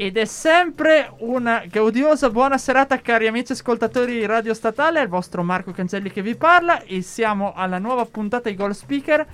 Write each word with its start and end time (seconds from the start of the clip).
Ed 0.00 0.16
è 0.16 0.26
sempre 0.26 1.12
una 1.18 1.64
gaudiosa 1.68 2.30
buona 2.30 2.56
serata 2.56 3.00
cari 3.00 3.26
amici 3.26 3.50
ascoltatori 3.50 4.12
di 4.12 4.26
Radio 4.26 4.54
Statale, 4.54 5.00
è 5.00 5.02
il 5.02 5.08
vostro 5.08 5.42
Marco 5.42 5.72
Cancelli 5.72 6.08
che 6.12 6.22
vi 6.22 6.36
parla. 6.36 6.84
E 6.84 7.02
siamo 7.02 7.52
alla 7.52 7.80
nuova 7.80 8.04
puntata 8.04 8.48
di 8.48 8.54
Goal 8.54 8.76
Speaker 8.76 9.26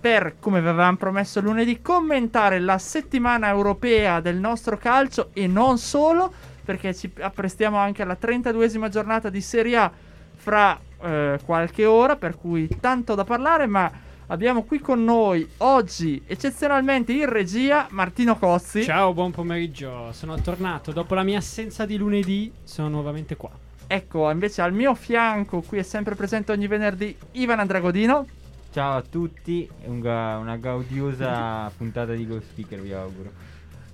per, 0.00 0.36
come 0.40 0.62
vi 0.62 0.68
avevamo 0.68 0.96
promesso 0.96 1.42
lunedì, 1.42 1.82
commentare 1.82 2.60
la 2.60 2.78
settimana 2.78 3.48
europea 3.48 4.20
del 4.20 4.36
nostro 4.36 4.78
calcio 4.78 5.28
e 5.34 5.46
non 5.46 5.76
solo, 5.76 6.32
perché 6.64 6.94
ci 6.94 7.12
apprestiamo 7.20 7.76
anche 7.76 8.00
alla 8.00 8.16
32esima 8.18 8.88
giornata 8.88 9.28
di 9.28 9.42
Serie 9.42 9.76
A 9.76 9.92
fra 10.34 10.80
eh, 11.02 11.38
qualche 11.44 11.84
ora, 11.84 12.16
per 12.16 12.38
cui 12.38 12.66
tanto 12.80 13.14
da 13.14 13.24
parlare, 13.24 13.66
ma 13.66 13.92
Abbiamo 14.28 14.64
qui 14.64 14.80
con 14.80 15.04
noi 15.04 15.48
oggi, 15.58 16.20
eccezionalmente 16.26 17.12
in 17.12 17.28
regia, 17.28 17.86
Martino 17.90 18.36
Cozzi. 18.36 18.82
Ciao, 18.82 19.14
buon 19.14 19.30
pomeriggio. 19.30 20.10
Sono 20.10 20.40
tornato 20.40 20.90
dopo 20.90 21.14
la 21.14 21.22
mia 21.22 21.38
assenza 21.38 21.86
di 21.86 21.96
lunedì, 21.96 22.50
sono 22.64 22.88
nuovamente 22.88 23.36
qua. 23.36 23.50
Ecco, 23.86 24.28
invece 24.28 24.62
al 24.62 24.72
mio 24.72 24.96
fianco, 24.96 25.60
qui 25.60 25.78
è 25.78 25.84
sempre 25.84 26.16
presente 26.16 26.50
ogni 26.50 26.66
venerdì, 26.66 27.16
Ivan 27.32 27.60
Andragodino. 27.60 28.26
Ciao 28.72 28.96
a 28.96 29.04
tutti, 29.08 29.68
una, 29.84 30.38
una 30.38 30.56
gaudiosa 30.56 31.70
puntata 31.76 32.12
di 32.12 32.26
Go 32.26 32.40
Speaker 32.40 32.80
vi 32.80 32.92
auguro. 32.92 33.30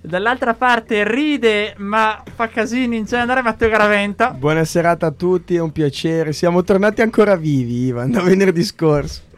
Dall'altra 0.01 0.55
parte 0.55 1.07
ride 1.07 1.75
ma 1.77 2.23
fa 2.33 2.47
casini 2.47 2.97
in 2.97 3.05
genere 3.05 3.43
Matteo 3.43 3.69
Garaventa. 3.69 4.31
Buona 4.31 4.65
serata 4.65 5.05
a 5.05 5.11
tutti, 5.11 5.55
è 5.55 5.61
un 5.61 5.71
piacere. 5.71 6.33
Siamo 6.33 6.63
tornati 6.63 7.03
ancora 7.03 7.35
vivi, 7.35 7.85
Ivan, 7.85 8.09
da 8.09 8.23
venerdì 8.23 8.63
scorso. 8.63 9.31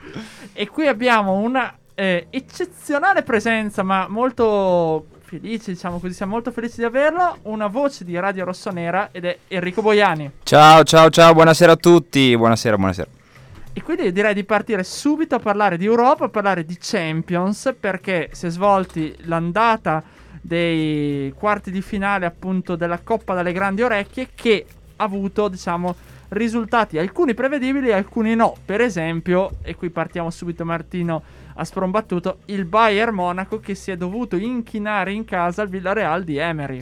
E 0.58 0.70
qui 0.70 0.88
abbiamo 0.88 1.34
una 1.34 1.78
eh, 1.96 2.28
eccezionale 2.30 3.24
presenza, 3.24 3.84
ma 3.84 4.08
molto 4.08 5.08
felici, 5.20 5.74
diciamo 5.74 6.00
così, 6.00 6.14
siamo 6.14 6.32
molto 6.32 6.52
felici 6.52 6.78
di 6.78 6.86
averlo. 6.86 7.40
Una 7.42 7.68
voce 7.68 8.06
di 8.06 8.18
Radio 8.18 8.46
Rossonera 8.46 9.10
ed 9.12 9.26
è 9.26 9.38
Enrico 9.50 9.82
Boiani. 9.82 10.32
Ciao, 10.44 10.86
ciao, 10.86 11.10
ciao, 11.10 11.34
buonasera 11.34 11.74
a 11.74 11.76
tutti. 11.76 12.38
Buonasera, 12.38 12.78
buonasera. 12.78 13.10
E 13.74 13.84
quindi 13.84 14.14
direi 14.14 14.34
di 14.34 14.46
partire 14.46 14.86
subito 14.86 15.36
a 15.36 15.40
parlare 15.40 15.76
di 15.76 15.84
Europa, 15.84 16.24
a 16.24 16.30
parlare 16.30 16.64
di 16.64 16.78
Champions, 16.80 17.76
perché 17.78 18.30
si 18.32 18.46
è 18.46 18.50
svolti 18.50 19.14
l'andata 19.24 20.02
dei 20.40 21.34
quarti 21.38 21.70
di 21.70 21.82
finale 21.82 22.26
appunto 22.26 22.78
della 22.78 23.00
Coppa 23.00 23.34
dalle 23.34 23.52
grandi 23.52 23.82
orecchie 23.82 24.30
che 24.34 24.66
ha 24.96 25.04
avuto, 25.04 25.50
diciamo, 25.50 26.14
risultati 26.36 26.98
alcuni 26.98 27.34
prevedibili 27.34 27.90
e 27.90 27.94
alcuni 27.94 28.36
no. 28.36 28.56
Per 28.64 28.82
esempio, 28.82 29.58
e 29.62 29.76
qui 29.76 29.90
partiamo 29.90 30.30
subito 30.30 30.66
Martino 30.66 31.24
a 31.56 31.64
sprombattuto, 31.64 32.40
il 32.46 32.66
Bayern 32.66 33.14
Monaco 33.14 33.60
che 33.60 33.76
si 33.76 33.92
è 33.92 33.98
dovuto 33.98 34.36
inchinare 34.36 35.12
in 35.12 35.26
casa 35.26 35.62
al 35.62 35.70
Villarreal 35.70 36.24
di 36.24 36.38
Emery. 36.38 36.80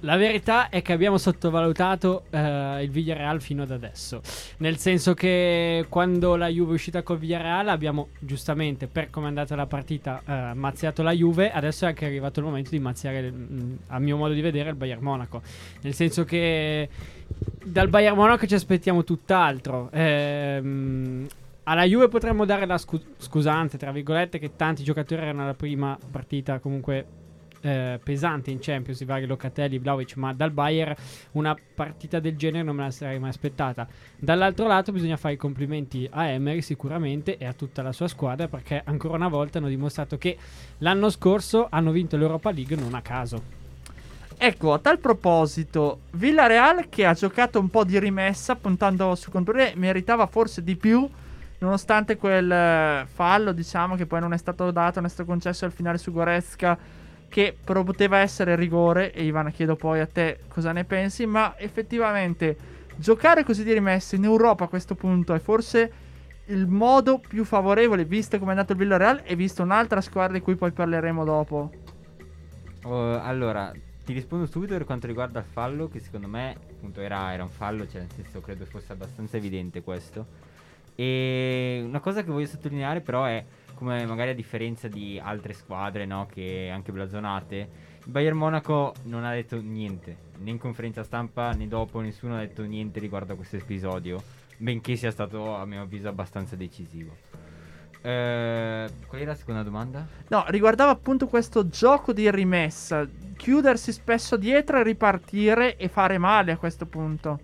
La 0.00 0.16
verità 0.16 0.68
è 0.68 0.82
che 0.82 0.92
abbiamo 0.92 1.16
sottovalutato 1.16 2.24
uh, 2.30 2.80
il 2.80 2.90
Villarreal 2.90 3.40
fino 3.40 3.62
ad 3.62 3.70
adesso. 3.70 4.20
Nel 4.58 4.76
senso 4.76 5.14
che 5.14 5.86
quando 5.88 6.36
la 6.36 6.48
Juve 6.48 6.72
è 6.72 6.74
uscita 6.74 7.02
col 7.02 7.18
Villarreal 7.18 7.68
abbiamo 7.68 8.10
giustamente, 8.18 8.88
per 8.88 9.08
come 9.08 9.24
è 9.26 9.28
andata 9.28 9.56
la 9.56 9.66
partita, 9.66 10.22
uh, 10.24 10.56
mazziato 10.56 11.02
la 11.02 11.12
Juve. 11.12 11.50
Adesso 11.50 11.86
è 11.86 11.88
anche 11.88 12.04
arrivato 12.04 12.40
il 12.40 12.46
momento 12.46 12.70
di 12.70 12.78
mazziare, 12.78 13.32
mm, 13.32 13.74
a 13.88 13.98
mio 13.98 14.18
modo 14.18 14.34
di 14.34 14.42
vedere, 14.42 14.68
il 14.68 14.76
Bayern 14.76 15.02
Monaco. 15.02 15.40
Nel 15.80 15.94
senso 15.94 16.24
che 16.24 16.88
dal 17.64 17.88
Bayern 17.88 18.16
Monaco 18.16 18.46
ci 18.46 18.54
aspettiamo 18.54 19.04
tutt'altro. 19.04 19.90
Ehm, 19.92 21.26
alla 21.64 21.84
Juve 21.84 22.08
potremmo 22.08 22.44
dare 22.44 22.64
la 22.64 22.78
scu- 22.78 23.04
scusante, 23.18 23.76
tra 23.76 23.90
virgolette, 23.90 24.38
che 24.38 24.54
tanti 24.54 24.84
giocatori 24.84 25.20
erano 25.20 25.42
alla 25.42 25.54
prima 25.54 25.98
partita 26.10 26.60
comunque 26.60 27.06
eh, 27.60 27.98
pesante 28.02 28.50
in 28.52 28.58
Champions, 28.60 29.00
i 29.00 29.04
vari 29.04 29.26
Locatelli, 29.26 29.78
Vlaovic, 29.78 30.16
ma 30.16 30.32
dal 30.32 30.52
Bayern 30.52 30.94
una 31.32 31.56
partita 31.74 32.20
del 32.20 32.36
genere 32.36 32.62
non 32.62 32.76
me 32.76 32.84
la 32.84 32.90
sarei 32.90 33.18
mai 33.18 33.30
aspettata. 33.30 33.86
Dall'altro 34.16 34.68
lato 34.68 34.92
bisogna 34.92 35.16
fare 35.16 35.34
i 35.34 35.36
complimenti 35.36 36.08
a 36.10 36.26
Emery 36.28 36.62
sicuramente 36.62 37.36
e 37.36 37.44
a 37.44 37.52
tutta 37.52 37.82
la 37.82 37.92
sua 37.92 38.06
squadra 38.06 38.46
perché 38.46 38.80
ancora 38.84 39.14
una 39.14 39.28
volta 39.28 39.58
hanno 39.58 39.68
dimostrato 39.68 40.16
che 40.18 40.38
l'anno 40.78 41.10
scorso 41.10 41.66
hanno 41.68 41.90
vinto 41.90 42.16
l'Europa 42.16 42.52
League 42.52 42.76
non 42.76 42.94
a 42.94 43.02
caso. 43.02 43.55
Ecco, 44.38 44.74
a 44.74 44.78
tal 44.78 44.98
proposito, 44.98 46.00
Villarreal 46.12 46.88
che 46.88 47.06
ha 47.06 47.14
giocato 47.14 47.58
un 47.58 47.70
po' 47.70 47.84
di 47.84 47.98
rimessa 47.98 48.54
puntando 48.54 49.14
su 49.14 49.30
controllo 49.30 49.70
meritava 49.74 50.26
forse 50.26 50.62
di 50.62 50.76
più 50.76 51.08
nonostante 51.58 52.16
quel 52.16 52.50
eh, 52.50 53.06
fallo, 53.10 53.52
diciamo, 53.52 53.96
che 53.96 54.04
poi 54.06 54.20
non 54.20 54.34
è 54.34 54.36
stato 54.36 54.70
dato, 54.70 54.96
non 54.96 55.06
è 55.06 55.12
stato 55.12 55.28
concesso 55.28 55.64
al 55.64 55.72
finale 55.72 55.98
su 55.98 56.12
Goretzka 56.12 56.78
che 57.28 57.56
però 57.62 57.82
poteva 57.82 58.18
essere 58.18 58.54
rigore 58.56 59.12
e 59.12 59.24
Ivana 59.24 59.50
chiedo 59.50 59.74
poi 59.74 60.00
a 60.00 60.06
te 60.06 60.40
cosa 60.48 60.72
ne 60.72 60.84
pensi, 60.84 61.26
ma 61.26 61.54
effettivamente 61.58 62.56
giocare 62.96 63.44
così 63.44 63.64
di 63.64 63.72
rimessa 63.72 64.16
in 64.16 64.24
Europa 64.24 64.64
a 64.64 64.68
questo 64.68 64.94
punto 64.94 65.34
è 65.34 65.38
forse 65.38 65.92
il 66.46 66.66
modo 66.66 67.18
più 67.18 67.44
favorevole 67.44 68.04
visto 68.04 68.38
come 68.38 68.50
è 68.52 68.54
andato 68.54 68.72
il 68.72 68.78
Villarreal 68.78 69.22
e 69.24 69.34
visto 69.34 69.62
un'altra 69.62 70.00
squadra 70.00 70.34
di 70.34 70.40
cui 70.40 70.54
poi 70.54 70.70
parleremo 70.70 71.24
dopo. 71.24 71.70
Uh, 72.84 73.18
allora, 73.20 73.72
ti 74.06 74.12
rispondo 74.12 74.46
subito 74.46 74.72
per 74.72 74.84
quanto 74.84 75.08
riguarda 75.08 75.40
il 75.40 75.44
fallo, 75.44 75.88
che 75.88 75.98
secondo 75.98 76.28
me 76.28 76.56
appunto 76.70 77.00
era, 77.00 77.32
era 77.32 77.42
un 77.42 77.50
fallo, 77.50 77.88
cioè 77.88 78.02
nel 78.02 78.10
senso 78.12 78.40
credo 78.40 78.64
fosse 78.64 78.92
abbastanza 78.92 79.36
evidente 79.36 79.82
questo. 79.82 80.26
E 80.94 81.82
una 81.84 81.98
cosa 81.98 82.22
che 82.22 82.30
voglio 82.30 82.46
sottolineare 82.46 83.00
però 83.00 83.24
è 83.24 83.44
come 83.74 84.06
magari 84.06 84.30
a 84.30 84.34
differenza 84.34 84.86
di 84.86 85.20
altre 85.20 85.54
squadre, 85.54 86.06
no, 86.06 86.28
che 86.32 86.70
anche 86.72 86.92
blasonate, 86.92 87.68
il 88.04 88.12
Bayern 88.12 88.36
Monaco 88.36 88.94
non 89.02 89.24
ha 89.24 89.32
detto 89.32 89.60
niente, 89.60 90.16
né 90.38 90.50
in 90.50 90.58
conferenza 90.58 91.02
stampa 91.02 91.50
né 91.50 91.66
dopo 91.66 91.98
nessuno 91.98 92.36
ha 92.36 92.38
detto 92.38 92.62
niente 92.62 93.00
riguardo 93.00 93.32
a 93.32 93.36
questo 93.36 93.56
episodio, 93.56 94.22
benché 94.56 94.94
sia 94.94 95.10
stato 95.10 95.56
a 95.56 95.66
mio 95.66 95.82
avviso 95.82 96.06
abbastanza 96.06 96.54
decisivo. 96.54 97.25
Eh, 98.02 98.90
qual 99.06 99.20
era 99.20 99.30
la 99.30 99.36
seconda 99.36 99.62
domanda? 99.62 100.06
No, 100.28 100.44
riguardava 100.48 100.90
appunto 100.90 101.26
questo 101.26 101.68
gioco 101.68 102.12
di 102.12 102.30
rimessa. 102.30 103.06
Chiudersi 103.36 103.92
spesso 103.92 104.36
dietro 104.36 104.78
e 104.78 104.82
ripartire 104.82 105.76
e 105.76 105.88
fare 105.88 106.18
male 106.18 106.52
a 106.52 106.56
questo 106.56 106.86
punto. 106.86 107.40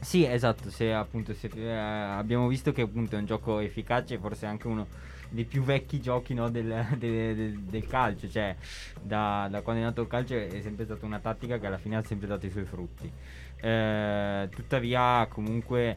Sì, 0.00 0.24
esatto. 0.24 0.70
Se 0.70 0.92
appunto 0.92 1.32
se, 1.34 1.50
eh, 1.54 1.72
abbiamo 1.72 2.46
visto 2.46 2.72
che 2.72 2.82
appunto 2.82 3.16
è 3.16 3.18
un 3.18 3.26
gioco 3.26 3.58
efficace, 3.58 4.18
forse 4.18 4.46
anche 4.46 4.66
uno 4.66 4.86
dei 5.30 5.44
più 5.44 5.62
vecchi 5.62 6.00
giochi 6.00 6.34
no, 6.34 6.50
del, 6.50 6.86
del, 6.98 7.34
del, 7.34 7.60
del, 7.60 7.86
calcio. 7.86 8.28
Cioè, 8.28 8.54
da, 9.00 9.48
da, 9.50 9.62
quando 9.62 9.82
è 9.82 9.84
nato 9.84 10.02
il 10.02 10.08
calcio 10.08 10.34
è 10.34 10.60
sempre 10.60 10.84
stata 10.84 11.06
una 11.06 11.18
tattica 11.18 11.58
che 11.58 11.66
alla 11.66 11.78
fine 11.78 11.96
ha 11.96 12.02
sempre 12.02 12.26
dato 12.26 12.46
i 12.46 12.50
suoi 12.50 12.64
frutti. 12.64 13.10
Eh, 13.60 14.48
tuttavia, 14.50 15.26
comunque 15.30 15.96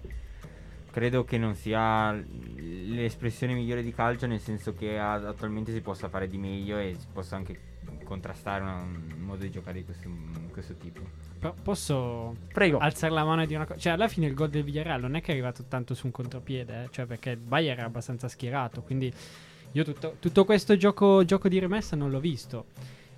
credo 0.92 1.24
che 1.24 1.38
non 1.38 1.56
sia 1.56 2.12
l'espressione 2.12 3.54
migliore 3.54 3.84
di 3.84 3.94
calcio, 3.94 4.26
nel 4.28 4.40
senso 4.40 4.74
che 4.74 5.00
attualmente 5.00 5.72
si 5.72 5.82
possa 5.82 6.10
fare 6.10 6.28
di 6.28 6.38
meglio 6.38 6.78
e 6.78 6.96
si 6.98 7.08
possa 7.12 7.36
anche 7.36 7.76
contrastare 8.04 8.64
un 8.64 9.14
modo 9.20 9.44
di 9.44 9.52
giocare 9.52 9.80
di 9.80 9.86
questo, 9.86 10.10
questo 10.52 10.76
tipo. 10.76 11.02
Però 11.40 11.54
posso 11.62 12.36
Prego. 12.52 12.80
alzare 12.80 13.14
la 13.14 13.24
mano 13.24 13.46
dire 13.46 13.58
una 13.58 13.66
cosa? 13.66 13.80
Cioè, 13.80 13.94
alla 13.94 14.08
fine 14.08 14.28
il 14.28 14.34
gol 14.34 14.50
del 14.50 14.64
Villarreal 14.64 15.02
non 15.02 15.16
è 15.16 15.22
che 15.22 15.28
è 15.28 15.32
arrivato 15.32 15.66
tanto 15.68 15.94
su 15.94 16.08
un 16.08 16.12
contropiede, 16.12 16.84
eh? 16.84 16.88
cioè 16.92 17.06
perché 17.06 17.32
il 17.32 17.38
Bayern 17.38 17.78
era 17.78 17.88
abbastanza 17.88 18.28
schierato, 18.28 18.82
quindi 18.82 19.14
io 19.72 19.84
tutto, 19.84 20.16
tutto 20.20 20.46
questo 20.46 20.76
gioco, 20.78 21.24
gioco 21.26 21.48
di 21.48 21.60
rimessa 21.60 21.96
non 21.96 22.10
l'ho 22.10 22.20
visto. 22.20 22.66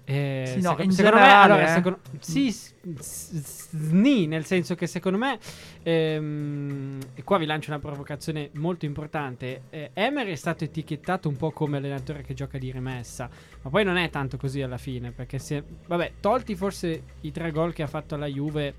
Eh, 0.09 0.43
sì, 0.47 0.61
no, 0.61 0.69
seco- 0.71 0.81
in 0.81 0.91
secondo 0.91 1.17
generale, 1.19 1.53
me, 1.53 1.53
allora, 1.53 1.69
eh. 1.69 1.75
secondo, 1.75 1.99
sì, 2.19 2.51
sni, 2.99 4.25
nel 4.25 4.43
senso 4.43 4.73
che 4.73 4.87
secondo 4.87 5.19
me, 5.19 5.37
ehm, 5.83 6.99
e 7.13 7.23
qua 7.23 7.37
vi 7.37 7.45
lancio 7.45 7.69
una 7.69 7.77
provocazione 7.77 8.49
molto 8.53 8.85
importante, 8.85 9.65
eh, 9.69 9.91
Emery 9.93 10.31
è 10.31 10.35
stato 10.35 10.63
etichettato 10.63 11.29
un 11.29 11.37
po' 11.37 11.51
come 11.51 11.77
allenatore 11.77 12.23
che 12.23 12.33
gioca 12.33 12.57
di 12.57 12.71
rimessa, 12.71 13.29
ma 13.61 13.69
poi 13.69 13.83
non 13.83 13.97
è 13.97 14.09
tanto 14.09 14.37
così 14.37 14.63
alla 14.63 14.79
fine, 14.79 15.11
perché 15.11 15.37
se, 15.37 15.63
vabbè, 15.85 16.13
tolti 16.19 16.55
forse 16.55 17.03
i 17.21 17.31
tre 17.31 17.51
gol 17.51 17.73
che 17.73 17.83
ha 17.83 17.87
fatto 17.87 18.15
alla 18.15 18.25
Juve, 18.25 18.73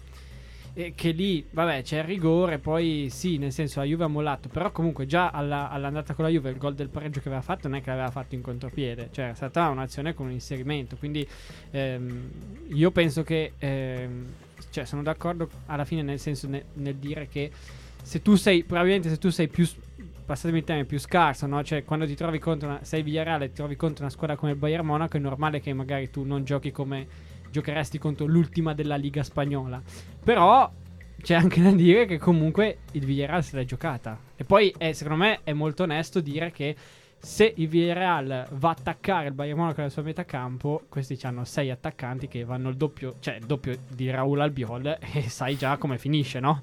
eh, 0.75 0.93
che 0.95 1.11
lì, 1.11 1.45
vabbè, 1.51 1.83
c'è 1.83 1.99
il 1.99 2.05
rigore, 2.05 2.59
poi 2.59 3.09
sì, 3.11 3.39
nel 3.39 3.53
senso 3.53 3.81
la 3.81 3.87
Juve 3.87 4.05
ha 4.05 4.09
mollato, 4.09 4.49
però 4.49 4.71
comunque 4.71 5.07
già 5.07 5.31
alla, 5.31 5.69
all'andata 5.71 6.15
con 6.15 6.25
la 6.25 6.31
Juve 6.31 6.51
il 6.51 6.59
gol 6.59 6.75
del 6.75 6.89
pareggio 6.89 7.21
che 7.21 7.29
aveva 7.29 7.43
fatto 7.43 7.69
non 7.69 7.79
è 7.79 7.83
che 7.83 7.91
l'aveva 7.91 8.11
fatto 8.11 8.35
in 8.35 8.41
contropiede, 8.41 9.09
cioè 9.13 9.31
è 9.31 9.35
stata 9.35 9.69
un'azione 9.69 10.15
con 10.15 10.27
un 10.27 10.33
inserimento, 10.33 10.97
quindi 10.97 11.27
ehm, 11.71 12.31
io 12.69 12.91
penso 12.91 13.23
che 13.23 13.53
ehm, 13.59 14.27
cioè, 14.71 14.85
sono 14.85 15.03
d'accordo 15.03 15.49
alla 15.67 15.85
fine 15.85 16.03
nel 16.03 16.19
senso 16.19 16.47
ne- 16.47 16.65
nel 16.75 16.97
dire 16.97 17.29
che 17.29 17.51
se 18.03 18.23
tu 18.23 18.35
sei, 18.35 18.65
probabilmente 18.65 19.09
se 19.09 19.19
tu 19.19 19.31
sei 19.31 19.49
più, 19.49 19.69
passatemi 20.25 20.59
il 20.59 20.65
termine, 20.65 20.87
più 20.87 20.99
scarso, 20.99 21.47
no? 21.47 21.63
Cioè, 21.63 21.85
quando 21.85 22.07
ti 22.07 22.15
trovi 22.15 22.39
contro 22.39 22.69
una, 22.69 22.79
sei 22.83 23.03
Villarreal 23.03 23.43
e 23.43 23.49
ti 23.49 23.55
trovi 23.55 23.77
contro 23.77 24.05
una 24.05 24.13
squadra 24.13 24.37
come 24.37 24.53
il 24.53 24.57
Bayern 24.57 24.87
Monaco, 24.87 25.17
è 25.17 25.21
normale 25.21 25.61
che 25.61 25.73
magari 25.73 26.11
tu 26.11 26.25
non 26.25 26.45
giochi 26.45 26.71
come 26.71 27.29
giocheresti 27.51 27.99
contro 27.99 28.27
l'ultima 28.27 28.75
della 28.75 28.97
Liga 28.97 29.23
Spagnola. 29.23 29.83
Però 30.23 30.71
c'è 31.21 31.35
anche 31.35 31.63
da 31.63 31.71
dire 31.71 32.07
che 32.07 32.19
comunque 32.19 32.79
il 32.93 33.05
Villarreal 33.05 33.45
se 33.45 33.57
l'è 33.57 33.65
giocata. 33.65 34.19
E 34.37 34.45
poi, 34.45 34.75
eh, 34.79 34.95
secondo 34.95 35.23
me, 35.23 35.41
è 35.45 35.53
molto 35.53 35.83
onesto 35.83 36.21
dire 36.21 36.51
che 36.51 36.75
se 37.19 37.53
il 37.57 37.69
Villarreal 37.69 38.47
va 38.53 38.69
a 38.71 38.73
attaccare 38.73 39.29
il 39.29 39.35
Bayern 39.35 39.59
Monaco 39.59 39.81
nella 39.81 39.93
sua 39.93 40.03
metà 40.03 40.25
campo, 40.25 40.85
questi 40.89 41.19
hanno 41.23 41.45
sei 41.45 41.71
attaccanti 41.71 42.29
che 42.29 42.45
vanno 42.45 42.71
il 42.71 42.77
doppio, 42.77 43.17
cioè 43.21 43.35
il 43.35 43.45
doppio 43.45 43.77
di 43.89 44.09
Raul 44.11 44.41
Albiol 44.41 44.99
e 45.13 45.29
sai 45.29 45.57
già 45.57 45.77
come 45.77 45.99
finisce, 45.99 46.41
no? 46.41 46.61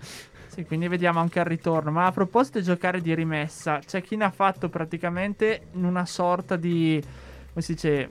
Sì, 0.48 0.66
quindi 0.66 0.88
vediamo 0.88 1.20
anche 1.20 1.40
al 1.40 1.46
ritorno. 1.46 1.92
Ma 1.92 2.08
a 2.08 2.12
proposito 2.12 2.58
di 2.58 2.66
giocare 2.66 3.02
di 3.02 3.14
rimessa, 3.14 3.80
c'è 3.86 4.02
chi 4.02 4.16
ne 4.16 4.24
ha 4.24 4.32
fatto 4.32 4.70
praticamente 4.70 5.68
in 5.74 5.86
una 5.86 6.06
sorta 6.08 6.56
di. 6.56 7.00
come 7.50 7.62
si 7.62 7.74
dice? 7.74 8.10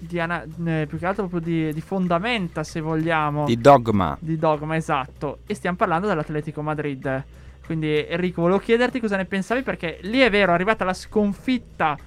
Di 0.00 0.20
ana- 0.20 0.44
eh, 0.44 0.86
più 0.88 0.96
che 0.98 1.06
altro 1.06 1.26
proprio 1.26 1.52
di, 1.52 1.72
di 1.72 1.80
fondamenta, 1.80 2.62
se 2.62 2.80
vogliamo. 2.80 3.44
Di 3.44 3.58
dogma. 3.58 4.16
di 4.20 4.36
dogma, 4.36 4.76
esatto. 4.76 5.38
E 5.46 5.54
stiamo 5.54 5.76
parlando 5.76 6.06
dell'Atletico 6.06 6.62
Madrid. 6.62 7.24
Quindi, 7.64 8.06
Enrico, 8.06 8.42
volevo 8.42 8.60
chiederti 8.60 9.00
cosa 9.00 9.16
ne 9.16 9.24
pensavi, 9.24 9.62
perché 9.62 9.98
lì 10.02 10.20
è 10.20 10.30
vero, 10.30 10.52
è 10.52 10.54
arrivata 10.54 10.84
la 10.84 10.94
sconfitta 10.94 11.98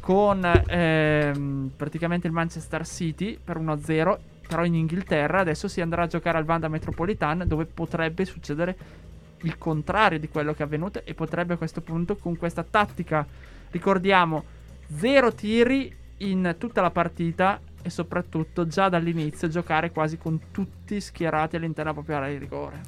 con 0.00 0.44
ehm, 0.66 1.72
praticamente 1.76 2.26
il 2.26 2.32
Manchester 2.32 2.86
City 2.86 3.38
per 3.42 3.58
1-0. 3.58 4.18
Però 4.46 4.64
in 4.64 4.74
Inghilterra 4.74 5.40
adesso 5.40 5.68
si 5.68 5.80
andrà 5.80 6.04
a 6.04 6.06
giocare 6.06 6.38
al 6.38 6.44
Vanda 6.44 6.68
Metropolitan, 6.68 7.44
dove 7.46 7.66
potrebbe 7.66 8.24
succedere 8.24 8.76
il 9.42 9.58
contrario 9.58 10.18
di 10.18 10.28
quello 10.28 10.52
che 10.52 10.62
è 10.62 10.66
avvenuto. 10.66 11.02
E 11.04 11.14
potrebbe 11.14 11.54
a 11.54 11.56
questo 11.56 11.80
punto, 11.80 12.16
con 12.16 12.36
questa 12.36 12.62
tattica, 12.62 13.26
ricordiamo, 13.70 14.44
zero 14.94 15.34
tiri 15.34 15.94
in 16.18 16.54
tutta 16.58 16.80
la 16.80 16.90
partita. 16.90 17.60
E 17.80 17.90
soprattutto 17.90 18.66
già 18.66 18.88
dall'inizio 18.88 19.48
giocare 19.48 19.92
quasi 19.92 20.18
con 20.18 20.50
tutti 20.50 21.00
schierati 21.00 21.56
all'interno 21.56 21.92
della 21.92 21.94
propria 21.94 22.16
area 22.16 22.36
di 22.36 22.38
rigore. 22.38 22.80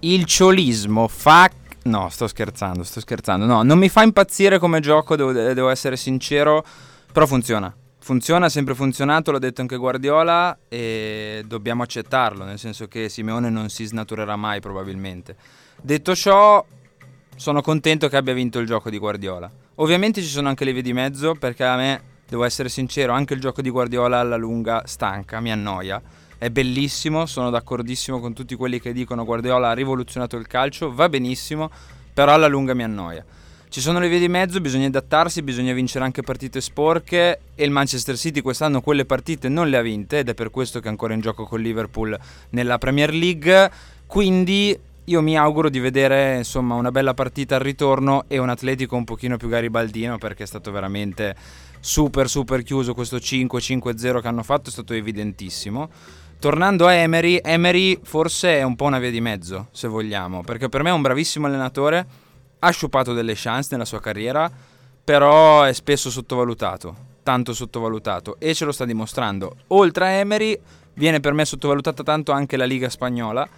Il 0.00 0.24
ciolismo 0.24 1.08
fa. 1.08 1.50
No, 1.82 2.08
sto 2.08 2.26
scherzando, 2.28 2.84
sto 2.84 3.00
scherzando. 3.00 3.46
No, 3.46 3.62
non 3.62 3.78
mi 3.78 3.88
fa 3.88 4.02
impazzire 4.02 4.58
come 4.58 4.80
gioco, 4.80 5.16
devo, 5.16 5.32
devo 5.32 5.68
essere 5.68 5.96
sincero. 5.96 6.64
Però 7.12 7.26
funziona. 7.26 7.74
Funziona, 7.98 8.46
ha 8.46 8.48
sempre 8.48 8.74
funzionato, 8.74 9.32
l'ha 9.32 9.40
detto 9.40 9.60
anche 9.60 9.76
Guardiola 9.76 10.56
e 10.68 11.42
dobbiamo 11.44 11.82
accettarlo, 11.82 12.44
nel 12.44 12.58
senso 12.58 12.86
che 12.86 13.08
Simeone 13.08 13.50
non 13.50 13.68
si 13.68 13.84
snaturerà 13.84 14.36
mai 14.36 14.60
probabilmente. 14.60 15.36
Detto 15.82 16.14
ciò, 16.14 16.64
sono 17.34 17.60
contento 17.60 18.08
che 18.08 18.16
abbia 18.16 18.32
vinto 18.32 18.60
il 18.60 18.66
gioco 18.66 18.88
di 18.90 18.98
Guardiola. 18.98 19.50
Ovviamente 19.76 20.22
ci 20.22 20.28
sono 20.28 20.48
anche 20.48 20.64
le 20.64 20.72
vie 20.72 20.82
di 20.82 20.92
mezzo 20.92 21.34
perché 21.34 21.64
a 21.64 21.76
me, 21.76 22.02
devo 22.28 22.44
essere 22.44 22.68
sincero, 22.68 23.12
anche 23.12 23.34
il 23.34 23.40
gioco 23.40 23.62
di 23.62 23.70
Guardiola 23.70 24.18
alla 24.18 24.36
lunga 24.36 24.82
stanca, 24.86 25.40
mi 25.40 25.52
annoia. 25.52 26.00
È 26.38 26.50
bellissimo, 26.50 27.24
sono 27.26 27.50
d'accordissimo 27.50 28.20
con 28.20 28.34
tutti 28.34 28.54
quelli 28.56 28.80
che 28.80 28.92
dicono 28.92 29.24
Guardiola 29.24 29.70
ha 29.70 29.72
rivoluzionato 29.72 30.36
il 30.36 30.46
calcio, 30.46 30.92
va 30.92 31.08
benissimo, 31.08 31.70
però 32.12 32.34
alla 32.34 32.48
lunga 32.48 32.74
mi 32.74 32.82
annoia. 32.82 33.24
Ci 33.68 33.80
sono 33.80 33.98
le 33.98 34.08
vie 34.08 34.18
di 34.18 34.28
mezzo, 34.28 34.60
bisogna 34.60 34.86
adattarsi, 34.86 35.42
bisogna 35.42 35.72
vincere 35.72 36.04
anche 36.04 36.22
partite 36.22 36.60
sporche 36.60 37.40
e 37.54 37.64
il 37.64 37.70
Manchester 37.70 38.16
City 38.16 38.40
quest'anno 38.40 38.80
quelle 38.80 39.04
partite 39.04 39.48
non 39.48 39.68
le 39.68 39.76
ha 39.76 39.82
vinte 39.82 40.20
ed 40.20 40.28
è 40.28 40.34
per 40.34 40.50
questo 40.50 40.80
che 40.80 40.86
è 40.86 40.90
ancora 40.90 41.14
in 41.14 41.20
gioco 41.20 41.44
con 41.44 41.60
Liverpool 41.60 42.18
nella 42.50 42.78
Premier 42.78 43.12
League. 43.12 43.70
Quindi 44.06 44.78
io 45.04 45.20
mi 45.20 45.36
auguro 45.36 45.68
di 45.68 45.78
vedere 45.78 46.38
insomma 46.38 46.74
una 46.74 46.90
bella 46.90 47.14
partita 47.14 47.56
al 47.56 47.60
ritorno 47.60 48.24
e 48.28 48.38
un 48.38 48.48
Atletico 48.48 48.96
un 48.96 49.04
pochino 49.04 49.36
più 49.36 49.48
garibaldino 49.48 50.18
perché 50.18 50.44
è 50.44 50.46
stato 50.46 50.70
veramente 50.70 51.34
super 51.86 52.28
super 52.28 52.64
chiuso 52.64 52.94
questo 52.94 53.18
5-5-0 53.18 54.20
che 54.20 54.26
hanno 54.26 54.42
fatto, 54.42 54.70
è 54.70 54.72
stato 54.72 54.92
evidentissimo. 54.92 55.88
Tornando 56.40 56.88
a 56.88 56.92
Emery, 56.92 57.38
Emery 57.40 58.00
forse 58.02 58.58
è 58.58 58.62
un 58.64 58.74
po' 58.74 58.86
una 58.86 58.98
via 58.98 59.12
di 59.12 59.20
mezzo, 59.20 59.68
se 59.70 59.86
vogliamo, 59.86 60.42
perché 60.42 60.68
per 60.68 60.82
me 60.82 60.90
è 60.90 60.92
un 60.92 61.00
bravissimo 61.00 61.46
allenatore, 61.46 62.06
ha 62.58 62.70
sciupato 62.70 63.12
delle 63.12 63.34
chance 63.36 63.68
nella 63.70 63.84
sua 63.84 64.00
carriera, 64.00 64.50
però 65.04 65.62
è 65.62 65.72
spesso 65.72 66.10
sottovalutato, 66.10 66.96
tanto 67.22 67.54
sottovalutato 67.54 68.34
e 68.40 68.52
ce 68.52 68.64
lo 68.64 68.72
sta 68.72 68.84
dimostrando. 68.84 69.54
Oltre 69.68 70.06
a 70.06 70.10
Emery 70.10 70.58
viene 70.94 71.20
per 71.20 71.34
me 71.34 71.44
sottovalutata 71.44 72.02
tanto 72.02 72.32
anche 72.32 72.56
la 72.56 72.64
Liga 72.64 72.88
spagnola, 72.88 73.48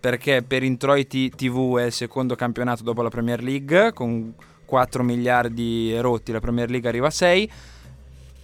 perché 0.00 0.42
per 0.42 0.64
introiti 0.64 1.30
TV 1.30 1.78
è 1.78 1.84
il 1.84 1.92
secondo 1.92 2.34
campionato 2.34 2.82
dopo 2.82 3.02
la 3.02 3.10
Premier 3.10 3.44
League, 3.44 3.92
con 3.92 4.34
4 4.64 5.04
miliardi 5.04 5.96
rotti, 6.00 6.32
la 6.32 6.40
Premier 6.40 6.68
League 6.68 6.88
arriva 6.88 7.06
a 7.06 7.10
6 7.10 7.50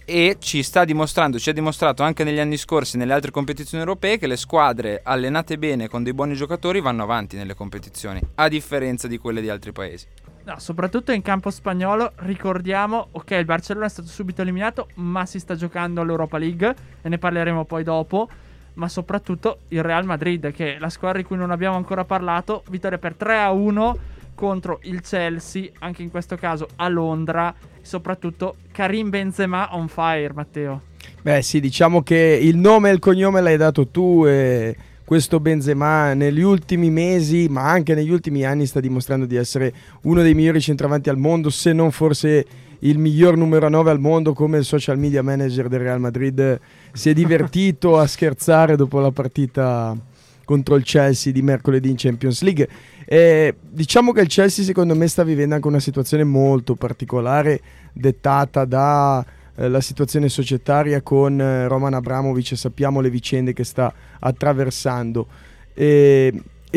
e 0.05 0.37
ci 0.39 0.63
sta 0.63 0.85
dimostrando, 0.85 1.39
ci 1.39 1.49
ha 1.49 1.53
dimostrato 1.53 2.03
anche 2.03 2.23
negli 2.23 2.39
anni 2.39 2.57
scorsi 2.57 2.97
nelle 2.97 3.13
altre 3.13 3.31
competizioni 3.31 3.83
europee 3.83 4.17
che 4.17 4.27
le 4.27 4.37
squadre 4.37 5.01
allenate 5.03 5.57
bene 5.57 5.87
con 5.87 6.03
dei 6.03 6.13
buoni 6.13 6.35
giocatori 6.35 6.81
vanno 6.81 7.03
avanti 7.03 7.35
nelle 7.35 7.55
competizioni, 7.55 8.21
a 8.35 8.47
differenza 8.47 9.07
di 9.07 9.17
quelle 9.17 9.41
di 9.41 9.49
altri 9.49 9.71
paesi. 9.71 10.05
No, 10.45 10.59
soprattutto 10.59 11.13
in 11.13 11.21
campo 11.21 11.49
spagnolo, 11.49 12.11
ricordiamo, 12.17 13.07
ok, 13.11 13.31
il 13.31 13.45
Barcellona 13.45 13.85
è 13.85 13.89
stato 13.89 14.09
subito 14.09 14.41
eliminato, 14.41 14.89
ma 14.95 15.25
si 15.25 15.39
sta 15.39 15.55
giocando 15.55 16.01
all'Europa 16.01 16.37
League 16.37 16.75
e 17.01 17.07
ne 17.07 17.17
parleremo 17.17 17.63
poi 17.63 17.83
dopo. 17.83 18.27
Ma 18.73 18.89
soprattutto 18.89 19.59
il 19.69 19.83
Real 19.83 20.03
Madrid, 20.03 20.51
che 20.51 20.75
è 20.75 20.79
la 20.79 20.89
squadra 20.89 21.19
di 21.19 21.25
cui 21.25 21.37
non 21.37 21.51
abbiamo 21.51 21.77
ancora 21.77 22.03
parlato, 22.03 22.63
vittoria 22.69 22.97
per 22.97 23.13
3 23.13 23.37
a 23.37 23.51
1 23.51 23.97
contro 24.35 24.79
il 24.83 25.01
Chelsea, 25.01 25.69
anche 25.79 26.01
in 26.01 26.09
questo 26.09 26.35
caso 26.35 26.67
a 26.75 26.87
Londra. 26.87 27.53
Soprattutto 27.81 28.55
Karim 28.71 29.09
Benzema 29.09 29.75
on 29.75 29.87
fire, 29.87 30.31
Matteo. 30.33 30.81
Beh 31.21 31.41
sì, 31.41 31.59
diciamo 31.59 32.01
che 32.01 32.39
il 32.41 32.57
nome 32.57 32.89
e 32.89 32.93
il 32.93 32.99
cognome 32.99 33.41
l'hai 33.41 33.57
dato 33.57 33.87
tu 33.87 34.25
e 34.25 34.75
questo 35.05 35.39
Benzema 35.39 36.13
negli 36.13 36.41
ultimi 36.41 36.89
mesi, 36.89 37.47
ma 37.49 37.69
anche 37.69 37.93
negli 37.93 38.09
ultimi 38.09 38.45
anni 38.45 38.65
sta 38.65 38.79
dimostrando 38.79 39.25
di 39.25 39.35
essere 39.35 39.73
uno 40.03 40.21
dei 40.21 40.33
migliori 40.33 40.61
centravanti 40.61 41.09
al 41.09 41.17
mondo, 41.17 41.49
se 41.49 41.73
non 41.73 41.91
forse 41.91 42.45
il 42.79 42.97
miglior 42.97 43.37
numero 43.37 43.69
9 43.69 43.91
al 43.91 43.99
mondo 43.99 44.33
come 44.33 44.57
il 44.57 44.65
social 44.65 44.97
media 44.97 45.21
manager 45.21 45.67
del 45.67 45.79
Real 45.79 45.99
Madrid 45.99 46.59
si 46.91 47.09
è 47.09 47.13
divertito 47.13 47.97
a 47.99 48.07
scherzare 48.07 48.75
dopo 48.75 48.99
la 48.99 49.11
partita 49.11 49.95
contro 50.45 50.75
il 50.75 50.83
Chelsea 50.83 51.31
di 51.31 51.41
mercoledì 51.41 51.89
in 51.89 51.95
Champions 51.95 52.41
League. 52.41 52.67
E 53.05 53.55
diciamo 53.61 54.11
che 54.11 54.21
il 54.21 54.27
Chelsea 54.27 54.63
secondo 54.63 54.95
me 54.95 55.07
sta 55.07 55.23
vivendo 55.23 55.55
anche 55.55 55.67
una 55.67 55.79
situazione 55.79 56.23
molto 56.23 56.75
particolare 56.75 57.59
dettata 57.91 58.65
da 58.65 59.25
eh, 59.55 59.81
situazione 59.81 60.29
societaria 60.29 61.01
con 61.01 61.39
eh, 61.39 61.67
Roman 61.67 61.93
Abramovic 61.93 62.53
e 62.53 62.55
sappiamo 62.55 63.01
le 63.01 63.09
vicende 63.09 63.53
che 63.53 63.63
sta 63.63 63.93
attraversando. 64.19 65.27
E, 65.73 66.33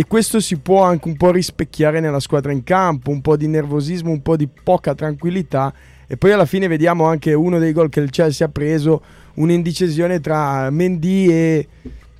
questo 0.06 0.40
si 0.40 0.58
può 0.58 0.82
anche 0.82 1.08
un 1.08 1.16
po' 1.16 1.30
rispecchiare 1.30 2.00
nella 2.00 2.20
squadra 2.20 2.52
in 2.52 2.62
campo, 2.64 3.10
un 3.10 3.22
po' 3.22 3.34
di 3.36 3.46
nervosismo, 3.46 4.10
un 4.10 4.20
po' 4.20 4.36
di 4.36 4.46
poca 4.46 4.94
tranquillità 4.94 5.72
e 6.06 6.18
poi 6.18 6.32
alla 6.32 6.44
fine 6.44 6.68
vediamo 6.68 7.04
anche 7.06 7.32
uno 7.32 7.58
dei 7.58 7.72
gol 7.72 7.88
che 7.88 8.00
il 8.00 8.10
Chelsea 8.10 8.46
ha 8.46 8.50
preso, 8.50 9.02
un'indecisione 9.34 10.20
tra 10.20 10.68
Mendy 10.70 11.28
e 11.28 11.68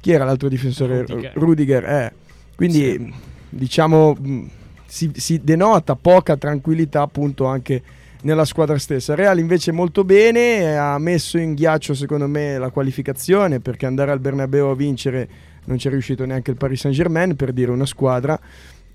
chi 0.00 0.10
era 0.10 0.24
l'altro 0.24 0.48
difensore? 0.48 1.00
Rudiger. 1.00 1.32
Rudiger. 1.34 1.84
eh. 1.84 2.12
Quindi 2.56 3.12
diciamo 3.48 4.14
mh, 4.14 4.50
si, 4.86 5.10
si 5.14 5.40
denota 5.42 5.96
poca 5.96 6.36
tranquillità 6.36 7.02
appunto 7.02 7.46
anche 7.46 7.82
nella 8.22 8.44
squadra 8.44 8.78
stessa. 8.78 9.14
Real 9.14 9.38
invece 9.38 9.72
molto 9.72 10.04
bene, 10.04 10.76
ha 10.76 10.98
messo 10.98 11.38
in 11.38 11.54
ghiaccio 11.54 11.94
secondo 11.94 12.26
me 12.26 12.58
la 12.58 12.70
qualificazione 12.70 13.60
perché 13.60 13.86
andare 13.86 14.10
al 14.10 14.20
Bernabeu 14.20 14.68
a 14.68 14.74
vincere 14.74 15.28
non 15.64 15.78
ci 15.78 15.88
è 15.88 15.90
riuscito 15.90 16.24
neanche 16.24 16.50
il 16.50 16.56
Paris 16.56 16.80
Saint 16.80 16.96
Germain 16.96 17.34
per 17.36 17.52
dire 17.52 17.70
una 17.70 17.86
squadra 17.86 18.38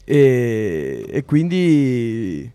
e, 0.03 1.05
e 1.07 1.25
quindi 1.25 2.49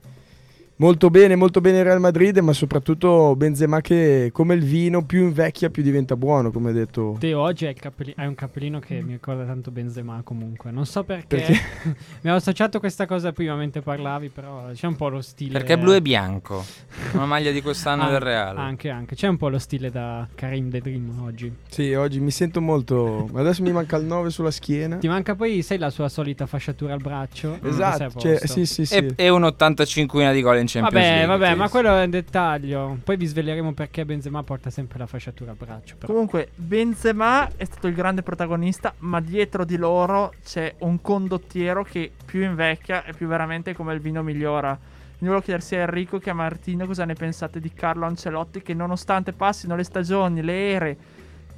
molto 0.76 1.10
bene, 1.10 1.36
molto 1.36 1.60
bene 1.60 1.78
il 1.78 1.84
Real 1.84 2.00
Madrid 2.00 2.36
ma 2.38 2.52
soprattutto 2.52 3.34
Benzema 3.36 3.80
che 3.80 4.30
come 4.32 4.54
il 4.54 4.64
vino 4.64 5.04
più 5.04 5.22
invecchia 5.22 5.70
più 5.70 5.82
diventa 5.82 6.16
buono 6.16 6.50
come 6.50 6.68
hai 6.68 6.74
detto. 6.74 7.16
Te 7.18 7.34
oggi 7.34 7.66
hai, 7.66 7.72
il 7.72 7.80
cappelli- 7.80 8.14
hai 8.16 8.26
un 8.26 8.34
cappellino 8.34 8.78
che 8.78 9.00
mi 9.02 9.12
ricorda 9.12 9.44
tanto 9.44 9.70
Benzema 9.70 10.20
comunque. 10.22 10.70
Non 10.70 10.86
so 10.86 11.04
perché. 11.04 11.36
Perché? 11.36 11.54
mi 12.22 12.30
ho 12.30 12.34
associato 12.34 12.78
questa 12.78 13.06
cosa 13.06 13.32
prima 13.32 13.54
mentre 13.54 13.80
parlavi, 13.80 14.28
però 14.28 14.70
c'è 14.72 14.86
un 14.86 14.96
po' 14.96 15.08
lo 15.08 15.20
stile. 15.20 15.52
Perché 15.52 15.78
blu 15.78 15.92
e 15.94 16.02
bianco, 16.02 16.64
una 17.12 17.26
maglia 17.26 17.50
di 17.50 17.62
quest'anno 17.62 18.02
An- 18.02 18.10
del 18.10 18.20
Real. 18.20 18.56
Anche, 18.56 18.90
anche. 18.90 19.14
C'è 19.14 19.28
un 19.28 19.36
po' 19.36 19.48
lo 19.48 19.58
stile 19.58 19.90
da 19.90 20.26
Karim 20.34 20.70
The 20.70 20.80
Dream 20.80 21.22
oggi. 21.24 21.52
Sì, 21.68 21.92
oggi 21.94 22.20
mi 22.20 22.30
sento 22.30 22.60
molto... 22.60 23.28
Adesso 23.34 23.62
mi 23.62 23.72
manca 23.72 23.96
il 23.96 24.04
9 24.04 24.30
sulla 24.30 24.50
schiena. 24.50 24.96
Ti 24.96 25.08
manca 25.08 25.34
poi, 25.34 25.62
sai, 25.62 25.78
la 25.78 25.90
sua 25.90 26.08
solita 26.08 26.46
fasciatura 26.46 26.92
al 26.92 27.00
braccio? 27.00 27.58
Esatto, 27.62 28.20
sei 28.20 28.34
a 28.34 28.38
cioè, 28.38 28.46
sì 28.46 28.66
sì 28.66 28.86
sì. 28.86 28.94
E, 28.94 29.12
e 29.16 29.28
un 29.28 29.44
85 29.44 30.32
di 30.32 30.42
gol 30.42 30.58
in 30.58 30.65
in 30.66 30.82
Champions 30.82 31.04
Vabbè, 31.04 31.26
League. 31.26 31.38
vabbè, 31.38 31.54
ma 31.54 31.68
quello 31.68 31.96
è 31.96 32.04
un 32.04 32.10
dettaglio. 32.10 32.98
Poi 33.02 33.16
vi 33.16 33.26
sveleremo 33.26 33.72
perché 33.72 34.04
Benzema 34.04 34.42
porta 34.42 34.70
sempre 34.70 34.98
la 34.98 35.06
fasciatura 35.06 35.52
a 35.52 35.54
braccio. 35.54 35.96
Però. 35.96 36.12
Comunque, 36.12 36.50
Benzema 36.54 37.48
è 37.56 37.64
stato 37.64 37.86
il 37.86 37.94
grande 37.94 38.22
protagonista, 38.22 38.92
ma 38.98 39.20
dietro 39.20 39.64
di 39.64 39.76
loro 39.76 40.32
c'è 40.44 40.74
un 40.78 41.00
condottiero 41.00 41.82
che 41.82 42.10
più 42.24 42.42
invecchia 42.42 43.04
e 43.04 43.12
più 43.12 43.26
veramente 43.26 43.74
come 43.74 43.94
il 43.94 44.00
vino 44.00 44.22
migliora. 44.22 44.76
Quindi 44.76 45.34
volevo 45.34 45.40
chiedersi 45.40 45.76
a 45.76 45.80
Enrico 45.80 46.18
che 46.18 46.30
a 46.30 46.34
Martino 46.34 46.84
cosa 46.86 47.06
ne 47.06 47.14
pensate 47.14 47.58
di 47.58 47.72
Carlo 47.72 48.04
Ancelotti 48.04 48.60
che 48.60 48.74
nonostante 48.74 49.32
passino 49.32 49.74
le 49.74 49.84
stagioni, 49.84 50.42
le 50.42 50.70
ere 50.70 50.96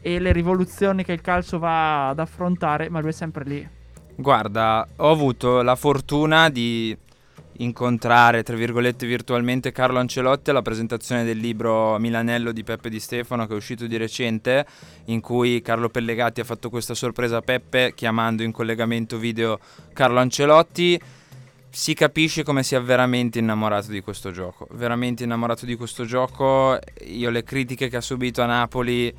e 0.00 0.20
le 0.20 0.30
rivoluzioni 0.30 1.02
che 1.02 1.12
il 1.12 1.20
calcio 1.20 1.58
va 1.58 2.10
ad 2.10 2.20
affrontare, 2.20 2.88
ma 2.88 3.00
lui 3.00 3.08
è 3.08 3.12
sempre 3.12 3.44
lì. 3.44 3.68
Guarda, 4.14 4.86
ho 4.96 5.10
avuto 5.10 5.62
la 5.62 5.74
fortuna 5.74 6.48
di 6.50 6.96
incontrare, 7.58 8.42
tra 8.42 8.56
virgolette, 8.56 9.06
virtualmente 9.06 9.72
Carlo 9.72 9.98
Ancelotti 9.98 10.50
alla 10.50 10.62
presentazione 10.62 11.24
del 11.24 11.38
libro 11.38 11.98
Milanello 11.98 12.52
di 12.52 12.62
Peppe 12.64 12.90
Di 12.90 13.00
Stefano 13.00 13.46
che 13.46 13.52
è 13.54 13.56
uscito 13.56 13.86
di 13.86 13.96
recente, 13.96 14.66
in 15.06 15.20
cui 15.20 15.60
Carlo 15.62 15.88
Pellegatti 15.88 16.40
ha 16.40 16.44
fatto 16.44 16.70
questa 16.70 16.94
sorpresa 16.94 17.38
a 17.38 17.42
Peppe 17.42 17.94
chiamando 17.94 18.42
in 18.42 18.52
collegamento 18.52 19.18
video 19.18 19.58
Carlo 19.92 20.18
Ancelotti. 20.20 21.00
Si 21.70 21.94
capisce 21.94 22.44
come 22.44 22.62
sia 22.62 22.80
veramente 22.80 23.38
innamorato 23.38 23.90
di 23.90 24.00
questo 24.00 24.30
gioco, 24.30 24.66
veramente 24.72 25.24
innamorato 25.24 25.66
di 25.66 25.76
questo 25.76 26.04
gioco. 26.04 26.78
Io 27.06 27.30
le 27.30 27.42
critiche 27.42 27.88
che 27.88 27.96
ha 27.96 28.00
subito 28.00 28.40
a 28.42 28.46
Napoli 28.46 29.14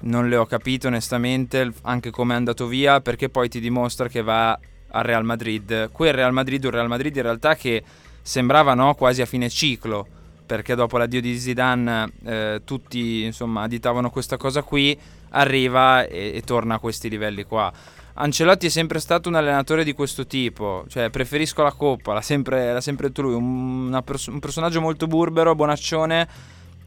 non 0.00 0.28
le 0.28 0.36
ho 0.36 0.46
capite 0.46 0.86
onestamente, 0.86 1.72
anche 1.82 2.10
come 2.10 2.34
è 2.34 2.36
andato 2.36 2.66
via, 2.66 3.00
perché 3.00 3.28
poi 3.28 3.48
ti 3.48 3.58
dimostra 3.58 4.08
che 4.08 4.22
va 4.22 4.58
al 4.90 5.02
Real 5.04 5.24
Madrid. 5.24 5.90
Quel 5.90 6.12
Real 6.12 6.32
Madrid, 6.32 6.64
un 6.64 6.70
Real 6.70 6.88
Madrid 6.88 7.14
in 7.16 7.22
realtà 7.22 7.56
che 7.56 7.82
sembrava 8.22 8.74
no, 8.74 8.94
quasi 8.94 9.22
a 9.22 9.26
fine 9.26 9.48
ciclo, 9.48 10.06
perché 10.46 10.74
dopo 10.74 10.98
l'addio 10.98 11.20
di 11.20 11.38
Zidane 11.38 12.12
eh, 12.24 12.60
tutti 12.64 13.22
insomma 13.24 13.62
additavano 13.62 14.10
questa 14.10 14.36
cosa 14.36 14.62
qui, 14.62 14.98
arriva 15.30 16.06
e, 16.06 16.32
e 16.34 16.42
torna 16.42 16.76
a 16.76 16.78
questi 16.78 17.08
livelli 17.08 17.44
qua. 17.44 17.72
Ancelotti 18.20 18.66
è 18.66 18.70
sempre 18.70 18.98
stato 18.98 19.28
un 19.28 19.36
allenatore 19.36 19.84
di 19.84 19.92
questo 19.92 20.26
tipo, 20.26 20.84
cioè 20.88 21.08
preferisco 21.08 21.62
la 21.62 21.72
coppa, 21.72 22.14
l'ha 22.14 22.20
sempre, 22.20 22.72
l'ha 22.72 22.80
sempre 22.80 23.08
detto 23.08 23.22
lui, 23.22 23.34
un, 23.34 24.02
pers- 24.04 24.26
un 24.26 24.40
personaggio 24.40 24.80
molto 24.80 25.06
burbero, 25.06 25.54
bonaccione, 25.54 26.28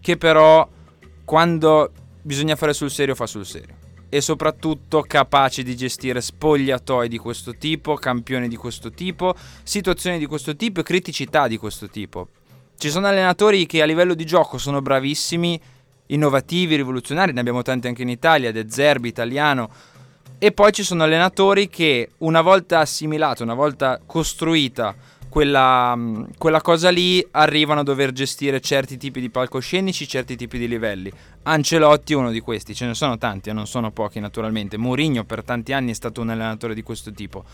che 0.02 0.18
però 0.18 0.68
quando 1.24 1.92
bisogna 2.22 2.58
fare 2.58 2.74
sul 2.74 2.92
serio 2.92 3.16
fa 3.16 3.26
sul 3.26 3.46
serio 3.46 3.81
e 4.14 4.20
soprattutto 4.20 5.06
capace 5.08 5.64
di 5.64 5.74
gestire 5.74 6.20
spogliatoi 6.20 7.08
di 7.08 7.18
questo 7.18 7.56
tipo, 7.56 7.96
campioni 7.96 8.50
di 8.50 8.58
questo 8.58 8.92
tipo, 8.92 9.34
situazioni 9.64 10.18
di 10.18 10.26
questo 10.26 10.54
tipo 10.58 10.82
e 10.82 10.84
criticità 10.84 11.48
di 11.48 11.56
questo 11.56 11.88
tipo. 11.88 12.28
Ci 12.78 12.90
sono 12.90 13.08
allenatori 13.08 13.66
che 13.66 13.82
a 13.82 13.86
livello 13.86 14.14
di 14.14 14.26
gioco 14.26 14.58
sono 14.58 14.82
bravissimi, 14.82 15.58
innovativi, 16.08 16.76
rivoluzionari, 16.76 17.32
ne 17.32 17.40
abbiamo 17.40 17.62
tanti 17.62 17.88
anche 17.88 18.02
in 18.02 18.10
Italia, 18.10 18.52
De 18.52 18.66
Zerbi, 18.70 19.08
italiano, 19.08 19.70
e 20.38 20.52
poi 20.52 20.74
ci 20.74 20.84
sono 20.84 21.04
allenatori 21.04 21.70
che 21.70 22.10
una 22.18 22.42
volta 22.42 22.80
assimilata, 22.80 23.44
una 23.44 23.54
volta 23.54 24.02
costruita 24.06 24.94
quella, 25.32 25.96
mh, 25.96 26.32
quella 26.38 26.60
cosa 26.60 26.90
lì, 26.90 27.26
arrivano 27.32 27.80
a 27.80 27.84
dover 27.84 28.12
gestire 28.12 28.60
certi 28.60 28.98
tipi 28.98 29.22
di 29.22 29.30
palcoscenici, 29.30 30.06
certi 30.06 30.36
tipi 30.36 30.58
di 30.58 30.68
livelli. 30.68 31.10
Ancelotti 31.44 32.12
è 32.12 32.18
uno 32.18 32.32
di 32.32 32.42
questi, 32.42 32.76
ce 32.76 32.86
ne 32.86 32.94
sono 32.94 33.18
tanti, 33.18 33.50
e 33.50 33.54
non 33.54 33.66
sono 33.66 33.92
pochi 33.92 34.20
naturalmente. 34.20 34.76
Mourinho 34.76 35.24
per 35.24 35.42
tanti 35.46 35.72
anni 35.72 35.92
è 35.92 35.94
stato 35.94 36.20
un 36.20 36.32
allenatore 36.32 36.74
di 36.74 36.84
questo 36.84 37.14
tipo. 37.14 37.46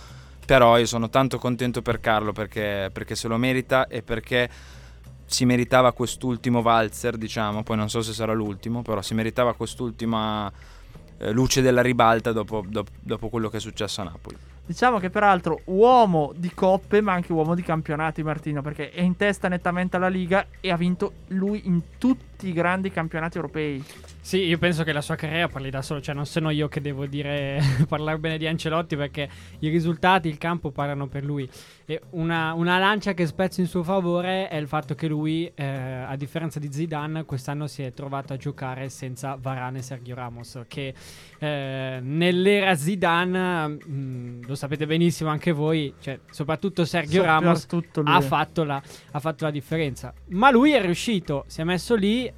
Però 0.44 0.80
io 0.80 0.88
sono 0.88 1.12
tanto 1.12 1.38
contento 1.38 1.84
per 1.84 2.00
Carlo 2.00 2.32
perché, 2.32 2.90
perché 2.92 3.14
se 3.14 3.28
lo 3.28 3.38
merita 3.38 3.86
e 3.86 4.02
perché 4.02 4.50
si 5.28 5.46
meritava 5.46 5.92
quest'ultimo 5.92 6.64
valzer, 6.64 7.16
diciamo, 7.16 7.62
poi 7.62 7.78
non 7.78 7.92
so 7.92 8.02
se 8.02 8.12
sarà 8.12 8.34
l'ultimo, 8.34 8.82
però 8.82 9.04
si 9.04 9.14
meritava 9.14 9.54
quest'ultima 9.54 10.52
eh, 11.20 11.32
luce 11.32 11.62
della 11.62 11.84
ribalta 11.84 12.32
dopo, 12.32 12.66
dopo- 12.68 12.92
dopo 13.00 13.30
quello 13.30 13.50
che 13.50 13.58
è 13.58 13.60
successo 13.60 14.02
a 14.02 14.06
Napoli. 14.06 14.38
Diciamo 14.68 15.00
che 15.00 15.10
peraltro 15.10 15.62
uomo 15.68 16.34
di 16.36 16.52
coppe, 16.54 17.00
ma 17.00 17.14
anche 17.14 17.32
uomo 17.32 17.56
di 17.56 17.62
campionati, 17.64 18.22
Martino, 18.22 18.62
perché 18.62 18.92
è 18.92 19.00
in 19.00 19.16
testa 19.16 19.48
nettamente 19.48 19.96
alla 19.96 20.10
Liga 20.10 20.48
e 20.60 20.72
ha 20.72 20.76
vinto 20.76 21.14
lui 21.28 21.62
in 21.68 21.82
tutti 21.98 22.50
i 22.50 22.52
grandi 22.52 22.92
campionati 22.92 23.38
europei. 23.38 23.82
Sì, 24.20 24.40
io 24.40 24.58
penso 24.58 24.84
che 24.84 24.92
la 24.92 25.00
sua 25.00 25.16
carriera 25.16 25.48
parli 25.48 25.70
da 25.70 25.82
solo, 25.82 26.02
cioè 26.02 26.14
non 26.14 26.26
sono 26.26 26.50
io 26.50 26.68
che 26.68 26.82
devo 26.82 27.06
dire 27.06 27.62
parlare 27.88 28.18
bene 28.18 28.38
di 28.38 28.46
Ancelotti 28.46 28.98
perché 28.98 29.30
i 29.60 29.70
risultati, 29.70 30.28
il 30.28 30.38
campo 30.38 30.70
parlano 30.70 31.08
per 31.08 31.24
lui. 31.24 31.50
E 31.86 32.02
una, 32.10 32.52
una 32.54 32.78
lancia 32.78 33.14
che 33.14 33.26
spezzo 33.26 33.62
in 33.62 33.68
suo 33.68 33.84
favore 33.84 34.50
è 34.50 34.58
il 34.58 34.68
fatto 34.68 34.96
che 34.96 35.08
lui, 35.08 35.50
eh, 35.56 35.64
a 35.66 36.14
differenza 36.18 36.60
di 36.60 36.70
Zidane, 36.70 37.24
quest'anno 37.24 37.68
si 37.68 37.84
è 37.84 37.94
trovato 37.94 38.34
a 38.34 38.36
giocare 38.36 38.90
senza 38.90 39.38
Varane 39.40 39.78
e 39.78 39.82
Sergio 39.82 40.14
Ramos, 40.14 40.60
che 40.68 40.94
eh, 41.40 42.00
nell'era 42.02 42.76
Zidane, 42.76 43.68
mh, 43.68 44.46
lo 44.46 44.56
sapete 44.58 44.86
benissimo 44.86 45.30
anche 45.30 45.54
voi, 45.54 45.94
cioè, 46.02 46.20
soprattutto 46.30 46.84
Sergio 46.84 47.24
Ramos 47.24 47.62
Soprattutto 47.62 48.02
lui. 48.02 48.14
ha 48.14 48.22
fatto, 48.22 48.64
la, 48.64 48.82
ha 49.12 49.20
fatto 49.20 49.46
la 49.46 49.52
differenza. 49.52 50.14
Ma 50.30 50.52
lui 50.52 50.72
è 50.72 50.82
riuscito, 50.82 51.46
si 51.48 51.62
è 51.62 51.64
messo 51.64 51.96
lì, 51.96 52.26
eh, 52.26 52.34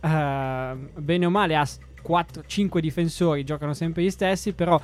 bene 0.95 1.25
o 1.25 1.29
male, 1.29 1.55
ha 1.55 1.67
4-5 2.07 2.79
difensori, 2.79 3.43
giocano 3.43 3.73
sempre 3.73 4.03
gli 4.03 4.11
stessi, 4.11 4.53
però 4.53 4.79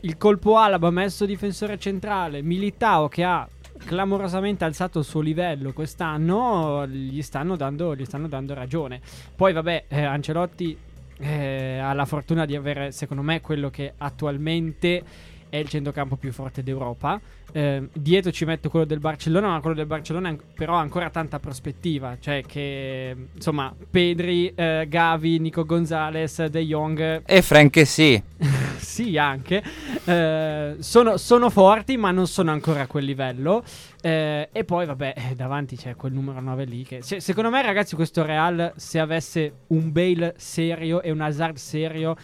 il 0.00 0.16
colpo 0.16 0.56
Alaba 0.56 0.88
ha 0.88 0.92
messo 0.92 1.26
difensore 1.26 1.78
centrale, 1.78 2.42
Militao 2.42 3.08
che 3.08 3.24
ha 3.24 3.48
clamorosamente 3.84 4.64
alzato 4.64 5.00
il 5.00 5.04
suo 5.04 5.20
livello 5.20 5.72
quest'anno, 5.72 6.86
gli 6.86 7.22
stanno 7.22 7.56
dando, 7.56 7.94
gli 7.96 8.04
stanno 8.04 8.28
dando 8.28 8.54
ragione. 8.54 9.00
Poi 9.34 9.52
vabbè, 9.52 9.84
eh, 9.88 10.02
Ancelotti 10.02 10.76
eh, 11.18 11.78
ha 11.78 11.92
la 11.92 12.04
fortuna 12.04 12.44
di 12.46 12.56
avere, 12.56 12.92
secondo 12.92 13.22
me, 13.22 13.40
quello 13.40 13.70
che 13.70 13.94
attualmente 13.96 15.02
è 15.50 15.56
il 15.56 15.68
centrocampo 15.68 16.16
più 16.16 16.32
forte 16.32 16.62
d'Europa. 16.62 17.20
Eh, 17.52 17.88
dietro 17.92 18.30
ci 18.30 18.44
metto 18.44 18.70
quello 18.70 18.86
del 18.86 19.00
Barcellona, 19.00 19.48
ma 19.48 19.60
quello 19.60 19.74
del 19.74 19.86
Barcellona 19.86 20.34
però 20.54 20.76
ha 20.76 20.80
ancora 20.80 21.10
tanta 21.10 21.38
prospettiva. 21.38 22.16
Cioè 22.18 22.42
che, 22.46 23.14
insomma, 23.34 23.74
Pedri, 23.90 24.52
eh, 24.54 24.86
Gavi, 24.88 25.38
Nico 25.40 25.64
Gonzalez, 25.64 26.46
De 26.46 26.64
Jong, 26.64 27.22
E 27.26 27.42
Frank 27.42 27.84
sì. 27.84 28.22
sì 28.78 29.18
anche, 29.18 29.62
eh, 30.04 30.76
sono, 30.78 31.16
sono 31.16 31.50
forti 31.50 31.96
ma 31.96 32.10
non 32.12 32.26
sono 32.26 32.52
ancora 32.52 32.82
a 32.82 32.86
quel 32.86 33.04
livello. 33.04 33.64
Eh, 34.00 34.48
e 34.52 34.64
poi 34.64 34.86
vabbè, 34.86 35.14
eh, 35.16 35.34
davanti 35.34 35.76
c'è 35.76 35.94
quel 35.94 36.12
numero 36.12 36.40
9 36.40 36.64
lì 36.64 36.84
che... 36.84 37.02
se- 37.02 37.20
secondo 37.20 37.50
me 37.50 37.60
ragazzi 37.60 37.94
questo 37.96 38.24
Real, 38.24 38.72
se 38.76 38.98
avesse 38.98 39.52
un 39.68 39.92
Bale 39.92 40.34
serio 40.38 41.02
e 41.02 41.10
un 41.10 41.20
Hazard 41.20 41.56
serio... 41.56 42.16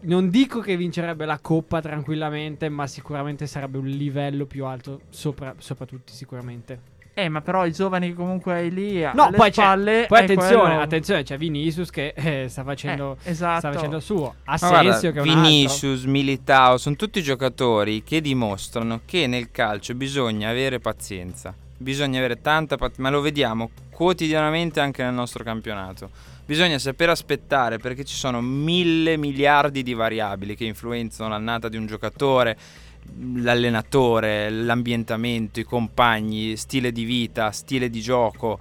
Non 0.00 0.30
dico 0.30 0.60
che 0.60 0.76
vincerebbe 0.76 1.24
la 1.26 1.38
coppa 1.40 1.80
tranquillamente, 1.80 2.68
ma 2.68 2.86
sicuramente 2.86 3.46
sarebbe 3.46 3.78
un 3.78 3.86
livello 3.86 4.46
più 4.46 4.64
alto 4.64 5.00
sopra, 5.10 5.54
sopra 5.58 5.84
tutti, 5.84 6.12
sicuramente. 6.12 6.96
Eh, 7.12 7.28
ma 7.28 7.40
però 7.40 7.66
i 7.66 7.72
giovani 7.72 8.08
che 8.10 8.14
comunque 8.14 8.52
hai 8.54 8.70
lì 8.70 9.00
No, 9.12 9.24
alle 9.24 9.36
poi, 9.36 9.50
c'è, 9.50 9.60
spalle 9.60 10.04
poi 10.06 10.20
è 10.20 10.22
attenzione, 10.22 10.60
quello- 10.60 10.80
attenzione, 10.80 11.22
c'è 11.24 11.36
Vinicius 11.36 11.90
che 11.90 12.14
eh, 12.16 12.46
sta 12.48 12.62
facendo, 12.62 13.16
Eh, 13.24 13.30
esatto. 13.30 13.58
sta 13.58 13.72
facendo 13.72 13.96
il 13.96 14.02
suo. 14.02 14.34
Ma 14.44 14.56
guarda, 14.56 14.98
che 15.00 15.08
è 15.08 15.10
un 15.10 15.18
altro. 15.18 15.22
Vinicius, 15.34 16.04
Militao, 16.04 16.78
sono 16.78 16.94
tutti 16.94 17.20
giocatori 17.20 18.04
che 18.04 18.20
dimostrano 18.20 19.00
che 19.04 19.26
nel 19.26 19.50
calcio 19.50 19.94
bisogna 19.96 20.48
avere 20.48 20.78
pazienza. 20.78 21.52
Bisogna 21.80 22.18
avere 22.18 22.40
tanta 22.40 22.76
pazienza, 22.76 23.02
ma 23.02 23.10
lo 23.10 23.20
vediamo 23.20 23.70
quotidianamente 23.90 24.80
anche 24.80 25.02
nel 25.02 25.14
nostro 25.14 25.44
campionato. 25.44 26.10
Bisogna 26.44 26.78
saper 26.78 27.10
aspettare 27.10 27.78
perché 27.78 28.04
ci 28.04 28.16
sono 28.16 28.40
mille 28.40 29.16
miliardi 29.16 29.82
di 29.82 29.94
variabili 29.94 30.56
che 30.56 30.64
influenzano 30.64 31.28
l'annata 31.28 31.68
di 31.68 31.76
un 31.76 31.86
giocatore, 31.86 32.56
l'allenatore, 33.36 34.50
l'ambientamento, 34.50 35.60
i 35.60 35.64
compagni, 35.64 36.56
stile 36.56 36.90
di 36.90 37.04
vita, 37.04 37.50
stile 37.52 37.90
di 37.90 38.00
gioco. 38.00 38.58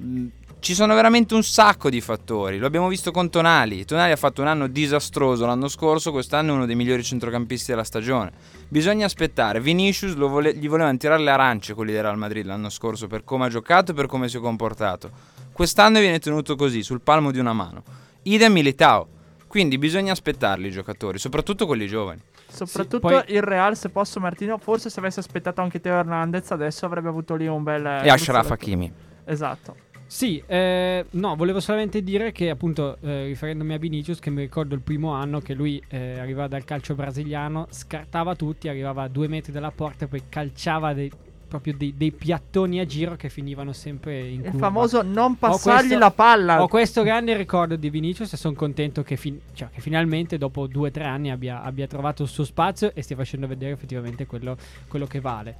Mm, 0.00 0.26
Ci 0.60 0.74
sono 0.74 0.94
veramente 0.94 1.34
un 1.34 1.44
sacco 1.44 1.88
di 1.88 2.00
fattori. 2.00 2.58
Lo 2.58 2.66
abbiamo 2.66 2.88
visto 2.88 3.12
con 3.12 3.30
Tonali. 3.30 3.84
Tonali 3.84 4.10
ha 4.10 4.16
fatto 4.16 4.40
un 4.42 4.48
anno 4.48 4.66
disastroso 4.66 5.46
l'anno 5.46 5.68
scorso, 5.68 6.10
quest'anno 6.10 6.52
è 6.52 6.54
uno 6.56 6.66
dei 6.66 6.74
migliori 6.74 7.04
centrocampisti 7.04 7.70
della 7.70 7.84
stagione. 7.84 8.32
Bisogna 8.68 9.06
aspettare. 9.06 9.60
Vinicius 9.60 10.14
lo 10.14 10.28
vole- 10.28 10.54
gli 10.54 10.68
volevano 10.68 10.96
tirare 10.98 11.22
le 11.22 11.30
arance 11.30 11.72
quelli 11.74 11.92
del 11.92 12.02
Real 12.02 12.18
Madrid 12.18 12.44
l'anno 12.44 12.68
scorso 12.68 13.06
per 13.06 13.24
come 13.24 13.46
ha 13.46 13.48
giocato 13.48 13.92
e 13.92 13.94
per 13.94 14.06
come 14.06 14.28
si 14.28 14.36
è 14.36 14.40
comportato. 14.40 15.10
Quest'anno 15.52 16.00
viene 16.00 16.18
tenuto 16.18 16.54
così, 16.54 16.82
sul 16.82 17.00
palmo 17.00 17.30
di 17.30 17.38
una 17.38 17.52
mano. 17.52 17.82
Idem 18.22 18.52
Militao. 18.52 19.08
Quindi 19.46 19.78
bisogna 19.78 20.12
aspettarli 20.12 20.68
i 20.68 20.70
giocatori, 20.70 21.18
soprattutto 21.18 21.64
quelli 21.64 21.86
giovani. 21.86 22.20
Soprattutto 22.46 23.00
poi- 23.00 23.24
il 23.28 23.42
Real, 23.42 23.76
se 23.76 23.88
posso 23.88 24.20
Martino, 24.20 24.58
forse 24.58 24.90
se 24.90 25.00
avesse 25.00 25.20
aspettato 25.20 25.62
anche 25.62 25.80
Teo 25.80 25.94
Hernandez 25.98 26.50
adesso 26.50 26.84
avrebbe 26.84 27.08
avuto 27.08 27.34
lì 27.34 27.46
un 27.46 27.62
bel... 27.62 27.84
E 27.84 28.10
Ashraf. 28.10 28.50
Hakimi. 28.50 28.92
Esatto. 29.24 29.74
Sì, 30.10 30.42
eh, 30.46 31.04
no, 31.10 31.36
volevo 31.36 31.60
solamente 31.60 32.02
dire 32.02 32.32
che 32.32 32.48
appunto 32.48 32.96
eh, 33.02 33.26
riferendomi 33.26 33.74
a 33.74 33.78
Vinicius 33.78 34.18
che 34.20 34.30
mi 34.30 34.40
ricordo 34.40 34.74
il 34.74 34.80
primo 34.80 35.12
anno 35.12 35.40
che 35.40 35.52
lui 35.52 35.82
eh, 35.88 36.18
arrivava 36.18 36.48
dal 36.48 36.64
calcio 36.64 36.94
brasiliano, 36.94 37.66
scartava 37.70 38.34
tutti, 38.34 38.68
arrivava 38.68 39.02
a 39.02 39.08
due 39.08 39.28
metri 39.28 39.52
dalla 39.52 39.70
porta 39.70 40.06
e 40.06 40.08
poi 40.08 40.22
calciava 40.30 40.94
dei 40.94 41.12
proprio 41.48 41.74
dei, 41.78 41.94
dei 41.96 42.12
piattoni 42.12 42.78
a 42.78 42.84
giro 42.84 43.16
che 43.16 43.30
finivano 43.30 43.72
sempre 43.72 44.18
in 44.20 44.40
Il 44.40 44.50
curva. 44.50 44.58
famoso 44.66 45.00
non 45.02 45.36
passargli 45.38 45.78
questo- 45.86 45.98
la 45.98 46.10
palla. 46.10 46.62
Ho 46.62 46.68
questo 46.68 47.02
grande 47.02 47.34
ricordo 47.36 47.76
di 47.76 47.88
Vinicius 47.88 48.32
e 48.34 48.36
sono 48.36 48.54
contento 48.54 49.02
che, 49.02 49.16
fin- 49.16 49.40
cioè, 49.54 49.68
che 49.70 49.80
finalmente 49.80 50.36
dopo 50.36 50.66
due 50.66 50.88
o 50.88 50.90
tre 50.90 51.04
anni 51.04 51.30
abbia, 51.30 51.62
abbia 51.62 51.86
trovato 51.86 52.22
il 52.22 52.28
suo 52.28 52.44
spazio 52.44 52.92
e 52.94 53.00
stia 53.02 53.16
facendo 53.16 53.46
vedere 53.46 53.72
effettivamente 53.72 54.26
quello, 54.26 54.56
quello 54.88 55.06
che 55.06 55.20
vale. 55.20 55.56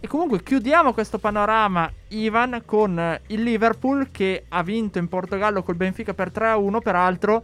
E 0.00 0.06
comunque 0.06 0.42
chiudiamo 0.44 0.92
questo 0.92 1.18
panorama, 1.18 1.90
Ivan, 2.08 2.62
con 2.64 2.96
eh, 2.98 3.20
il 3.28 3.42
Liverpool 3.42 4.10
che 4.12 4.44
ha 4.48 4.62
vinto 4.62 4.98
in 4.98 5.08
Portogallo 5.08 5.64
col 5.64 5.74
Benfica 5.74 6.14
per 6.14 6.30
3-1, 6.30 6.78
peraltro 6.80 7.42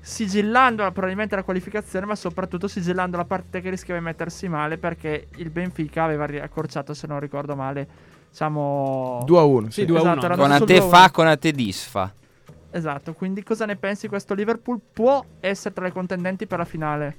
sigillando 0.00 0.88
probabilmente 0.92 1.34
la 1.34 1.42
qualificazione, 1.42 2.06
ma 2.06 2.14
soprattutto 2.14 2.68
sigillando 2.68 3.16
la 3.16 3.24
partita 3.24 3.58
che 3.58 3.70
rischiava 3.70 3.98
di 3.98 4.06
mettersi 4.06 4.48
male 4.48 4.78
perché 4.78 5.26
il 5.36 5.50
Benfica 5.50 6.04
aveva 6.04 6.24
riaccorciato, 6.24 6.94
se 6.94 7.08
non 7.08 7.18
ricordo 7.18 7.56
male, 7.56 7.88
diciamo... 8.30 9.22
2 9.26 9.38
a 9.38 9.42
1. 9.42 9.70
Sì, 9.70 9.84
2 9.84 9.98
a 9.98 10.02
1. 10.02 10.12
Esatto, 10.12 10.36
Con 10.36 10.52
a 10.52 10.60
te 10.60 10.78
2-1. 10.78 10.88
fa, 10.88 11.10
con 11.10 11.26
a 11.26 11.36
te 11.36 11.50
disfa. 11.50 12.14
Esatto, 12.70 13.12
quindi 13.12 13.42
cosa 13.42 13.66
ne 13.66 13.74
pensi 13.74 14.02
di 14.02 14.08
questo 14.08 14.34
Liverpool? 14.34 14.80
Può 14.92 15.24
essere 15.40 15.74
tra 15.74 15.88
i 15.88 15.92
contendenti 15.92 16.46
per 16.46 16.58
la 16.58 16.64
finale? 16.64 17.16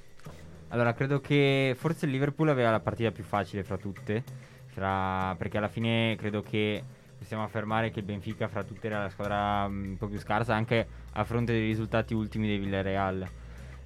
Allora, 0.70 0.94
credo 0.94 1.20
che 1.20 1.76
forse 1.78 2.06
il 2.06 2.12
Liverpool 2.12 2.48
aveva 2.48 2.72
la 2.72 2.80
partita 2.80 3.12
più 3.12 3.24
facile 3.24 3.64
fra 3.64 3.76
tutte. 3.76 4.24
Fra- 4.70 5.36
perché 5.38 5.58
alla 5.58 5.68
fine 5.68 6.16
credo 6.18 6.42
che 6.42 6.84
possiamo 7.18 7.44
affermare 7.44 7.92
che 7.92 8.00
il 8.00 8.06
Benfica 8.06 8.48
fra 8.48 8.64
tutte 8.64 8.88
era 8.88 9.04
la 9.04 9.10
squadra 9.10 9.68
mm, 9.68 9.84
un 9.92 9.98
po' 9.98 10.08
più 10.08 10.20
scarsa, 10.20 10.56
anche 10.56 10.88
a 11.14 11.24
fronte 11.24 11.52
dei 11.52 11.66
risultati 11.66 12.14
ultimi 12.14 12.48
dei 12.48 12.58
Villarreal. 12.58 13.28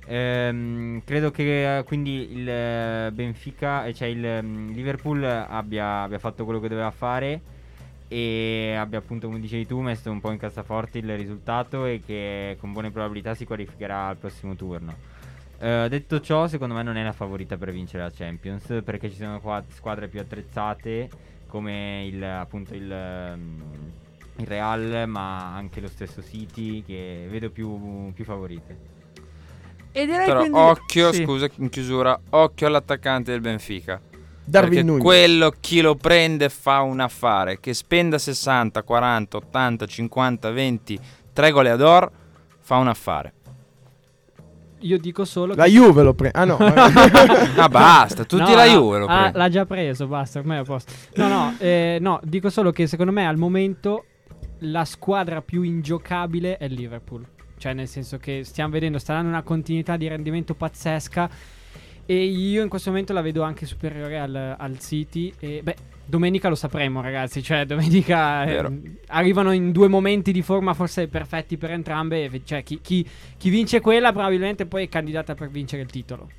Ehm, 0.06 1.02
credo 1.06 1.32
che 1.32 1.78
eh, 1.78 1.84
quindi 1.84 2.34
il 2.34 2.48
eh, 2.48 3.12
Benfica, 3.12 3.86
eh, 3.86 3.94
cioè 3.94 4.08
il 4.10 4.44
mm, 4.44 4.72
Liverpool 4.72 5.24
abbia, 5.24 6.04
abbia 6.04 6.20
fatto 6.20 6.44
quello 6.44 6.60
che 6.60 6.68
doveva 6.68 6.92
fare 6.92 7.42
e 8.08 8.76
abbia 8.78 9.00
appunto, 9.00 9.28
come 9.28 9.40
dicevi 9.40 9.66
tu, 9.66 9.80
messo 9.80 10.12
un 10.12 10.20
po' 10.20 10.32
in 10.32 10.38
cassaforte 10.38 11.00
il 11.00 11.18
risultato 11.18 11.86
e 11.86 12.02
che 12.06 12.58
con 12.60 12.72
buone 12.72 12.92
probabilità 12.92 13.34
si 13.34 13.46
qualificherà 13.46 14.08
al 14.08 14.18
prossimo 14.18 14.56
turno. 14.56 15.13
Eh, 15.60 15.88
detto 15.90 16.20
ciò, 16.20 16.48
secondo 16.48 16.74
me 16.74 16.84
non 16.84 16.98
è 16.98 17.04
la 17.04 17.14
favorita 17.14 17.58
per 17.58 17.72
vincere 17.72 18.04
la 18.04 18.12
Champions 18.12 18.82
perché 18.84 19.10
ci 19.10 19.16
sono 19.18 19.40
qua 19.40 19.64
squadre 19.70 20.08
più 20.08 20.20
attrezzate 20.20 21.10
come 21.48 22.06
il, 22.06 22.24
appunto 22.24 22.74
il, 22.74 22.92
ehm, 22.92 23.64
il 24.38 24.48
Real, 24.48 25.04
ma 25.08 25.56
anche 25.56 25.80
lo 25.80 25.88
stesso 25.88 26.24
City 26.24 26.84
che 26.84 27.28
vedo 27.30 27.52
più, 27.52 28.12
più 28.14 28.24
favorite. 28.26 28.92
E 29.92 30.08
direi 30.08 30.26
Però 30.26 30.40
quindi... 30.40 30.58
occhio, 30.58 31.14
sì. 31.14 31.24
scusa, 31.24 31.48
in 31.58 31.70
chiusura, 31.70 32.20
occhio 32.32 32.66
all'attaccante 32.66 33.32
del 33.32 33.42
Benfica. 33.42 34.02
Darwin 34.44 34.70
perché 34.72 34.84
Nunez. 34.84 35.04
quello 35.04 35.54
chi 35.60 35.82
lo 35.82 35.94
prende 35.94 36.50
fa 36.50 36.82
un 36.82 37.00
affare. 37.00 37.60
Che 37.60 37.76
spenda 37.76 38.18
60, 38.18 38.82
40, 38.82 39.38
80, 39.38 39.86
50, 39.86 40.52
20, 40.52 41.00
3 41.32 41.52
goleador, 41.52 42.12
fa 42.60 42.78
un 42.78 42.88
affare. 42.88 43.34
Io 44.84 44.98
dico 44.98 45.26
solo 45.26 45.54
La 45.56 45.66
che... 45.66 45.72
Juve 45.72 46.04
lo 46.04 46.14
prende. 46.14 46.38
Ah 46.38 46.46
no. 46.46 46.58
Ah 47.56 47.68
basta, 47.70 48.24
tutti 48.26 48.52
No, 48.52 48.56
la 48.56 48.66
no, 48.66 48.72
Juve 48.72 48.98
lo 49.00 49.06
ah, 49.06 49.08
prendono. 49.08 49.44
l'ha 49.44 49.50
già 49.50 49.66
preso, 49.66 50.08
basta, 50.08 50.40
ormai 50.40 50.58
è 50.58 50.60
a 50.62 50.64
posto. 50.64 50.92
No, 51.16 51.28
no, 51.28 51.56
eh, 51.60 51.98
no, 52.02 52.20
dico 52.24 52.50
solo 52.50 52.72
che 52.72 52.88
secondo 52.88 53.12
me 53.12 53.28
al 53.28 53.38
momento 53.38 54.06
la 54.60 54.86
squadra 54.86 55.42
più 55.42 55.62
ingiocabile 55.62 56.58
è 56.58 56.66
il 56.66 56.74
Liverpool. 56.74 57.26
Cioè, 57.58 57.74
nel 57.74 57.88
senso 57.88 58.18
che 58.18 58.44
stiamo 58.44 58.72
vedendo, 58.72 58.98
sta 58.98 59.14
dando 59.14 59.30
una 59.30 59.42
continuità 59.42 59.96
di 59.96 60.08
rendimento 60.08 60.54
pazzesca. 60.54 61.30
E 62.06 62.24
io 62.26 62.62
in 62.62 62.68
questo 62.68 62.90
momento 62.90 63.14
la 63.14 63.22
vedo 63.22 63.44
anche 63.44 63.66
superiore 63.66 64.20
al, 64.20 64.56
al 64.58 64.80
City. 64.80 65.34
E 65.40 65.62
beh, 65.64 65.76
domenica 66.06 66.50
lo 66.50 66.56
sapremo, 66.56 67.02
ragazzi. 67.02 67.42
Cioè, 67.42 67.66
domenica 67.66 68.44
eh, 68.46 68.98
arrivano 69.08 69.52
in 69.52 69.72
due 69.72 69.88
momenti 69.88 70.32
di 70.32 70.42
forma 70.42 70.74
forse 70.74 71.08
perfetti 71.08 71.58
per 71.58 71.72
entrambe. 71.72 72.42
Cioè, 72.44 72.64
chi, 72.64 72.80
chi- 72.82 73.08
chi 73.38 73.50
vince 73.50 73.82
quella 73.82 74.12
probabilmente 74.12 74.66
poi 74.66 74.86
è 74.86 74.90
candidata 74.90 75.36
per 75.36 75.50
vincere 75.50 75.82
il 75.82 75.90
titolo. 75.90 76.30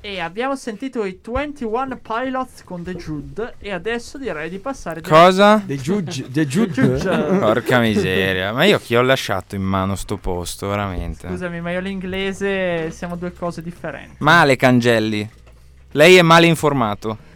E 0.00 0.20
abbiamo 0.20 0.54
sentito 0.54 1.04
i 1.04 1.18
21 1.20 1.98
Pilots 2.00 2.62
con 2.62 2.84
The 2.84 2.94
Jude. 2.94 3.54
E 3.58 3.72
adesso 3.72 4.16
direi 4.16 4.48
di 4.48 4.58
passare. 4.58 5.00
Cosa? 5.00 5.60
The 5.66 5.76
Judge. 5.76 6.26
The 6.30 6.46
Jude. 6.46 6.72
Jude. 6.72 7.38
Porca 7.38 7.80
miseria, 7.80 8.52
ma 8.52 8.64
io 8.64 8.78
chi 8.78 8.94
ho 8.94 9.02
lasciato 9.02 9.56
in 9.56 9.62
mano 9.62 9.96
sto 9.96 10.16
posto, 10.16 10.68
veramente. 10.68 11.26
Scusami, 11.26 11.60
ma 11.60 11.72
io 11.72 11.80
l'inglese 11.80 12.92
siamo 12.92 13.16
due 13.16 13.32
cose 13.32 13.60
differenti. 13.60 14.16
Male 14.18 14.54
Cangelli. 14.54 15.28
Lei 15.92 16.16
è 16.16 16.22
male 16.22 16.46
informato. 16.46 17.26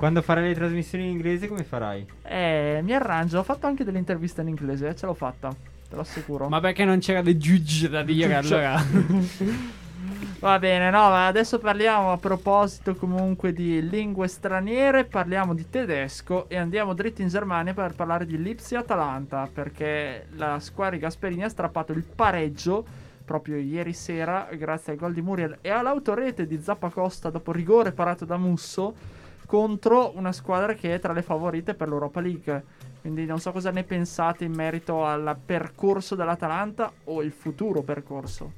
Quando 0.00 0.22
farai 0.22 0.48
le 0.48 0.54
trasmissioni 0.54 1.04
in 1.04 1.10
inglese 1.10 1.46
come 1.46 1.62
farai? 1.62 2.06
Eh, 2.22 2.80
mi 2.82 2.94
arrangio. 2.94 3.40
Ho 3.40 3.42
fatto 3.42 3.66
anche 3.66 3.84
delle 3.84 3.98
interviste 3.98 4.40
in 4.40 4.48
inglese. 4.48 4.88
eh, 4.88 4.96
Ce 4.96 5.04
l'ho 5.04 5.12
fatta. 5.12 5.50
Te 5.50 5.94
lo 5.94 6.00
assicuro. 6.00 6.48
Ma 6.48 6.58
perché 6.58 6.86
non 6.86 7.00
c'era 7.00 7.20
dei 7.20 7.36
giudici 7.36 7.86
da 7.86 8.02
dire 8.02 8.34
allora? 8.34 8.80
Va 10.40 10.58
bene, 10.58 10.88
no, 10.88 11.10
ma 11.10 11.26
adesso 11.26 11.58
parliamo 11.58 12.12
a 12.12 12.16
proposito 12.16 12.94
comunque 12.94 13.52
di 13.52 13.86
lingue 13.86 14.26
straniere, 14.26 15.04
parliamo 15.04 15.52
di 15.52 15.68
tedesco 15.68 16.48
e 16.48 16.56
andiamo 16.56 16.94
dritti 16.94 17.20
in 17.20 17.28
Germania 17.28 17.74
per 17.74 17.94
parlare 17.94 18.24
di 18.24 18.40
Lipsia-Atalanta, 18.40 19.50
perché 19.52 20.28
la 20.36 20.58
squadra 20.60 20.94
di 20.96 21.02
Gasperini 21.02 21.44
ha 21.44 21.50
strappato 21.50 21.92
il 21.92 22.04
pareggio 22.04 22.82
proprio 23.22 23.58
ieri 23.58 23.92
sera 23.92 24.48
grazie 24.56 24.92
al 24.94 24.98
gol 24.98 25.12
di 25.12 25.20
Muriel 25.20 25.58
e 25.60 25.68
all'autorete 25.68 26.46
di 26.46 26.58
Zappacosta 26.62 27.28
dopo 27.28 27.52
rigore 27.52 27.92
parato 27.92 28.24
da 28.24 28.38
Musso 28.38 29.18
contro 29.50 30.16
una 30.16 30.30
squadra 30.30 30.74
che 30.74 30.94
è 30.94 31.00
tra 31.00 31.12
le 31.12 31.22
favorite 31.22 31.74
per 31.74 31.88
l'Europa 31.88 32.20
League. 32.20 32.64
Quindi 33.00 33.26
non 33.26 33.40
so 33.40 33.50
cosa 33.50 33.72
ne 33.72 33.82
pensate 33.82 34.44
in 34.44 34.52
merito 34.52 35.04
al 35.04 35.36
percorso 35.44 36.14
dell'Atalanta 36.14 36.92
o 37.06 37.20
il 37.20 37.32
futuro 37.32 37.82
percorso, 37.82 38.52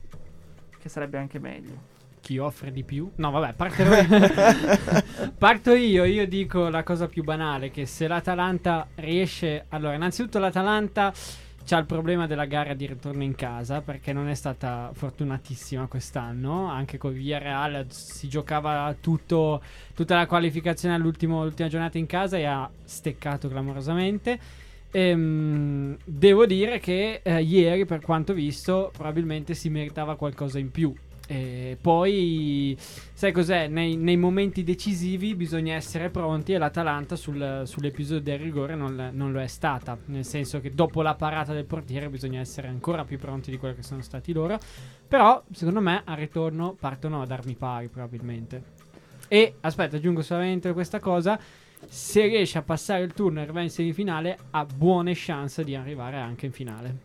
che 0.78 0.90
sarebbe 0.90 1.16
anche 1.16 1.38
meglio. 1.38 1.90
Chi 2.20 2.36
offre 2.36 2.70
di 2.70 2.84
più? 2.84 3.10
No, 3.14 3.30
vabbè, 3.30 3.54
partirò 3.54 3.96
io. 3.96 5.32
Parto 5.38 5.72
io. 5.72 6.04
Io 6.04 6.28
dico 6.28 6.68
la 6.68 6.82
cosa 6.82 7.06
più 7.06 7.22
banale: 7.24 7.70
che 7.70 7.86
se 7.86 8.06
l'Atalanta 8.06 8.86
riesce. 8.96 9.64
Allora, 9.70 9.94
innanzitutto, 9.94 10.38
l'Atalanta 10.38 11.10
c'ha 11.64 11.78
il 11.78 11.86
problema 11.86 12.26
della 12.26 12.44
gara 12.44 12.74
di 12.74 12.86
ritorno 12.86 13.22
in 13.22 13.34
casa 13.34 13.80
perché 13.80 14.12
non 14.12 14.28
è 14.28 14.34
stata 14.34 14.90
fortunatissima 14.92 15.86
quest'anno. 15.86 16.66
Anche 16.66 16.98
con 16.98 17.12
Villarreal 17.12 17.86
si 17.88 18.28
giocava 18.28 18.94
tutto, 19.00 19.62
tutta 19.94 20.16
la 20.16 20.26
qualificazione 20.26 20.94
all'ultima 20.94 21.48
giornata 21.54 21.98
in 21.98 22.06
casa 22.06 22.36
e 22.36 22.44
ha 22.44 22.68
steccato 22.84 23.48
clamorosamente. 23.48 24.38
Ehm, 24.90 25.96
devo 26.04 26.44
dire 26.44 26.78
che 26.78 27.20
eh, 27.22 27.42
ieri, 27.42 27.86
per 27.86 28.00
quanto 28.00 28.34
visto, 28.34 28.90
probabilmente 28.92 29.54
si 29.54 29.70
meritava 29.70 30.16
qualcosa 30.16 30.58
in 30.58 30.70
più. 30.70 30.94
E 31.32 31.78
poi, 31.80 32.76
sai 32.78 33.32
cos'è? 33.32 33.66
Nei, 33.66 33.96
nei 33.96 34.18
momenti 34.18 34.62
decisivi 34.62 35.34
bisogna 35.34 35.74
essere 35.74 36.10
pronti 36.10 36.52
e 36.52 36.58
l'Atalanta 36.58 37.16
sul- 37.16 37.62
sull'episodio 37.64 38.22
del 38.22 38.38
rigore 38.38 38.74
non, 38.74 39.08
non 39.14 39.32
lo 39.32 39.40
è 39.40 39.46
stata. 39.46 39.96
Nel 40.06 40.26
senso 40.26 40.60
che 40.60 40.74
dopo 40.74 41.00
la 41.00 41.14
parata 41.14 41.54
del 41.54 41.64
portiere 41.64 42.10
bisogna 42.10 42.40
essere 42.40 42.68
ancora 42.68 43.04
più 43.04 43.18
pronti 43.18 43.50
di 43.50 43.56
quello 43.56 43.74
che 43.74 43.82
sono 43.82 44.02
stati 44.02 44.34
loro. 44.34 44.58
Però, 45.08 45.42
secondo 45.50 45.80
me, 45.80 46.02
al 46.04 46.18
ritorno 46.18 46.76
partono 46.78 47.22
ad 47.22 47.30
armi 47.30 47.54
pari, 47.54 47.88
probabilmente. 47.88 48.62
E 49.26 49.54
aspetta, 49.60 49.96
aggiungo 49.96 50.20
solamente 50.20 50.70
questa 50.74 51.00
cosa. 51.00 51.40
Se 51.88 52.26
riesce 52.26 52.58
a 52.58 52.62
passare 52.62 53.04
il 53.04 53.14
turno 53.14 53.38
e 53.38 53.42
arrivare 53.44 53.64
in 53.64 53.70
semifinale, 53.70 54.36
ha 54.50 54.66
buone 54.66 55.12
chance 55.14 55.64
di 55.64 55.74
arrivare 55.74 56.18
anche 56.18 56.44
in 56.44 56.52
finale. 56.52 56.96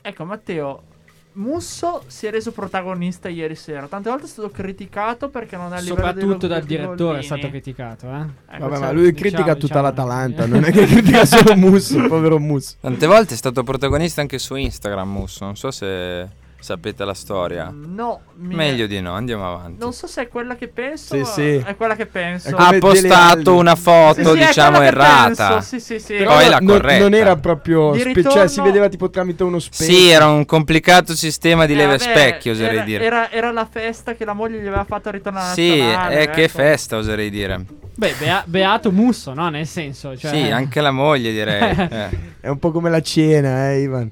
Ecco, 0.00 0.24
Matteo, 0.24 0.96
Musso 1.38 2.02
si 2.08 2.26
è 2.26 2.30
reso 2.30 2.50
protagonista 2.50 3.28
ieri 3.28 3.54
sera. 3.54 3.86
Tante 3.86 4.10
volte 4.10 4.24
è 4.24 4.28
stato 4.28 4.50
criticato 4.50 5.28
perché 5.28 5.56
non 5.56 5.72
è 5.72 5.76
a 5.76 5.80
livello 5.80 5.94
Soprattutto 5.96 6.46
dal 6.48 6.64
direttore 6.64 7.18
è 7.20 7.22
stato 7.22 7.48
criticato, 7.48 8.06
eh. 8.06 8.54
Ecco, 8.54 8.58
Vabbè, 8.64 8.74
cioè, 8.74 8.80
ma 8.80 8.90
lui 8.90 9.12
diciamo- 9.12 9.18
critica 9.20 9.54
tutta 9.54 9.66
diciamo- 9.66 9.82
l'Atalanta, 9.82 10.46
non 10.46 10.64
è 10.64 10.72
che 10.72 10.84
critica 10.86 11.24
solo 11.24 11.54
Musso, 11.56 12.06
povero 12.08 12.38
Musso. 12.40 12.74
Tante 12.80 13.06
volte 13.06 13.34
è 13.34 13.36
stato 13.36 13.62
protagonista 13.62 14.20
anche 14.20 14.38
su 14.38 14.56
Instagram, 14.56 15.08
Musso. 15.08 15.44
Non 15.44 15.56
so 15.56 15.70
se 15.70 16.28
sapete 16.60 17.04
la 17.04 17.14
storia. 17.14 17.72
No, 17.72 18.20
mi- 18.36 18.54
Meglio 18.54 18.86
di 18.86 19.00
no, 19.00 19.12
andiamo 19.12 19.46
avanti. 19.48 19.78
Non 19.80 19.92
so 19.92 20.06
se 20.06 20.22
è 20.22 20.28
quella 20.28 20.56
che 20.56 20.68
penso. 20.68 21.14
Sì, 21.16 21.24
sì. 21.24 21.56
È 21.64 21.76
quella 21.76 21.94
che 21.94 22.06
penso. 22.06 22.48
È 22.48 22.52
Ha 22.56 22.78
postato 22.78 23.54
una 23.54 23.74
Sì, 23.76 23.82
foto, 23.82 24.32
sì, 24.34 24.40
è 24.40 24.46
diciamo, 24.46 24.78
che 24.80 24.84
errata. 24.86 25.60
Sì, 25.60 25.80
sì, 25.80 25.98
sì. 26.00 26.16
Però 26.16 26.34
Poi 26.34 26.48
la 26.48 26.58
non, 26.58 26.66
corretta. 26.66 27.02
non 27.02 27.14
era 27.14 27.36
proprio 27.36 27.92
Di 27.92 28.00
spe- 28.00 28.12
ritorno- 28.12 28.38
cioè 28.38 28.48
si 28.48 28.60
vedeva 28.60 28.88
tipo 28.88 29.08
tramite 29.10 29.42
uno 29.44 29.58
specchio. 29.58 29.86
Sì, 29.94 30.08
era 30.10 30.26
un 30.28 30.44
complicato 30.44 31.14
sistema 31.14 31.64
di 31.66 31.72
Eh, 31.72 31.76
leve 31.76 31.96
vabbè, 31.96 32.10
specchio, 32.10 32.52
oserei 32.52 32.76
era, 32.76 32.84
dire. 32.84 33.04
Era, 33.04 33.30
era 33.30 33.52
la 33.52 33.66
festa 33.70 34.14
che 34.14 34.24
la 34.24 34.32
moglie 34.34 34.58
gli 34.58 34.66
aveva 34.66 34.84
fatto 34.84 35.10
ritornare 35.10 35.54
Sì, 35.54 35.68
nazionale, 35.78 36.20
eh, 36.22 36.30
che 36.30 36.42
ecco. 36.44 36.58
festa, 36.58 36.96
oserei 36.96 37.30
dire. 37.30 37.64
Beh, 37.94 38.14
bea- 38.18 38.42
beato 38.46 38.92
Musso, 38.92 39.32
no? 39.34 39.48
Nel 39.48 39.66
senso, 39.66 40.16
cioè... 40.16 40.30
Sì, 40.30 40.50
anche 40.50 40.80
la 40.80 40.92
moglie, 40.92 41.32
direi. 41.32 41.76
Eh. 41.90 42.08
È 42.40 42.48
un 42.48 42.58
po' 42.58 42.70
come 42.70 42.90
la 42.90 43.00
cena, 43.00 43.70
eh, 43.72 43.80
Ivan. 43.80 44.08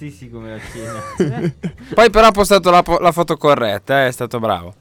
Sì, 0.00 0.10
sì, 0.10 0.30
come 0.30 0.52
la 0.52 0.58
cena. 0.58 1.52
Poi 1.92 2.08
però 2.08 2.28
ha 2.28 2.30
postato 2.30 2.70
la, 2.70 2.80
po- 2.80 3.00
la 3.00 3.12
foto 3.12 3.36
corretta, 3.36 4.04
eh, 4.04 4.06
è 4.06 4.10
stato 4.10 4.38
bravo. 4.38 4.72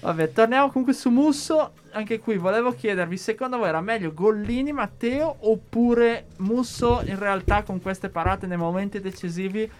Vabbè, 0.00 0.32
torniamo 0.32 0.70
comunque 0.70 0.94
su 0.94 1.10
Musso. 1.10 1.72
Anche 1.90 2.20
qui 2.20 2.38
volevo 2.38 2.72
chiedervi, 2.72 3.18
secondo 3.18 3.58
voi 3.58 3.68
era 3.68 3.82
meglio 3.82 4.14
Gollini, 4.14 4.72
Matteo, 4.72 5.36
oppure 5.40 6.28
Musso 6.38 7.02
in 7.04 7.18
realtà 7.18 7.64
con 7.64 7.82
queste 7.82 8.08
parate 8.08 8.46
nei 8.46 8.56
momenti 8.56 8.98
decisivi 8.98 9.70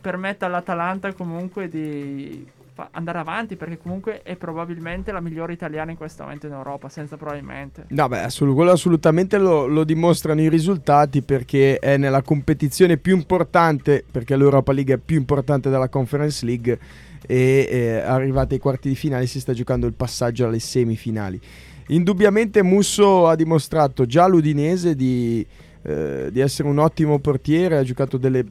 permette 0.00 0.44
all'Atalanta 0.44 1.12
comunque 1.12 1.68
di 1.68 2.44
andare 2.92 3.18
avanti 3.18 3.56
perché 3.56 3.78
comunque 3.78 4.22
è 4.22 4.36
probabilmente 4.36 5.12
la 5.12 5.20
migliore 5.20 5.52
italiana 5.52 5.90
in 5.90 5.96
questo 5.96 6.22
momento 6.22 6.46
in 6.46 6.52
Europa, 6.52 6.88
senza 6.88 7.16
probabilmente. 7.16 7.84
No, 7.88 8.08
beh, 8.08 8.22
assolut- 8.22 8.54
quello 8.54 8.72
assolutamente 8.72 9.38
lo, 9.38 9.66
lo 9.66 9.84
dimostrano 9.84 10.40
i 10.40 10.48
risultati 10.48 11.22
perché 11.22 11.78
è 11.78 11.96
nella 11.96 12.22
competizione 12.22 12.96
più 12.96 13.14
importante, 13.14 14.04
perché 14.10 14.36
l'Europa 14.36 14.72
League 14.72 14.94
è 14.94 14.98
più 14.98 15.16
importante 15.16 15.70
della 15.70 15.88
Conference 15.88 16.44
League 16.44 16.78
e 17.26 17.68
eh, 17.70 17.96
arrivati 17.98 18.54
ai 18.54 18.60
quarti 18.60 18.88
di 18.88 18.94
finale 18.94 19.26
si 19.26 19.40
sta 19.40 19.52
giocando 19.52 19.86
il 19.86 19.94
passaggio 19.94 20.46
alle 20.46 20.58
semifinali. 20.58 21.40
Indubbiamente 21.88 22.62
Musso 22.62 23.28
ha 23.28 23.36
dimostrato 23.36 24.06
già 24.06 24.24
all'Udinese 24.24 24.94
di, 24.94 25.46
eh, 25.82 26.28
di 26.30 26.40
essere 26.40 26.68
un 26.68 26.78
ottimo 26.78 27.18
portiere, 27.18 27.76
ha 27.76 27.82
giocato 27.82 28.16
delle 28.16 28.44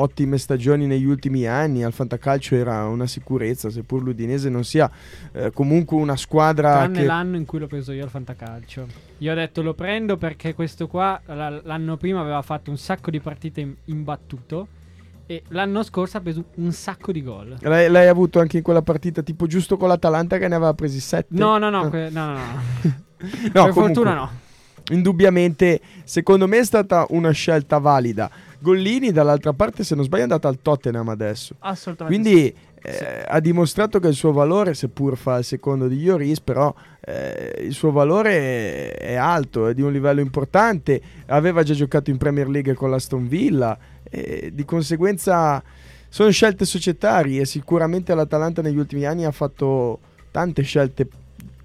ottime 0.00 0.38
stagioni 0.38 0.86
negli 0.86 1.04
ultimi 1.04 1.46
anni, 1.46 1.82
al 1.84 1.92
Fantacalcio 1.92 2.54
era 2.54 2.86
una 2.86 3.06
sicurezza, 3.06 3.70
seppur 3.70 4.02
l'Udinese 4.02 4.48
non 4.48 4.64
sia 4.64 4.90
eh, 5.32 5.50
comunque 5.52 5.96
una 5.96 6.16
squadra 6.16 6.72
Tranne 6.78 7.00
che... 7.00 7.04
l'anno 7.06 7.36
in 7.36 7.44
cui 7.44 7.58
l'ho 7.58 7.66
preso 7.66 7.92
io 7.92 8.04
al 8.04 8.10
Fantacalcio. 8.10 8.86
Io 9.18 9.32
ho 9.32 9.34
detto 9.34 9.62
lo 9.62 9.74
prendo 9.74 10.16
perché 10.16 10.54
questo 10.54 10.86
qua 10.86 11.20
la- 11.26 11.60
l'anno 11.64 11.96
prima 11.96 12.20
aveva 12.20 12.42
fatto 12.42 12.70
un 12.70 12.78
sacco 12.78 13.10
di 13.10 13.20
partite 13.20 13.76
imbattuto 13.86 14.68
e 15.26 15.42
l'anno 15.48 15.82
scorso 15.82 16.16
ha 16.16 16.20
preso 16.20 16.44
un 16.54 16.72
sacco 16.72 17.12
di 17.12 17.22
gol. 17.22 17.56
L'hai, 17.60 17.90
l'hai 17.90 18.08
avuto 18.08 18.40
anche 18.40 18.56
in 18.58 18.62
quella 18.62 18.80
partita 18.82 19.22
tipo 19.22 19.46
giusto 19.46 19.76
con 19.76 19.88
l'Atalanta 19.88 20.38
che 20.38 20.48
ne 20.48 20.54
aveva 20.54 20.72
presi 20.74 21.00
7? 21.00 21.26
No, 21.30 21.58
no, 21.58 21.68
no, 21.70 21.80
Ah. 21.82 21.90
que- 21.90 22.08
no, 22.10 22.26
no, 22.26 22.32
no. 22.34 22.42
No, 23.18 23.20
per 23.20 23.52
comunque, 23.52 23.72
fortuna 23.82 24.14
no. 24.14 24.30
Indubbiamente, 24.90 25.80
secondo 26.04 26.46
me 26.46 26.58
è 26.58 26.64
stata 26.64 27.04
una 27.10 27.30
scelta 27.30 27.78
valida. 27.78 28.30
Gollini, 28.60 29.12
dall'altra 29.12 29.52
parte, 29.52 29.84
se 29.84 29.94
non 29.94 30.04
sbaglio, 30.04 30.22
è 30.22 30.24
andato 30.24 30.48
al 30.48 30.60
Tottenham 30.60 31.08
adesso. 31.08 31.54
Assolutamente. 31.60 32.20
Quindi 32.20 32.54
eh, 32.82 33.24
ha 33.26 33.40
dimostrato 33.40 33.98
che 34.00 34.08
il 34.08 34.14
suo 34.14 34.32
valore, 34.32 34.74
seppur 34.74 35.16
fa 35.16 35.38
il 35.38 35.44
secondo 35.44 35.86
di 35.88 36.02
Lloris, 36.02 36.40
però 36.40 36.74
eh, 37.00 37.54
il 37.60 37.72
suo 37.72 37.90
valore 37.90 38.92
è, 38.94 39.14
alto, 39.14 39.68
è 39.68 39.74
di 39.74 39.82
un 39.82 39.92
livello 39.92 40.20
importante. 40.20 41.00
Aveva 41.26 41.62
già 41.62 41.74
giocato 41.74 42.10
in 42.10 42.18
Premier 42.18 42.48
League 42.48 42.74
con 42.74 42.90
l'Aston 42.90 43.28
Villa, 43.28 43.78
e 44.10 44.50
di 44.52 44.64
conseguenza 44.64 45.62
sono 46.08 46.30
scelte 46.30 46.64
societarie. 46.64 47.44
Sicuramente 47.44 48.14
l'Atalanta 48.14 48.62
negli 48.62 48.78
ultimi 48.78 49.04
anni 49.04 49.24
ha 49.24 49.32
fatto 49.32 50.00
tante 50.30 50.62
scelte 50.62 51.08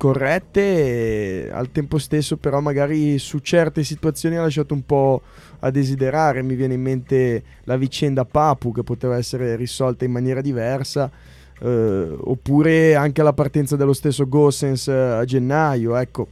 corrette 0.03 1.49
al 1.49 1.71
tempo 1.71 1.97
stesso 1.97 2.35
però 2.35 2.59
magari 2.59 3.17
su 3.19 3.39
certe 3.39 3.85
situazioni 3.85 4.35
ha 4.35 4.41
lasciato 4.41 4.73
un 4.73 4.85
po' 4.85 5.21
a 5.59 5.71
desiderare. 5.71 6.43
Mi 6.43 6.55
viene 6.55 6.73
in 6.73 6.81
mente 6.81 7.43
la 7.63 7.77
vicenda 7.77 8.25
Papu 8.25 8.73
che 8.73 8.83
poteva 8.83 9.15
essere 9.15 9.55
risolta 9.55 10.03
in 10.03 10.11
maniera 10.11 10.41
diversa 10.41 11.09
eh, 11.57 12.17
oppure 12.19 12.95
anche 12.95 13.23
la 13.23 13.31
partenza 13.31 13.77
dello 13.77 13.93
stesso 13.93 14.27
Gossens 14.27 14.89
eh, 14.89 14.91
a 14.91 15.23
gennaio 15.23 15.95
ecco. 15.95 16.27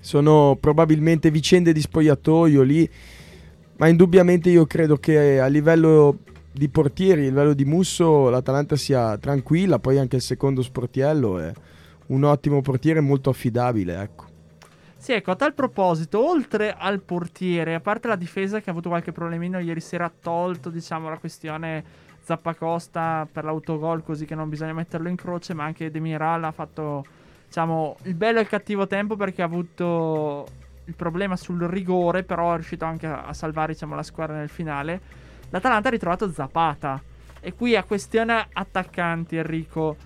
Sono 0.00 0.56
probabilmente 0.58 1.30
vicende 1.30 1.74
di 1.74 1.82
spogliatoio 1.82 2.62
lì 2.62 2.90
ma 3.76 3.88
indubbiamente 3.88 4.48
io 4.48 4.64
credo 4.64 4.96
che 4.96 5.38
a 5.38 5.48
livello 5.48 6.20
di 6.50 6.70
portieri, 6.70 7.26
a 7.26 7.28
livello 7.28 7.52
di 7.52 7.66
Musso 7.66 8.30
l'Atalanta 8.30 8.74
sia 8.74 9.18
tranquilla 9.18 9.78
poi 9.78 9.98
anche 9.98 10.16
il 10.16 10.22
secondo 10.22 10.62
sportiello 10.62 11.38
è 11.40 11.52
un 12.06 12.24
ottimo 12.24 12.60
portiere 12.60 13.00
molto 13.00 13.30
affidabile, 13.30 14.00
ecco. 14.00 14.24
Sì, 14.96 15.12
ecco, 15.12 15.30
a 15.30 15.36
tal 15.36 15.54
proposito, 15.54 16.28
oltre 16.28 16.74
al 16.76 17.00
portiere, 17.00 17.74
a 17.74 17.80
parte 17.80 18.08
la 18.08 18.16
difesa 18.16 18.60
che 18.60 18.70
ha 18.70 18.72
avuto 18.72 18.88
qualche 18.88 19.12
problemino 19.12 19.58
ieri 19.58 19.80
sera, 19.80 20.06
ha 20.06 20.12
tolto, 20.20 20.68
diciamo, 20.68 21.08
la 21.08 21.18
questione 21.18 21.84
Zappacosta 22.22 23.28
per 23.30 23.44
l'autogol, 23.44 24.02
così 24.02 24.24
che 24.24 24.34
non 24.34 24.48
bisogna 24.48 24.72
metterlo 24.72 25.08
in 25.08 25.14
croce, 25.14 25.54
ma 25.54 25.64
anche 25.64 25.92
Demiral 25.92 26.42
ha 26.42 26.50
fatto, 26.50 27.04
diciamo, 27.46 27.96
il 28.02 28.14
bello 28.14 28.38
e 28.38 28.42
il 28.42 28.48
cattivo 28.48 28.88
tempo 28.88 29.14
perché 29.14 29.42
ha 29.42 29.44
avuto 29.44 30.46
il 30.86 30.94
problema 30.94 31.36
sul 31.36 31.62
rigore, 31.62 32.24
però 32.24 32.52
è 32.52 32.54
riuscito 32.54 32.84
anche 32.84 33.06
a, 33.06 33.26
a 33.26 33.32
salvare, 33.32 33.74
diciamo, 33.74 33.94
la 33.94 34.02
squadra 34.02 34.36
nel 34.36 34.48
finale. 34.48 35.00
L'Atalanta 35.50 35.86
ha 35.86 35.92
ritrovato 35.92 36.32
Zapata. 36.32 37.00
E 37.38 37.54
qui 37.54 37.76
a 37.76 37.84
questione 37.84 38.48
attaccanti, 38.52 39.36
Enrico, 39.36 39.96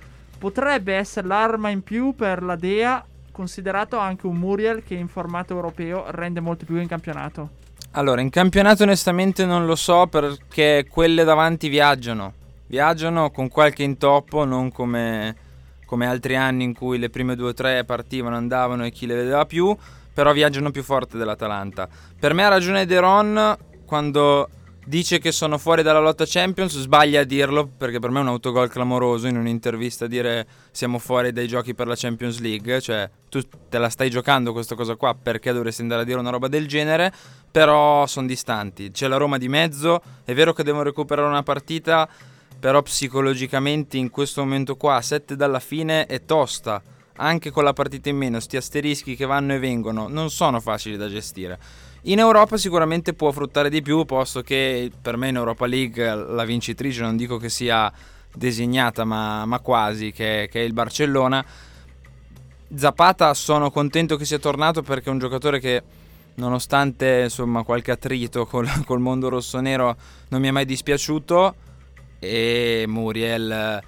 potrebbe 0.40 0.94
essere 0.94 1.26
l'arma 1.26 1.68
in 1.68 1.82
più 1.82 2.14
per 2.16 2.42
la 2.42 2.56
Dea, 2.56 3.04
considerato 3.30 3.98
anche 3.98 4.26
un 4.26 4.36
Muriel 4.36 4.82
che 4.82 4.94
in 4.94 5.06
formato 5.06 5.52
europeo 5.52 6.06
rende 6.08 6.40
molto 6.40 6.64
più 6.64 6.76
in 6.76 6.88
campionato. 6.88 7.50
Allora, 7.92 8.22
in 8.22 8.30
campionato 8.30 8.84
onestamente 8.84 9.44
non 9.44 9.66
lo 9.66 9.74
so 9.76 10.06
perché 10.06 10.86
quelle 10.88 11.24
davanti 11.24 11.68
viaggiano. 11.68 12.32
Viaggiano 12.68 13.30
con 13.30 13.48
qualche 13.48 13.82
intoppo, 13.82 14.44
non 14.44 14.72
come, 14.72 15.36
come 15.84 16.06
altri 16.06 16.36
anni 16.36 16.64
in 16.64 16.72
cui 16.72 16.98
le 16.98 17.10
prime 17.10 17.36
due 17.36 17.50
o 17.50 17.54
tre 17.54 17.84
partivano, 17.84 18.36
andavano 18.36 18.86
e 18.86 18.90
chi 18.90 19.04
le 19.04 19.16
vedeva 19.16 19.44
più, 19.44 19.76
però 20.14 20.32
viaggiano 20.32 20.70
più 20.70 20.82
forte 20.82 21.18
dell'Atalanta. 21.18 21.86
Per 22.18 22.32
me 22.32 22.44
ha 22.44 22.48
ragione 22.48 22.86
De 22.86 22.98
Ron 22.98 23.56
quando 23.84 24.48
dice 24.86 25.18
che 25.18 25.30
sono 25.30 25.58
fuori 25.58 25.82
dalla 25.82 26.00
lotta 26.00 26.24
Champions, 26.26 26.78
sbaglia 26.78 27.20
a 27.20 27.24
dirlo 27.24 27.66
perché 27.66 27.98
per 27.98 28.10
me 28.10 28.18
è 28.18 28.22
un 28.22 28.28
autogol 28.28 28.68
clamoroso 28.68 29.26
in 29.26 29.36
un'intervista 29.36 30.06
dire 30.06 30.46
siamo 30.70 30.98
fuori 30.98 31.32
dai 31.32 31.46
giochi 31.46 31.74
per 31.74 31.86
la 31.86 31.94
Champions 31.96 32.40
League, 32.40 32.80
cioè 32.80 33.08
tu 33.28 33.40
te 33.68 33.78
la 33.78 33.88
stai 33.88 34.10
giocando 34.10 34.52
questa 34.52 34.74
cosa 34.74 34.96
qua 34.96 35.14
perché 35.14 35.52
dovresti 35.52 35.82
andare 35.82 36.02
a 36.02 36.04
dire 36.04 36.18
una 36.18 36.30
roba 36.30 36.48
del 36.48 36.66
genere, 36.66 37.12
però 37.50 38.06
sono 38.06 38.26
distanti, 38.26 38.90
c'è 38.90 39.06
la 39.06 39.16
Roma 39.16 39.38
di 39.38 39.48
mezzo, 39.48 40.00
è 40.24 40.34
vero 40.34 40.52
che 40.52 40.62
devono 40.62 40.84
recuperare 40.84 41.28
una 41.28 41.42
partita, 41.42 42.08
però 42.58 42.82
psicologicamente 42.82 43.96
in 43.96 44.10
questo 44.10 44.42
momento 44.42 44.76
qua, 44.76 44.96
a 44.96 45.02
7 45.02 45.36
dalla 45.36 45.60
fine 45.60 46.06
è 46.06 46.24
tosta, 46.24 46.82
anche 47.16 47.50
con 47.50 47.64
la 47.64 47.72
partita 47.72 48.08
in 48.08 48.16
meno, 48.16 48.40
sti 48.40 48.56
asterischi 48.56 49.14
che 49.14 49.26
vanno 49.26 49.52
e 49.52 49.58
vengono 49.58 50.08
non 50.08 50.30
sono 50.30 50.58
facili 50.60 50.96
da 50.96 51.08
gestire. 51.08 51.58
In 52.04 52.18
Europa 52.18 52.56
sicuramente 52.56 53.12
può 53.12 53.30
fruttare 53.30 53.68
di 53.68 53.82
più, 53.82 54.06
posto 54.06 54.40
che 54.40 54.90
per 55.00 55.18
me 55.18 55.28
in 55.28 55.36
Europa 55.36 55.66
League 55.66 56.14
la 56.14 56.44
vincitrice 56.44 57.02
non 57.02 57.16
dico 57.16 57.36
che 57.36 57.50
sia 57.50 57.92
designata, 58.34 59.04
ma, 59.04 59.44
ma 59.44 59.58
quasi, 59.58 60.10
che, 60.10 60.48
che, 60.50 60.60
è 60.60 60.64
il 60.64 60.72
Barcellona. 60.72 61.44
Zapata 62.74 63.34
sono 63.34 63.70
contento 63.70 64.16
che 64.16 64.24
sia 64.24 64.38
tornato 64.38 64.82
perché 64.82 65.10
è 65.10 65.12
un 65.12 65.18
giocatore 65.18 65.60
che 65.60 65.82
nonostante 66.34 67.22
insomma 67.24 67.64
qualche 67.64 67.90
attrito 67.90 68.46
col, 68.46 68.68
col 68.86 69.00
mondo 69.00 69.28
rossonero 69.28 69.96
non 70.28 70.40
mi 70.40 70.48
è 70.48 70.52
mai 70.52 70.64
dispiaciuto 70.64 71.54
e 72.18 72.84
Muriel 72.86 73.82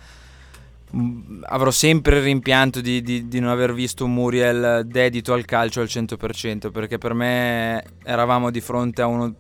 avrò 1.44 1.70
sempre 1.70 2.18
il 2.18 2.22
rimpianto 2.22 2.80
di, 2.80 3.00
di, 3.00 3.26
di, 3.26 3.40
non 3.40 3.50
aver 3.50 3.72
visto 3.72 4.04
un 4.04 4.12
Muriel 4.12 4.84
dedito 4.86 5.32
al 5.32 5.44
calcio 5.46 5.80
al 5.80 5.86
100% 5.86 6.70
perché 6.70 6.98
per 6.98 7.14
me 7.14 7.82
eravamo 8.04 8.50
di 8.50 8.60
fronte 8.60 9.00
a 9.00 9.06
uno 9.06 9.34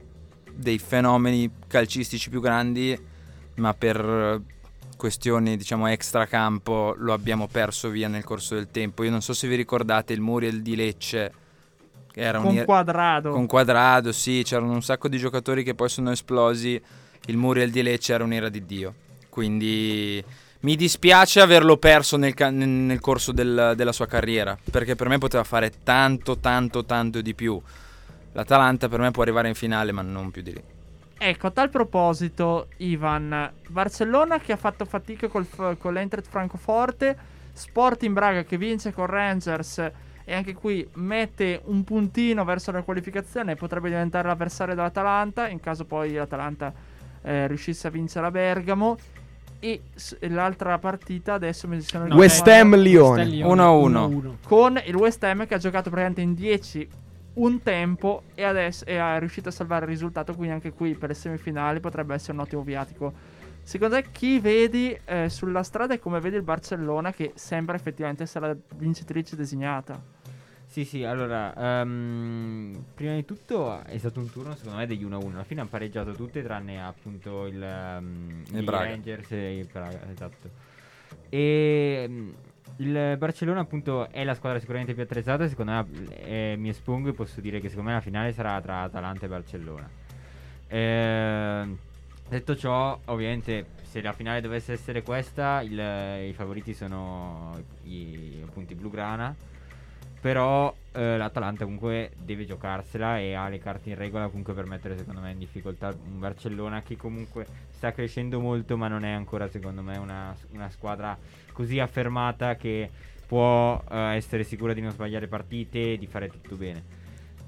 dei 0.54 0.78
fenomeni 0.78 1.50
calcistici 1.66 2.30
più 2.30 2.40
grandi 2.40 2.98
ma 3.56 3.74
per 3.74 4.40
questioni 4.96 5.56
diciamo 5.56 5.88
extracampo 5.88 6.94
lo 6.96 7.12
abbiamo 7.12 7.48
perso 7.48 7.88
via 7.90 8.06
nel 8.08 8.24
corso 8.24 8.54
del 8.54 8.70
tempo. 8.70 9.02
Io 9.02 9.10
non 9.10 9.20
so 9.20 9.34
se 9.34 9.48
vi 9.48 9.56
ricordate 9.56 10.12
il 10.12 10.20
Muriel 10.20 10.62
di 10.62 10.76
Lecce 10.76 11.32
che 12.12 12.20
era 12.20 12.38
con 12.38 12.56
un 12.56 12.64
quadrado. 12.64 13.30
con 13.30 13.46
quadrado 13.46 14.12
sì 14.12 14.42
c'erano 14.44 14.72
un 14.72 14.82
sacco 14.82 15.08
di 15.08 15.18
giocatori 15.18 15.64
che 15.64 15.74
poi 15.74 15.88
sono 15.88 16.12
esplosi. 16.12 16.80
Il 17.26 17.36
Muriel 17.36 17.70
di 17.70 17.82
Lecce 17.82 18.14
era 18.14 18.22
un'era 18.22 18.48
di 18.48 18.64
Dio. 18.64 18.94
Quindi 19.28 20.22
mi 20.62 20.76
dispiace 20.76 21.40
averlo 21.40 21.76
perso 21.76 22.16
nel, 22.16 22.34
ca- 22.34 22.50
nel 22.50 23.00
corso 23.00 23.32
del, 23.32 23.72
della 23.76 23.92
sua 23.92 24.06
carriera, 24.06 24.56
perché 24.70 24.94
per 24.94 25.08
me 25.08 25.18
poteva 25.18 25.44
fare 25.44 25.72
tanto, 25.82 26.38
tanto, 26.38 26.84
tanto 26.84 27.20
di 27.20 27.34
più. 27.34 27.60
L'Atalanta 28.32 28.88
per 28.88 29.00
me 29.00 29.10
può 29.10 29.22
arrivare 29.22 29.48
in 29.48 29.54
finale, 29.54 29.92
ma 29.92 30.02
non 30.02 30.30
più 30.30 30.42
di 30.42 30.52
lì. 30.52 30.62
Ecco, 31.18 31.48
a 31.48 31.50
tal 31.50 31.68
proposito, 31.68 32.68
Ivan, 32.78 33.52
Barcellona 33.68 34.38
che 34.38 34.52
ha 34.52 34.56
fatto 34.56 34.84
fatica 34.84 35.28
col, 35.28 35.46
con 35.78 35.92
l'Eintracht 35.92 36.28
Francoforte, 36.28 37.16
Sporting 37.52 38.14
Braga 38.14 38.44
che 38.44 38.56
vince 38.56 38.92
con 38.92 39.06
Rangers 39.06 39.78
e 40.24 40.34
anche 40.34 40.54
qui 40.54 40.88
mette 40.94 41.60
un 41.64 41.84
puntino 41.84 42.44
verso 42.44 42.72
la 42.72 42.82
qualificazione 42.82 43.56
potrebbe 43.56 43.88
diventare 43.88 44.28
l'avversario 44.28 44.74
dell'Atalanta, 44.74 45.48
in 45.48 45.60
caso 45.60 45.84
poi 45.84 46.12
l'Atalanta 46.12 46.72
eh, 47.22 47.46
riuscisse 47.46 47.88
a 47.88 47.90
vincere 47.90 48.26
a 48.26 48.30
Bergamo 48.30 48.98
e 49.62 49.80
l'altra 50.28 50.76
partita 50.78 51.34
adesso 51.34 51.68
mi 51.68 51.80
sono 51.80 52.08
no, 52.08 52.16
West 52.16 52.46
Ham 52.48 52.74
Lione 52.74 53.24
1-1 53.24 54.34
con 54.44 54.80
il 54.84 54.96
West 54.96 55.22
Ham 55.22 55.46
che 55.46 55.54
ha 55.54 55.58
giocato 55.58 55.88
praticamente 55.88 56.20
in 56.20 56.34
10 56.34 56.88
un 57.34 57.62
tempo 57.62 58.24
e 58.34 58.44
adesso 58.44 58.84
è 58.84 59.18
riuscito 59.18 59.48
a 59.48 59.52
salvare 59.52 59.84
il 59.84 59.90
risultato 59.90 60.34
quindi 60.34 60.52
anche 60.52 60.72
qui 60.72 60.94
per 60.94 61.10
le 61.10 61.14
semifinali 61.14 61.80
potrebbe 61.80 62.14
essere 62.14 62.32
un 62.32 62.40
ottimo 62.40 62.62
viatico. 62.62 63.40
Secondo 63.62 63.94
te 63.94 64.10
chi 64.10 64.40
vedi 64.40 64.98
eh, 65.04 65.28
sulla 65.28 65.62
strada 65.62 65.94
e 65.94 66.00
come 66.00 66.18
vedi 66.18 66.36
il 66.36 66.42
Barcellona 66.42 67.12
che 67.12 67.32
sembra 67.36 67.76
effettivamente 67.76 68.24
essere 68.24 68.48
la 68.48 68.56
vincitrice 68.76 69.36
designata? 69.36 70.00
Sì, 70.72 70.86
sì, 70.86 71.04
allora, 71.04 71.52
ehm, 71.82 72.82
prima 72.94 73.12
di 73.12 73.26
tutto 73.26 73.82
è 73.84 73.98
stato 73.98 74.20
un 74.20 74.30
turno 74.30 74.54
secondo 74.54 74.78
me 74.78 74.86
degli 74.86 75.04
1-1. 75.04 75.34
Alla 75.34 75.44
fine 75.44 75.60
hanno 75.60 75.68
pareggiato 75.68 76.14
tutte 76.14 76.42
tranne 76.42 76.82
appunto 76.82 77.44
il, 77.44 77.62
ehm, 77.62 78.42
Il. 78.52 78.70
Rangers 78.70 79.32
e 79.32 79.58
il 79.58 79.66
Praga, 79.66 80.10
esatto. 80.10 80.48
E 81.28 82.06
mm, 82.08 82.30
il 82.76 83.16
Barcellona 83.18 83.60
appunto 83.60 84.08
è 84.08 84.24
la 84.24 84.32
squadra 84.32 84.58
sicuramente 84.58 84.94
più 84.94 85.02
attrezzata, 85.02 85.46
secondo 85.46 85.72
me 85.72 85.86
eh, 86.24 86.54
mi 86.56 86.70
espongo 86.70 87.10
e 87.10 87.12
posso 87.12 87.42
dire 87.42 87.60
che 87.60 87.68
secondo 87.68 87.90
me 87.90 87.96
la 87.96 88.02
finale 88.02 88.32
sarà 88.32 88.58
tra 88.62 88.80
Atalanta 88.80 89.26
e 89.26 89.28
Barcellona. 89.28 89.90
Ehm, 90.68 91.76
detto 92.30 92.56
ciò, 92.56 92.98
ovviamente 93.04 93.66
se 93.82 94.00
la 94.00 94.14
finale 94.14 94.40
dovesse 94.40 94.72
essere 94.72 95.02
questa, 95.02 95.60
il- 95.60 96.28
i 96.30 96.32
favoriti 96.32 96.72
sono 96.72 97.60
i, 97.82 98.40
appunto 98.42 98.72
i 98.72 98.76
Blugrana. 98.76 99.50
Però 100.22 100.72
eh, 100.92 101.16
l'Atalanta 101.16 101.64
comunque 101.64 102.12
deve 102.16 102.44
giocarsela 102.46 103.18
e 103.18 103.34
ha 103.34 103.48
le 103.48 103.58
carte 103.58 103.88
in 103.88 103.96
regola 103.96 104.28
comunque 104.28 104.54
per 104.54 104.66
mettere 104.66 104.96
secondo 104.96 105.20
me 105.20 105.32
in 105.32 105.38
difficoltà 105.38 105.88
un 105.88 106.20
Barcellona 106.20 106.80
che 106.82 106.96
comunque 106.96 107.44
sta 107.72 107.90
crescendo 107.90 108.38
molto 108.38 108.76
ma 108.76 108.86
non 108.86 109.04
è 109.04 109.10
ancora 109.10 109.48
secondo 109.48 109.82
me 109.82 109.96
una, 109.96 110.32
una 110.52 110.70
squadra 110.70 111.18
così 111.52 111.80
affermata 111.80 112.54
che 112.54 112.88
può 113.26 113.82
eh, 113.90 114.14
essere 114.14 114.44
sicura 114.44 114.72
di 114.72 114.80
non 114.80 114.92
sbagliare 114.92 115.26
partite 115.26 115.94
e 115.94 115.98
di 115.98 116.06
fare 116.06 116.28
tutto 116.28 116.54
bene. 116.54 116.84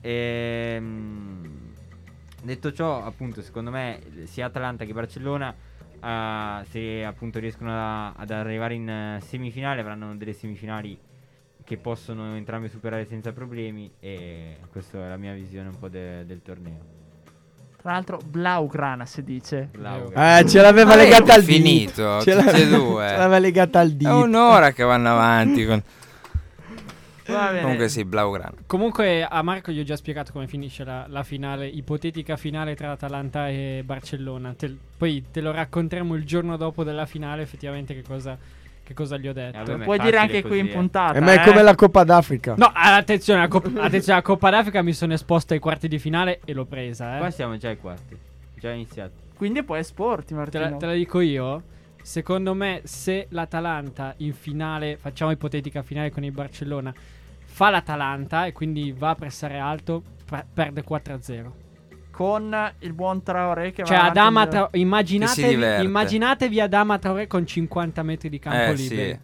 Ehm, 0.00 1.74
detto 2.42 2.72
ciò 2.72 3.04
appunto 3.04 3.40
secondo 3.40 3.70
me 3.70 4.00
sia 4.24 4.46
Atalanta 4.46 4.84
che 4.84 4.92
Barcellona 4.92 5.54
eh, 6.02 6.64
se 6.70 7.04
appunto 7.04 7.38
riescono 7.38 7.70
a- 7.70 8.14
ad 8.14 8.32
arrivare 8.32 8.74
in 8.74 8.88
eh, 8.88 9.20
semifinale 9.20 9.80
avranno 9.80 10.16
delle 10.16 10.32
semifinali 10.32 10.98
che 11.64 11.76
possono 11.78 12.36
entrambe 12.36 12.68
superare 12.68 13.06
senza 13.06 13.32
problemi 13.32 13.90
e 13.98 14.58
questa 14.70 15.04
è 15.04 15.08
la 15.08 15.16
mia 15.16 15.32
visione 15.32 15.68
un 15.68 15.78
po' 15.78 15.88
de- 15.88 16.24
del 16.26 16.42
torneo. 16.42 16.92
Tra 17.80 17.92
l'altro, 17.92 18.18
Blaugrana 18.24 19.04
si 19.06 19.22
dice. 19.24 19.68
Blaugrana. 19.72 20.38
Eh, 20.38 20.46
ce 20.48 20.60
l'aveva 20.62 20.94
Ma 20.94 21.00
è 21.00 21.04
legata 21.04 21.34
al 21.34 21.42
finito, 21.42 22.18
dito. 22.18 22.20
Ce 22.22 22.30
e 22.30 22.34
l'aveva- 22.34 22.76
due. 22.78 23.08
Ce 23.08 23.16
l'aveva 23.16 23.38
legata 23.38 23.80
al 23.80 23.90
È 23.90 23.94
dito. 23.94 24.16
un'ora 24.22 24.72
che 24.72 24.82
vanno 24.84 25.10
avanti. 25.10 25.66
con-. 25.66 25.82
Comunque 27.26 27.88
sì, 27.88 28.04
Blaugrana. 28.04 28.52
Comunque 28.66 29.24
a 29.24 29.40
Marco 29.42 29.72
gli 29.72 29.80
ho 29.80 29.84
già 29.84 29.96
spiegato 29.96 30.32
come 30.32 30.46
finisce 30.46 30.84
la, 30.84 31.06
la 31.08 31.22
finale, 31.22 31.66
ipotetica 31.66 32.36
finale 32.36 32.74
tra 32.74 32.90
Atalanta 32.90 33.48
e 33.48 33.82
Barcellona. 33.84 34.52
Te- 34.54 34.76
poi 34.98 35.24
te 35.30 35.40
lo 35.40 35.50
racconteremo 35.50 36.14
il 36.14 36.24
giorno 36.26 36.58
dopo 36.58 36.84
della 36.84 37.06
finale, 37.06 37.40
effettivamente 37.42 37.94
che 37.94 38.02
cosa, 38.02 38.36
che 38.84 38.94
cosa 38.94 39.16
gli 39.16 39.26
ho 39.26 39.32
detto. 39.32 39.58
vabbè, 39.58 39.76
ma 39.76 39.82
è 39.82 39.84
Puoi 39.86 39.98
dire 39.98 40.18
anche 40.18 40.42
qui 40.42 40.58
in 40.60 40.66
eh. 40.66 40.70
puntata. 40.72 41.18
Eh, 41.18 41.20
ma 41.20 41.32
è 41.32 41.38
eh. 41.40 41.44
come 41.50 41.62
la 41.62 41.74
Coppa 41.74 42.04
d'Africa. 42.04 42.54
No, 42.56 42.70
attenzione, 42.72 43.40
la 43.40 43.48
Coppa, 43.48 43.82
attenzione, 43.82 44.18
la 44.18 44.24
Coppa 44.24 44.50
d'Africa 44.50 44.82
mi 44.82 44.92
sono 44.92 45.14
esposto 45.14 45.54
ai 45.54 45.58
quarti 45.58 45.88
di 45.88 45.98
finale 45.98 46.40
e 46.44 46.52
l'ho 46.52 46.66
presa. 46.66 47.16
Qua 47.16 47.26
Eh. 47.26 47.30
siamo 47.32 47.56
già 47.56 47.70
ai 47.70 47.78
quarti, 47.78 48.16
già 48.56 48.70
iniziati. 48.70 49.12
Quindi 49.36 49.64
puoi 49.64 49.80
esporti, 49.80 50.28
Te, 50.28 50.34
Martino. 50.34 50.70
la, 50.70 50.76
te 50.76 50.86
la 50.86 50.92
dico 50.92 51.20
io. 51.20 51.62
Secondo 52.02 52.52
me, 52.52 52.82
se 52.84 53.26
l'Atalanta 53.30 54.12
in 54.18 54.34
finale, 54.34 54.98
facciamo 54.98 55.30
ipotetica 55.30 55.82
finale 55.82 56.10
con 56.10 56.22
il 56.22 56.32
Barcellona, 56.32 56.92
fa 57.46 57.70
l'Atalanta 57.70 58.44
e 58.44 58.52
quindi 58.52 58.92
va 58.92 59.10
a 59.10 59.14
pressare 59.14 59.58
alto, 59.58 60.02
pre- 60.26 60.44
perde 60.52 60.84
4-0. 60.86 61.50
Con 62.14 62.56
il 62.80 62.92
buon 62.92 63.22
Traoré 63.22 63.72
che 63.72 63.84
Cioè, 63.84 63.96
va 63.96 64.04
Adama 64.04 64.46
Tra- 64.46 64.68
immaginatevi, 64.72 65.84
immaginatevi 65.84 66.60
Adama 66.60 66.98
Traoré 66.98 67.26
con 67.26 67.44
50 67.44 68.02
metri 68.04 68.28
di 68.28 68.38
campo 68.38 68.58
Eh 68.58 68.74
libero. 68.74 69.02
sì, 69.02 69.18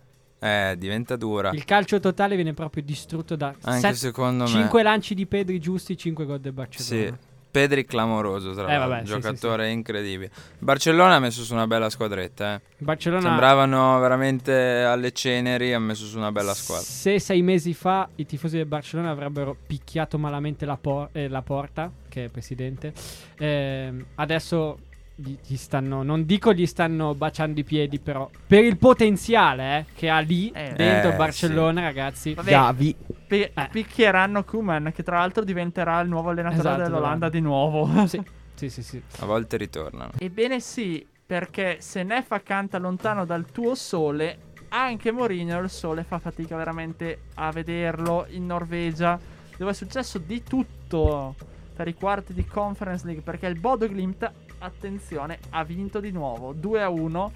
eh, 0.46 0.74
diventa 0.76 1.14
dura. 1.16 1.50
Il 1.53 1.64
calcio 1.64 2.00
totale 2.00 2.35
viene 2.35 2.53
proprio 2.53 2.83
distrutto 2.83 3.37
da 3.37 3.55
Anche 3.62 3.94
secondo 3.94 4.44
me. 4.44 4.50
5 4.50 4.83
lanci 4.83 5.14
di 5.14 5.26
Pedri 5.26 5.61
giusti, 5.61 5.96
5 5.96 6.24
gol 6.24 6.40
del 6.40 6.50
Sì, 6.53 6.57
Barcellona. 6.57 7.18
Pedri 7.53 7.85
clamoroso, 7.85 8.53
tra 8.55 8.62
Eh, 8.62 8.66
l'altro, 8.76 8.88
vabbè, 8.88 9.00
sì, 9.07 9.12
giocatore 9.12 9.70
incredibile. 9.70 10.31
Barcellona 10.61 11.16
ha 11.16 11.18
messo 11.18 11.42
su 11.42 11.53
una 11.53 11.66
bella 11.66 11.90
squadretta, 11.90 12.55
eh. 12.55 12.61
Barcellona 12.79 13.22
Sembravano 13.22 13.98
veramente 13.98 14.83
alle 14.85 15.11
ceneri, 15.12 15.72
ha 15.74 15.81
messo 15.81 16.05
su 16.07 16.16
una 16.16 16.31
bella 16.31 16.55
squadra. 16.55 16.85
Se 16.85 17.18
sei 17.18 17.42
mesi 17.42 17.74
fa 17.74 18.09
i 18.16 18.24
tifosi 18.26 18.57
del 18.57 18.66
Barcellona 18.66 19.11
avrebbero 19.11 19.57
picchiato 19.66 20.16
malamente 20.16 20.64
la, 20.64 20.76
por- 20.76 21.09
eh, 21.11 21.26
la 21.29 21.42
porta, 21.42 21.90
che 22.11 22.27
è 22.27 22.29
presidente, 22.29 22.92
ehm, 23.38 24.05
adesso 24.16 24.79
gli, 25.14 25.37
gli 25.46 25.57
stanno, 25.57 26.03
non 26.03 26.25
dico 26.27 26.53
gli 26.53 26.66
stanno 26.66 27.14
baciando 27.14 27.61
i 27.61 27.64
piedi, 27.64 27.99
però 27.99 28.29
per 28.46 28.64
il 28.64 28.77
potenziale 28.77 29.79
eh, 29.79 29.85
che 29.94 30.09
ha 30.11 30.18
lì 30.18 30.51
Eh, 30.51 30.73
dentro 30.77 31.12
eh, 31.12 31.16
Barcellona, 31.16 31.81
ragazzi. 31.83 32.35
Vabbè, 32.35 32.51
Gavi. 32.51 32.96
pi- 33.27 33.51
Eh. 33.55 33.68
picchieranno 33.70 34.44
Kuman, 34.44 34.92
che 34.94 35.03
tra 35.03 35.18
l'altro 35.18 35.44
diventerà 35.44 36.01
il 36.01 36.09
nuovo 36.09 36.31
allenatore 36.31 36.61
Esatto, 36.61 36.83
dell'Olanda 36.83 37.29
di 37.31 37.40
nuovo. 37.40 37.88
Sì, 38.07 38.20
sì, 38.55 38.68
sì, 38.70 38.83
sì. 38.83 39.03
A 39.20 39.27
volte 39.27 39.57
ritornano. 39.57 40.11
Ebbene 40.18 40.61
sì, 40.61 41.07
perché 41.25 41.77
se 41.81 42.03
Neff 42.03 42.35
canta 42.42 42.79
lontano 42.79 43.25
dal 43.25 43.44
tuo 43.51 43.75
sole, 43.75 44.49
anche 44.68 45.12
Mourinho 45.12 45.59
il 45.61 45.68
sole 45.70 46.03
fa 46.03 46.18
fatica 46.18 46.57
veramente 46.57 47.23
a 47.35 47.51
vederlo 47.53 48.25
in 48.31 48.46
Norvegia, 48.46 49.18
dove 49.57 49.70
è 49.73 49.75
successo 49.75 50.18
di 50.18 50.42
tutto 50.42 51.35
per 51.80 51.88
i 51.88 51.94
quarti 51.94 52.34
di 52.34 52.44
Conference 52.44 53.06
League, 53.06 53.22
perché 53.22 53.46
il 53.46 53.58
Bodo 53.58 53.86
Glimt, 53.86 54.30
attenzione, 54.58 55.38
ha 55.48 55.64
vinto 55.64 55.98
di 55.98 56.10
nuovo 56.10 56.52
2 56.52 56.82
a 56.82 56.90
1. 56.90 57.32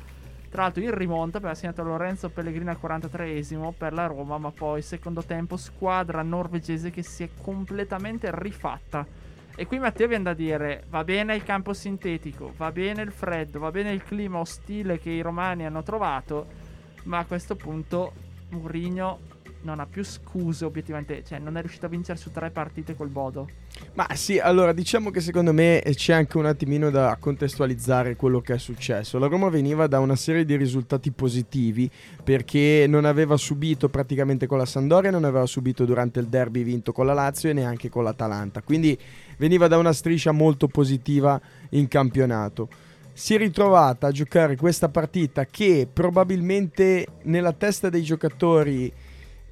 Tra 0.50 0.64
l'altro 0.64 0.83
in 0.83 0.94
rimonta 0.94 1.38
aveva 1.38 1.54
segnato 1.54 1.83
Lorenzo 1.83 2.28
Pellegrini 2.28 2.68
al 2.68 2.78
43esimo 2.78 3.72
per 3.72 3.94
la 3.94 4.04
Roma, 4.04 4.37
ma 4.37 4.50
poi 4.50 4.83
secondo 4.83 5.22
tempo 5.22 5.57
squadra 5.57 6.20
norvegese 6.20 6.90
che 6.90 7.02
si 7.02 7.22
è 7.22 7.30
completamente 7.40 8.28
rifatta. 8.35 9.07
E 9.57 9.66
qui 9.66 9.78
Matteo 9.78 10.09
viene 10.09 10.24
da 10.24 10.35
dire: 10.35 10.85
va 10.90 11.04
bene 11.04 11.35
il 11.35 11.42
campo 11.42 11.72
sintetico, 11.72 12.52
va 12.54 12.70
bene 12.70 13.00
il 13.00 13.12
freddo, 13.12 13.61
va 13.61 13.70
bene 13.70 13.92
il 13.92 14.02
clima 14.02 14.40
ostile 14.40 14.98
che 14.98 15.09
i 15.09 15.22
romani 15.22 15.64
hanno 15.64 15.83
trovato, 15.83 16.48
ma 17.04 17.16
a 17.16 17.24
questo 17.24 17.57
punto 17.57 18.12
Mourinho 18.50 19.20
non 19.64 19.81
ha 19.81 19.87
più 19.87 20.05
scuse 20.05 20.64
obiettivamente, 20.64 21.22
cioè 21.27 21.38
non 21.38 21.57
è 21.57 21.61
riuscito 21.61 21.87
a 21.87 21.88
vincere 21.88 22.18
su 22.18 22.31
tre 22.31 22.50
partite 22.50 22.94
col 22.94 23.09
Bodo. 23.09 23.48
Ma 23.94 24.07
sì, 24.14 24.38
allora 24.38 24.72
diciamo 24.72 25.11
che 25.11 25.20
secondo 25.20 25.53
me 25.53 25.81
eh, 25.81 25.94
c'è 25.94 26.12
anche 26.12 26.37
un 26.37 26.46
attimino 26.46 26.90
da 26.90 27.16
contestualizzare 27.18 28.14
quello 28.14 28.40
che 28.40 28.55
è 28.55 28.59
successo. 28.59 29.18
La 29.18 29.27
Roma 29.27 29.48
veniva 29.48 29.87
da 29.87 29.98
una 29.98 30.16
serie 30.16 30.44
di 30.44 30.57
risultati 30.57 31.11
positivi 31.11 31.90
perché 32.22 32.87
non 32.88 33.05
aveva 33.05 33.37
subito 33.37 33.88
praticamente 33.88 34.46
con 34.46 34.59
la 34.59 34.66
Sandoria, 34.66 35.11
non 35.11 35.24
aveva 35.24 35.46
subito 35.46 35.85
durante 35.85 36.20
il 36.20 36.27
derby 36.27 36.62
vinto 36.62 36.92
con 36.92 37.07
la 37.07 37.14
Lazio 37.14 37.50
e 37.50 37.55
neanche 37.55 37.88
con 37.88 38.05
l'Atalanta. 38.05 38.62
Quindi 38.62 38.96
veniva 39.38 39.66
da 39.66 39.79
una 39.79 39.92
striscia 39.92 40.33
molto 40.33 40.68
positiva 40.68 41.40
in 41.70 41.88
campionato. 41.88 42.68
Si 43.12 43.35
è 43.35 43.38
ritrovata 43.38 44.09
a 44.09 44.12
giocare 44.12 44.57
questa 44.57 44.88
partita 44.88 45.46
che 45.46 45.88
probabilmente 45.90 47.07
nella 47.22 47.53
testa 47.53 47.88
dei 47.88 48.03
giocatori 48.03 48.92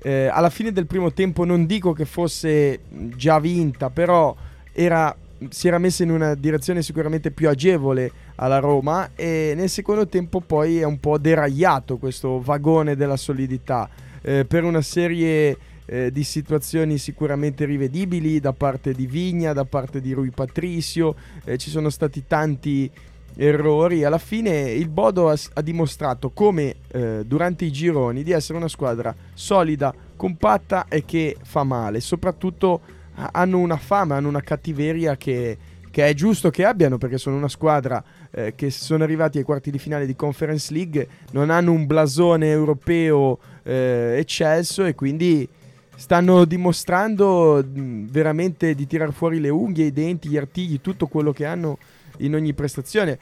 eh, 0.03 0.27
alla 0.27 0.51
fine 0.51 0.73
del 0.73 0.87
primo 0.87 1.13
tempo 1.13 1.45
non 1.45 1.65
dico 1.67 1.93
che 1.93 2.05
fosse 2.05 2.81
già 3.15 3.39
vinta, 3.39 3.89
però 3.91 4.35
era- 4.73 5.15
si 5.49 5.69
era 5.69 5.79
messa 5.79 6.03
in 6.03 6.11
una 6.11 6.35
direzione 6.35 6.83
sicuramente 6.83 7.31
più 7.31 7.49
agevole 7.49 8.11
alla 8.37 8.59
Roma 8.59 9.11
e 9.15 9.55
nel 9.57 9.69
secondo 9.69 10.07
tempo 10.07 10.41
poi 10.41 10.79
è 10.79 10.85
un 10.85 10.99
po' 10.99 11.19
deragliato 11.19 11.99
questo 11.99 12.41
vagone 12.41 12.97
della 12.97 13.17
solidità. 13.17 13.89
Eh, 14.23 14.45
per 14.45 14.65
una 14.65 14.83
serie 14.83 15.57
eh, 15.87 16.11
di 16.13 16.25
situazioni 16.25 16.99
sicuramente 16.99 17.65
rivedibili 17.65 18.41
da 18.41 18.53
parte 18.53 18.93
di 18.93 19.07
Vigna, 19.07 19.53
da 19.53 19.65
parte 19.65 20.01
di 20.01 20.13
Rui 20.13 20.31
Patricio, 20.31 21.17
eh, 21.45 21.59
ci 21.59 21.71
sono 21.71 21.91
stati 21.91 22.25
tanti 22.27 22.91
errori. 23.37 24.05
Alla 24.05 24.19
fine 24.19 24.71
il 24.71 24.89
Bodo 24.89 25.29
ha, 25.29 25.37
ha 25.55 25.61
dimostrato 25.63 26.31
come 26.31 26.77
eh, 26.89 27.23
durante 27.25 27.65
i 27.65 27.73
gironi 27.73 28.23
di 28.23 28.33
essere 28.33 28.59
una 28.59 28.69
squadra 28.69 29.15
solida, 29.35 29.95
compatta 30.17 30.87
e 30.89 31.05
che 31.05 31.37
fa 31.43 31.65
male. 31.65 32.01
Soprattutto 32.01 32.81
ha- 33.15 33.31
hanno 33.33 33.59
una 33.59 33.77
fama, 33.77 34.17
hanno 34.17 34.29
una 34.29 34.43
cattiveria 34.43 35.17
che, 35.17 35.57
che 35.91 36.07
è 36.07 36.15
giusto 36.15 36.51
che 36.51 36.65
abbiano 36.65 36.99
perché 36.99 37.19
sono 37.19 37.37
una 37.37 37.49
squadra 37.49 38.03
eh, 38.31 38.55
che 38.55 38.71
sono 38.71 39.05
arrivati 39.05 39.39
ai 39.39 39.45
quarti 39.45 39.71
di 39.71 39.79
finale 39.79 40.07
di 40.07 40.17
Conference 40.17 40.73
League, 40.73 41.09
non 41.33 41.51
hanno 41.51 41.73
un 41.73 41.87
blasone 41.87 42.51
europeo 42.51 43.39
eh, 43.63 44.17
eccelso 44.19 44.85
e 44.85 44.95
quindi 44.95 45.49
stanno 45.95 46.45
dimostrando 46.45 47.63
mh, 47.63 48.07
veramente 48.07 48.75
di 48.75 48.87
tirar 48.87 49.13
fuori 49.13 49.39
le 49.39 49.51
unghie, 49.51 49.87
i 49.87 49.93
denti, 49.93 50.29
gli 50.29 50.37
artigli, 50.37 50.81
tutto 50.81 51.07
quello 51.07 51.33
che 51.33 51.45
hanno 51.45 51.79
in 52.19 52.35
ogni 52.35 52.53
prestazione. 52.53 53.19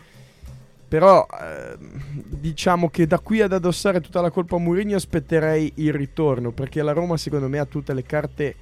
Però 0.89 1.25
ehm, 1.41 2.03
diciamo 2.13 2.91
che 2.91 3.07
da 3.07 3.21
qui 3.21 3.41
ad 3.41 3.53
addossare 3.53 4.01
tutta 4.01 4.21
la 4.21 4.31
colpa 4.31 4.57
a 4.57 4.59
Mourinho 4.59 4.97
aspetterei 4.97 5.73
il 5.77 5.93
ritorno, 5.93 6.51
perché 6.51 6.83
la 6.83 6.93
Roma 6.93 7.17
secondo 7.17 7.49
me 7.49 7.59
ha 7.59 7.65
tutte 7.65 7.95
le 7.95 8.03
carte 8.03 8.55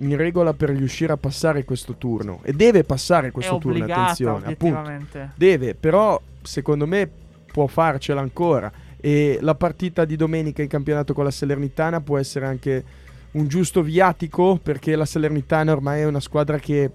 in 0.00 0.16
regola 0.16 0.52
per 0.52 0.70
riuscire 0.70 1.12
a 1.12 1.16
passare 1.16 1.64
questo 1.64 1.96
turno 1.96 2.40
e 2.42 2.52
deve 2.52 2.84
passare 2.84 3.30
questo 3.30 3.58
turno, 3.58 3.84
attenzione, 3.84 4.46
appunto. 4.46 4.90
Deve, 5.34 5.74
però 5.74 6.20
secondo 6.42 6.86
me 6.86 7.08
può 7.50 7.66
farcela 7.66 8.20
ancora 8.20 8.70
e 8.98 9.38
la 9.40 9.54
partita 9.54 10.04
di 10.04 10.16
domenica 10.16 10.62
in 10.62 10.68
campionato 10.68 11.14
con 11.14 11.24
la 11.24 11.30
Salernitana 11.30 12.00
può 12.00 12.18
essere 12.18 12.46
anche 12.46 12.84
un 13.32 13.48
giusto 13.48 13.82
viatico 13.82 14.58
perché 14.62 14.94
la 14.94 15.04
Salernitana 15.04 15.72
ormai 15.72 16.02
è 16.02 16.04
una 16.04 16.20
squadra 16.20 16.58
che 16.58 16.90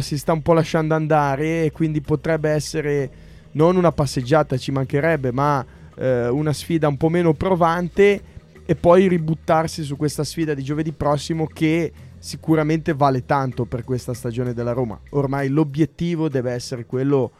si 0.00 0.18
sta 0.18 0.32
un 0.32 0.42
po' 0.42 0.52
lasciando 0.52 0.94
andare 0.94 1.64
e 1.64 1.72
quindi 1.72 2.00
potrebbe 2.00 2.50
essere 2.50 3.10
non 3.52 3.76
una 3.76 3.92
passeggiata, 3.92 4.56
ci 4.56 4.70
mancherebbe, 4.70 5.32
ma 5.32 5.64
eh, 5.96 6.28
una 6.28 6.52
sfida 6.52 6.88
un 6.88 6.96
po' 6.96 7.08
meno 7.08 7.32
provante 7.34 8.22
e 8.64 8.74
poi 8.76 9.08
ributtarsi 9.08 9.82
su 9.82 9.96
questa 9.96 10.24
sfida 10.24 10.54
di 10.54 10.62
giovedì 10.62 10.92
prossimo 10.92 11.46
che 11.46 11.92
sicuramente 12.18 12.94
vale 12.94 13.26
tanto 13.26 13.64
per 13.64 13.82
questa 13.84 14.14
stagione 14.14 14.54
della 14.54 14.72
Roma. 14.72 14.98
Ormai 15.10 15.48
l'obiettivo 15.48 16.28
deve 16.28 16.52
essere 16.52 16.86
quello 16.86 17.32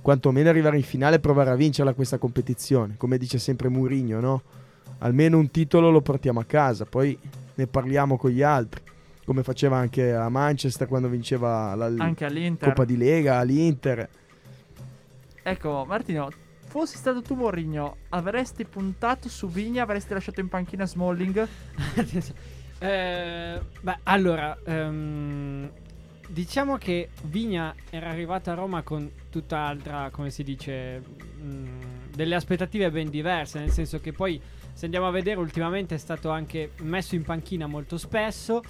quantomeno 0.00 0.48
arrivare 0.48 0.76
in 0.76 0.82
finale 0.82 1.16
e 1.16 1.20
provare 1.20 1.50
a 1.50 1.54
vincerla 1.54 1.92
questa 1.92 2.18
competizione, 2.18 2.94
come 2.96 3.18
dice 3.18 3.38
sempre 3.38 3.68
Mourinho, 3.68 4.20
no? 4.20 4.42
Almeno 4.98 5.38
un 5.38 5.50
titolo 5.50 5.90
lo 5.90 6.00
portiamo 6.00 6.40
a 6.40 6.44
casa, 6.44 6.84
poi 6.84 7.18
ne 7.54 7.66
parliamo 7.66 8.16
con 8.16 8.30
gli 8.30 8.42
altri, 8.42 8.82
come 9.24 9.42
faceva 9.42 9.76
anche 9.76 10.12
a 10.12 10.28
Manchester 10.28 10.86
quando 10.86 11.08
vinceva 11.08 11.74
la 11.74 11.86
Anche 11.98 12.24
all'Inter. 12.24 12.68
Coppa 12.68 12.84
di 12.84 12.96
Lega, 12.96 13.38
all'Inter. 13.38 14.08
Ecco, 15.42 15.84
Martino, 15.86 16.30
fossi 16.66 16.96
stato 16.96 17.22
tu 17.22 17.34
Mourinho, 17.34 17.96
avresti 18.10 18.64
puntato 18.64 19.28
su 19.28 19.48
Vigna, 19.48 19.82
avresti 19.82 20.12
lasciato 20.12 20.40
in 20.40 20.48
panchina 20.48 20.86
Smalling? 20.86 21.48
Eh, 22.76 23.60
beh, 23.80 23.98
allora, 24.02 24.58
ehm, 24.62 25.70
diciamo 26.28 26.76
che 26.76 27.08
Vigna 27.22 27.74
era 27.88 28.10
arrivata 28.10 28.52
a 28.52 28.54
Roma 28.54 28.82
con 28.82 29.10
tutt'altra, 29.30 30.10
come 30.10 30.28
si 30.28 30.42
dice, 30.42 30.98
mh, 30.98 32.10
delle 32.14 32.34
aspettative 32.34 32.90
ben 32.90 33.08
diverse, 33.08 33.58
nel 33.60 33.70
senso 33.70 34.00
che 34.00 34.12
poi, 34.12 34.38
se 34.74 34.84
andiamo 34.84 35.06
a 35.06 35.10
vedere, 35.10 35.38
ultimamente 35.38 35.94
è 35.94 35.98
stato 35.98 36.28
anche 36.28 36.72
messo 36.80 37.14
in 37.14 37.22
panchina 37.22 37.66
molto 37.66 37.96
spesso. 37.96 38.62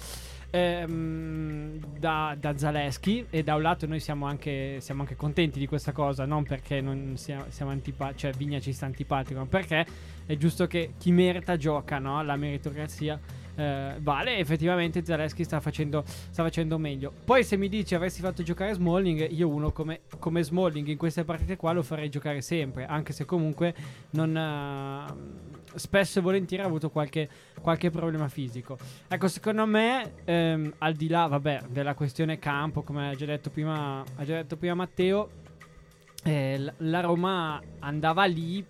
Ehm, 0.55 1.99
da, 1.99 2.35
da 2.39 2.57
Zaleschi. 2.57 3.25
E 3.29 3.43
da 3.43 3.55
un 3.55 3.61
lato 3.61 3.85
noi 3.87 3.99
siamo 3.99 4.25
anche, 4.25 4.77
siamo 4.79 5.01
anche 5.01 5.15
contenti 5.15 5.59
di 5.59 5.67
questa 5.67 5.91
cosa 5.91 6.25
non 6.25 6.43
perché 6.43 6.81
non 6.81 7.13
sia- 7.17 7.45
siamo 7.49 7.71
antipatici 7.71 8.19
cioè 8.19 8.31
Vigna 8.31 8.59
ci 8.59 8.71
sta 8.71 8.85
antipatico 8.85 9.39
ma 9.39 9.45
perché 9.45 9.85
è 10.25 10.35
giusto 10.37 10.67
che 10.67 10.93
chi 10.97 11.11
merita 11.11 11.57
gioca 11.57 11.99
no? 11.99 12.23
la 12.23 12.35
meritocrazia 12.35 13.19
eh, 13.55 13.95
vale. 13.99 14.37
Effettivamente 14.37 15.03
Zaleschi 15.03 15.43
sta 15.43 15.59
facendo, 15.59 16.03
sta 16.05 16.43
facendo 16.43 16.77
meglio. 16.77 17.11
Poi 17.23 17.43
se 17.43 17.57
mi 17.57 17.69
dici 17.69 17.95
avresti 17.95 18.21
fatto 18.21 18.43
giocare 18.43 18.73
Smalling 18.73 19.31
io 19.31 19.47
uno 19.47 19.71
come, 19.71 20.01
come 20.19 20.43
Smalling 20.43 20.87
in 20.87 20.97
queste 20.97 21.23
partite 21.23 21.55
qua 21.55 21.71
lo 21.71 21.83
farei 21.83 22.09
giocare 22.09 22.41
sempre 22.41 22.85
anche 22.85 23.13
se 23.13 23.25
comunque 23.25 23.73
non 24.11 24.35
eh, 24.35 25.54
spesso 25.75 26.19
e 26.19 26.21
volentieri 26.21 26.63
ha 26.63 26.65
avuto 26.65 26.89
qualche, 26.89 27.29
qualche 27.61 27.89
problema 27.89 28.27
fisico. 28.27 28.77
Ecco 29.07 29.27
secondo 29.27 29.65
me 29.65 30.13
ehm, 30.25 30.73
al 30.79 30.93
di 30.93 31.07
là 31.07 31.27
vabbè 31.27 31.63
della 31.69 31.93
questione 31.93 32.39
campo 32.39 32.81
come 32.83 33.09
ha 33.09 33.15
già 33.15 33.25
detto 33.25 33.49
prima, 33.49 33.99
ha 34.01 34.23
già 34.25 34.35
detto 34.35 34.57
prima 34.57 34.73
Matteo 34.75 35.29
eh, 36.23 36.73
la 36.77 36.99
Roma 37.01 37.61
andava 37.79 38.25
lì 38.25 38.65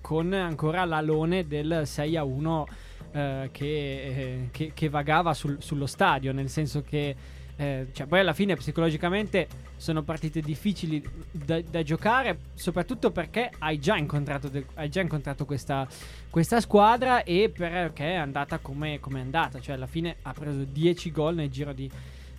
con 0.00 0.32
ancora 0.32 0.84
l'alone 0.84 1.46
del 1.46 1.82
6 1.84 2.16
a 2.16 2.24
1 2.24 2.66
eh, 3.12 3.48
che, 3.52 3.66
eh, 3.66 4.48
che- 4.50 4.72
che 4.74 4.88
vagava 4.88 5.34
sul- 5.34 5.60
sullo 5.60 5.86
stadio, 5.86 6.32
nel 6.32 6.48
senso 6.48 6.82
che 6.82 7.14
eh, 7.60 7.88
cioè, 7.92 8.06
poi 8.06 8.20
alla 8.20 8.32
fine 8.32 8.56
psicologicamente 8.56 9.46
sono 9.76 10.02
partite 10.02 10.40
difficili 10.40 11.06
da, 11.30 11.60
da 11.60 11.82
giocare, 11.82 12.38
soprattutto 12.54 13.10
perché 13.10 13.50
hai 13.58 13.78
già 13.78 13.98
incontrato, 13.98 14.48
de- 14.48 14.64
hai 14.76 14.88
già 14.88 15.02
incontrato 15.02 15.44
questa, 15.44 15.86
questa 16.30 16.58
squadra 16.62 17.22
e 17.22 17.52
perché 17.54 18.12
è 18.12 18.14
andata 18.14 18.60
come 18.60 18.98
come 18.98 19.18
è 19.18 19.22
andata, 19.22 19.60
cioè 19.60 19.74
alla 19.74 19.86
fine 19.86 20.16
ha 20.22 20.32
preso 20.32 20.64
10 20.64 21.10
gol 21.10 21.34
nel 21.34 21.50
giro 21.50 21.74
di, 21.74 21.90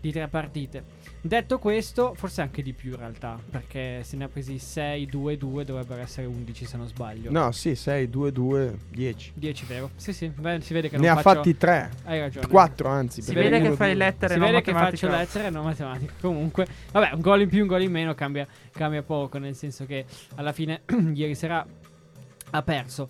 di 0.01 0.11
tre 0.11 0.27
partite. 0.27 0.83
Detto 1.21 1.59
questo, 1.59 2.15
forse 2.15 2.41
anche 2.41 2.63
di 2.63 2.73
più 2.73 2.91
in 2.91 2.97
realtà, 2.97 3.39
perché 3.49 4.01
se 4.03 4.17
ne 4.17 4.23
ha 4.23 4.27
presi 4.27 4.57
6, 4.57 5.05
2, 5.05 5.37
2, 5.37 5.63
dovrebbero 5.65 6.01
essere 6.01 6.25
11 6.25 6.65
se 6.65 6.77
non 6.77 6.87
sbaglio. 6.87 7.31
No, 7.31 7.51
sì, 7.51 7.75
6, 7.75 8.09
2, 8.09 8.31
2, 8.31 8.77
10. 8.89 9.31
10 9.35 9.65
vero? 9.65 9.91
Sì, 9.95 10.13
sì, 10.13 10.27
beh, 10.29 10.61
si 10.61 10.73
vede 10.73 10.89
che 10.89 10.97
Ne 10.97 11.07
non 11.07 11.17
ha 11.17 11.21
faccio... 11.21 11.35
fatti 11.37 11.55
3. 11.57 11.91
Hai 12.05 12.19
ragione. 12.19 12.47
4 12.47 12.89
anzi. 12.89 13.21
Si 13.21 13.33
vede 13.33 13.61
che 13.61 13.71
fai 13.73 13.93
due. 13.93 14.03
lettere, 14.03 14.33
Si 14.33 14.39
non 14.39 14.49
vede 14.49 14.61
che 14.61 14.71
faccio 14.71 15.07
lettere 15.07 15.47
e 15.47 15.49
non 15.51 15.63
matematica. 15.63 16.13
Comunque, 16.19 16.65
vabbè, 16.91 17.11
un 17.13 17.21
gol 17.21 17.41
in 17.41 17.49
più, 17.49 17.61
un 17.61 17.67
gol 17.67 17.83
in 17.83 17.91
meno 17.91 18.15
cambia, 18.15 18.47
cambia 18.71 19.03
poco. 19.03 19.37
Nel 19.37 19.55
senso 19.55 19.85
che 19.85 20.05
alla 20.35 20.51
fine, 20.51 20.81
ieri 21.13 21.35
sera 21.35 21.63
ha 22.49 22.61
perso. 22.63 23.09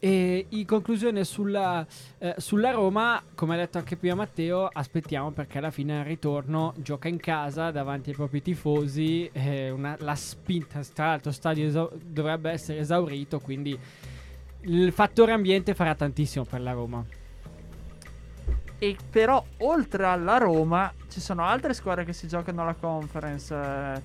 E 0.00 0.46
in 0.50 0.64
conclusione 0.64 1.24
sulla, 1.24 1.84
eh, 2.18 2.34
sulla 2.38 2.70
Roma, 2.70 3.20
come 3.34 3.54
ha 3.54 3.58
detto 3.58 3.78
anche 3.78 3.96
prima 3.96 4.14
Matteo, 4.14 4.68
aspettiamo 4.72 5.32
perché 5.32 5.58
alla 5.58 5.72
fine 5.72 5.98
al 5.98 6.04
ritorno 6.04 6.72
gioca 6.76 7.08
in 7.08 7.18
casa 7.18 7.72
davanti 7.72 8.10
ai 8.10 8.16
propri 8.16 8.40
tifosi. 8.40 9.28
eh, 9.32 9.70
una- 9.70 9.96
la 10.00 10.14
spinta, 10.14 10.80
tra 10.94 11.06
l'altro, 11.06 11.32
stadio 11.32 11.66
esau- 11.66 11.92
dovrebbe 12.00 12.50
essere 12.50 12.78
esaurito. 12.78 13.40
Quindi 13.40 13.76
il 14.62 14.92
fattore 14.92 15.32
ambiente 15.32 15.74
farà 15.74 15.94
tantissimo 15.96 16.44
per 16.44 16.60
la 16.60 16.72
Roma. 16.72 17.04
E 18.78 18.96
però 19.10 19.44
oltre 19.58 20.04
alla 20.04 20.38
Roma 20.38 20.92
ci 21.08 21.20
sono 21.20 21.42
altre 21.44 21.74
squadre 21.74 22.04
che 22.04 22.12
si 22.12 22.28
giocano 22.28 22.64
la 22.64 22.74
conference, 22.74 23.52
eh, 23.52 24.00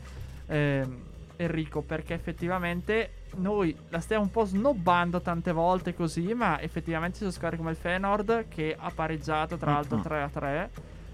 ehm, 0.47 1.03
Enrico, 1.36 1.82
perché 1.82 2.15
effettivamente 2.15 3.12
noi 3.37 3.75
la 3.89 3.99
stiamo 3.99 4.23
un 4.23 4.31
po' 4.31 4.45
snobbando 4.45 5.21
tante 5.21 5.51
volte 5.51 5.93
così, 5.93 6.33
ma 6.33 6.59
effettivamente 6.61 7.13
ci 7.15 7.19
sono 7.21 7.31
squadre 7.31 7.57
come 7.57 7.71
il 7.71 7.77
Feyenoord 7.77 8.45
che 8.49 8.75
ha 8.77 8.91
pareggiato 8.93 9.57
tra 9.57 9.71
l'altro 9.73 9.95
Mm-mm. 9.97 10.03
3 10.03 10.21
a 10.21 10.29
3. 10.29 10.69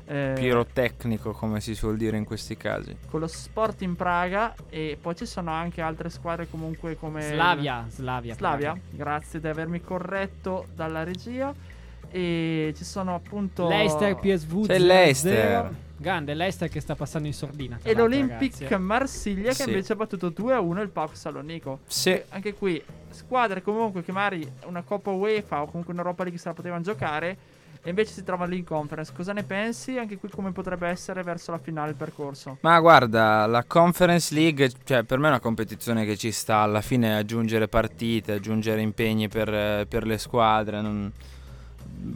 eh, 0.05 0.33
Pirotecnico, 0.35 1.31
come 1.33 1.61
si 1.61 1.75
suol 1.75 1.95
dire 1.97 2.17
in 2.17 2.25
questi 2.25 2.57
casi. 2.57 2.95
con 3.09 3.19
lo 3.19 3.27
Sport 3.27 3.81
in 3.83 3.95
Praga 3.95 4.55
e 4.69 4.97
poi 4.99 5.15
ci 5.15 5.25
sono 5.25 5.51
anche 5.51 5.81
altre 5.81 6.09
squadre 6.09 6.49
comunque 6.49 6.95
come 6.97 7.21
Slavia, 7.21 7.85
Slavia. 7.89 8.33
Slavia, 8.33 8.75
grazie 8.89 9.39
di 9.39 9.47
avermi 9.47 9.81
corretto 9.81 10.65
dalla 10.75 11.03
regia. 11.03 11.53
E 12.11 12.73
ci 12.75 12.83
sono 12.83 13.13
appunto 13.13 13.67
Leicester 13.67 14.15
PSV 14.15 14.65
C'è 14.65 14.79
0-0. 14.79 14.85
Leicester. 14.85 15.71
Grande 15.99 16.33
Leicester 16.33 16.69
che 16.69 16.79
sta 16.79 16.95
passando 16.95 17.27
in 17.27 17.33
sordina. 17.33 17.77
e 17.83 17.93
l'Olympic 17.93 18.53
ragazzi. 18.61 18.81
Marsiglia 18.81 19.49
che 19.49 19.63
Sì. 19.63 19.69
invece 19.69 19.93
ha 19.93 19.95
battuto 19.97 20.29
2-1 20.29 20.81
il 20.81 20.89
PAOK 20.89 21.15
Salonico. 21.17 21.79
Sì. 21.87 22.19
Anche 22.29 22.53
qui 22.53 22.81
squadre 23.09 23.61
comunque 23.61 24.03
che 24.03 24.11
magari 24.13 24.49
una 24.65 24.81
Coppa 24.83 25.11
UEFA 25.11 25.61
o 25.61 25.65
comunque 25.65 25.91
un'Europa 25.93 26.23
League 26.23 26.39
se 26.39 26.47
la 26.47 26.53
potevano 26.53 26.81
giocare 26.81 27.37
e 27.81 27.89
invece 27.89 28.13
si 28.13 28.23
trovano 28.23 28.51
lì 28.51 28.59
in 28.59 28.63
conference. 28.65 29.11
Cosa 29.13 29.33
ne 29.33 29.43
pensi? 29.43 29.97
Anche 29.97 30.17
qui 30.17 30.29
come 30.29 30.51
potrebbe 30.51 30.87
essere 30.87 31.21
verso 31.23 31.51
la 31.51 31.57
finale 31.59 31.89
il 31.91 31.95
percorso? 31.95 32.57
Ma 32.61 32.79
guarda, 32.79 33.45
la 33.45 33.63
Conference 33.65 34.33
League, 34.33 34.69
cioè 34.85 35.03
per 35.03 35.17
me 35.17 35.27
è 35.27 35.29
una 35.29 35.39
competizione 35.39 36.05
che 36.05 36.15
ci 36.17 36.31
sta 36.31 36.57
alla 36.57 36.81
fine 36.81 37.15
aggiungere 37.17 37.67
partite, 37.67 38.33
aggiungere 38.33 38.81
impegni 38.81 39.27
per, 39.27 39.85
per 39.87 40.05
le 40.05 40.17
squadre. 40.17 40.81
non- 40.81 41.11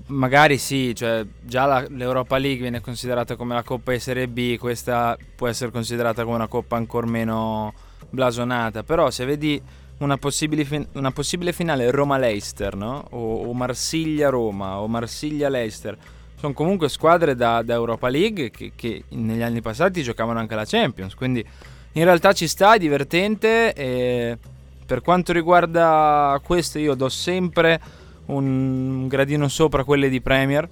Magari 0.08 0.58
sì, 0.58 0.96
cioè 0.96 1.26
già 1.41 1.65
la- 1.65 1.86
l'Europa 1.89 2.38
League 2.38 2.62
viene 2.62 2.80
considerata 2.80 3.36
come 3.36 3.54
la 3.54 3.63
Coppa 3.63 3.91
di 3.91 4.00
Serie 4.00 4.28
B, 4.28 4.58
questa 4.58 5.17
può 5.36 5.48
essere 5.48 5.72
considerata 5.72 6.24
come 6.24 6.36
una 6.36 6.48
Coppa 6.48 6.78
ancora 6.78 7.06
meno 7.06 7.74
blasonata, 8.10 8.84
però 8.84 9.10
se 9.10 9.26
vedi 9.26 9.62
una 9.98 10.17
possibile, 10.17 10.88
una 10.93 11.12
possibile 11.12 11.52
finale 11.52 11.91
Roma-Leicester, 11.91 12.76
no? 12.76 13.06
O, 13.12 13.43
o 13.43 13.54
Marsiglia-Roma 13.54 14.80
o 14.80 14.88
Marsiglia-Leicester, 14.88 15.98
sono 16.39 16.54
comunque 16.54 16.88
squadre 16.88 17.36
da, 17.36 17.62
da 17.62 17.74
Europa 17.74 18.08
League 18.08 18.52
che, 18.52 18.72
che 18.76 19.04
negli 19.10 19.41
anni 19.41 19.62
passati 19.62 20.02
giocavano 20.02 20.39
anche 20.39 20.56
la 20.56 20.65
Champions, 20.65 21.13
quindi 21.13 21.46
in 21.93 22.04
realtà 22.06 22.32
ci 22.32 22.48
sta, 22.48 22.76
è 22.76 22.80
divertente 22.80 24.39
per 24.86 25.02
quanto 25.02 25.34
riguarda 25.34 26.39
questo 26.43 26.80
io 26.80 26.93
do 26.96 27.10
sempre 27.10 27.80
un 28.25 29.07
gradino 29.07 29.47
sopra 29.47 29.83
quelle 29.83 30.09
di 30.09 30.21
Premier 30.21 30.69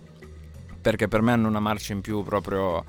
perché 0.82 1.08
per 1.08 1.22
me 1.22 1.32
hanno 1.32 1.48
una 1.48 1.60
marcia 1.60 1.94
in 1.94 2.02
più 2.02 2.24
proprio 2.24 2.84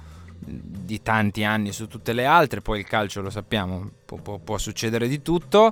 di 0.45 1.03
tanti 1.03 1.45
anni 1.45 1.72
su 1.72 1.87
tutte 1.87 2.12
le 2.12 2.24
altre, 2.24 2.61
poi 2.61 2.80
il 2.80 2.87
calcio 2.87 3.20
lo 3.20 3.30
sappiamo, 3.30 3.91
può, 4.05 4.18
può- 4.18 4.39
può 4.39 4.59
succedere 4.59 5.07
di 5.07 5.22
tutto 5.22 5.70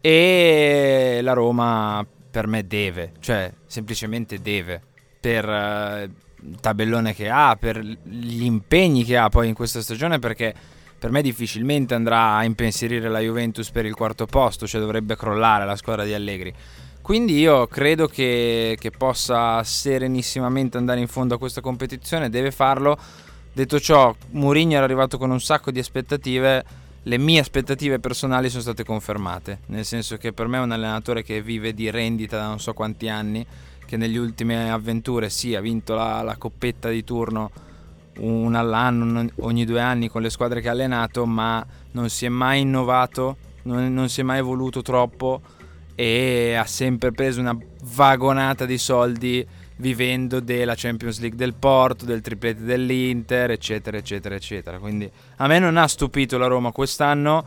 e 0.00 1.20
la 1.22 1.32
Roma 1.32 2.04
per 2.30 2.46
me 2.46 2.66
deve, 2.66 3.12
cioè 3.20 3.52
semplicemente 3.66 4.40
deve 4.40 4.80
per 5.20 5.48
eh, 5.48 6.10
il 6.42 6.58
tabellone 6.60 7.14
che 7.14 7.28
ha, 7.28 7.56
per 7.56 7.78
gli 7.78 8.44
impegni 8.44 9.04
che 9.04 9.16
ha 9.16 9.28
poi 9.28 9.48
in 9.48 9.54
questa 9.54 9.82
stagione 9.82 10.18
perché 10.18 10.54
per 10.98 11.10
me 11.10 11.22
difficilmente 11.22 11.94
andrà 11.94 12.36
a 12.36 12.44
impensierire 12.44 13.08
la 13.08 13.20
Juventus 13.20 13.70
per 13.70 13.86
il 13.86 13.94
quarto 13.94 14.26
posto, 14.26 14.66
cioè 14.66 14.80
dovrebbe 14.80 15.16
crollare 15.16 15.64
la 15.64 15.76
squadra 15.76 16.04
di 16.04 16.12
Allegri. 16.12 16.52
Quindi 17.02 17.38
io 17.38 17.66
credo 17.66 18.06
che, 18.06 18.76
che 18.78 18.90
possa 18.90 19.62
serenissimamente 19.64 20.76
andare 20.76 21.00
in 21.00 21.08
fondo 21.08 21.34
a 21.34 21.38
questa 21.38 21.60
competizione, 21.60 22.30
deve 22.30 22.50
farlo. 22.50 22.96
Detto 23.52 23.80
ciò, 23.80 24.14
Mourinho 24.30 24.74
era 24.74 24.84
arrivato 24.84 25.18
con 25.18 25.30
un 25.30 25.40
sacco 25.40 25.70
di 25.70 25.78
aspettative 25.78 26.64
le 27.04 27.16
mie 27.16 27.40
aspettative 27.40 27.98
personali 27.98 28.50
sono 28.50 28.60
state 28.60 28.84
confermate, 28.84 29.60
nel 29.66 29.86
senso 29.86 30.18
che 30.18 30.34
per 30.34 30.48
me 30.48 30.58
è 30.58 30.60
un 30.60 30.72
allenatore 30.72 31.22
che 31.22 31.40
vive 31.40 31.72
di 31.72 31.88
rendita 31.90 32.36
da 32.36 32.48
non 32.48 32.60
so 32.60 32.74
quanti 32.74 33.08
anni, 33.08 33.44
che 33.86 33.96
negli 33.96 34.16
ultime 34.16 34.70
avventure 34.70 35.30
sì 35.30 35.54
ha 35.54 35.60
vinto 35.60 35.94
la, 35.94 36.20
la 36.22 36.36
coppetta 36.36 36.90
di 36.90 37.02
turno 37.02 37.50
un 38.18 38.54
all'anno, 38.54 39.26
ogni 39.40 39.64
due 39.64 39.80
anni 39.80 40.08
con 40.08 40.20
le 40.20 40.28
squadre 40.28 40.60
che 40.60 40.68
ha 40.68 40.72
allenato, 40.72 41.24
ma 41.24 41.64
non 41.92 42.10
si 42.10 42.26
è 42.26 42.28
mai 42.28 42.60
innovato, 42.60 43.36
non, 43.62 43.92
non 43.94 44.10
si 44.10 44.20
è 44.20 44.22
mai 44.22 44.38
evoluto 44.38 44.82
troppo 44.82 45.40
e 46.00 46.54
ha 46.54 46.64
sempre 46.64 47.12
preso 47.12 47.40
una 47.40 47.54
vagonata 47.94 48.64
di 48.64 48.78
soldi 48.78 49.46
vivendo 49.76 50.40
della 50.40 50.72
Champions 50.74 51.20
League 51.20 51.36
del 51.36 51.52
Porto, 51.52 52.06
del 52.06 52.22
triplete 52.22 52.62
dell'Inter, 52.62 53.50
eccetera, 53.50 53.98
eccetera, 53.98 54.34
eccetera. 54.34 54.78
Quindi 54.78 55.10
a 55.36 55.46
me 55.46 55.58
non 55.58 55.76
ha 55.76 55.86
stupito 55.86 56.38
la 56.38 56.46
Roma 56.46 56.72
quest'anno, 56.72 57.44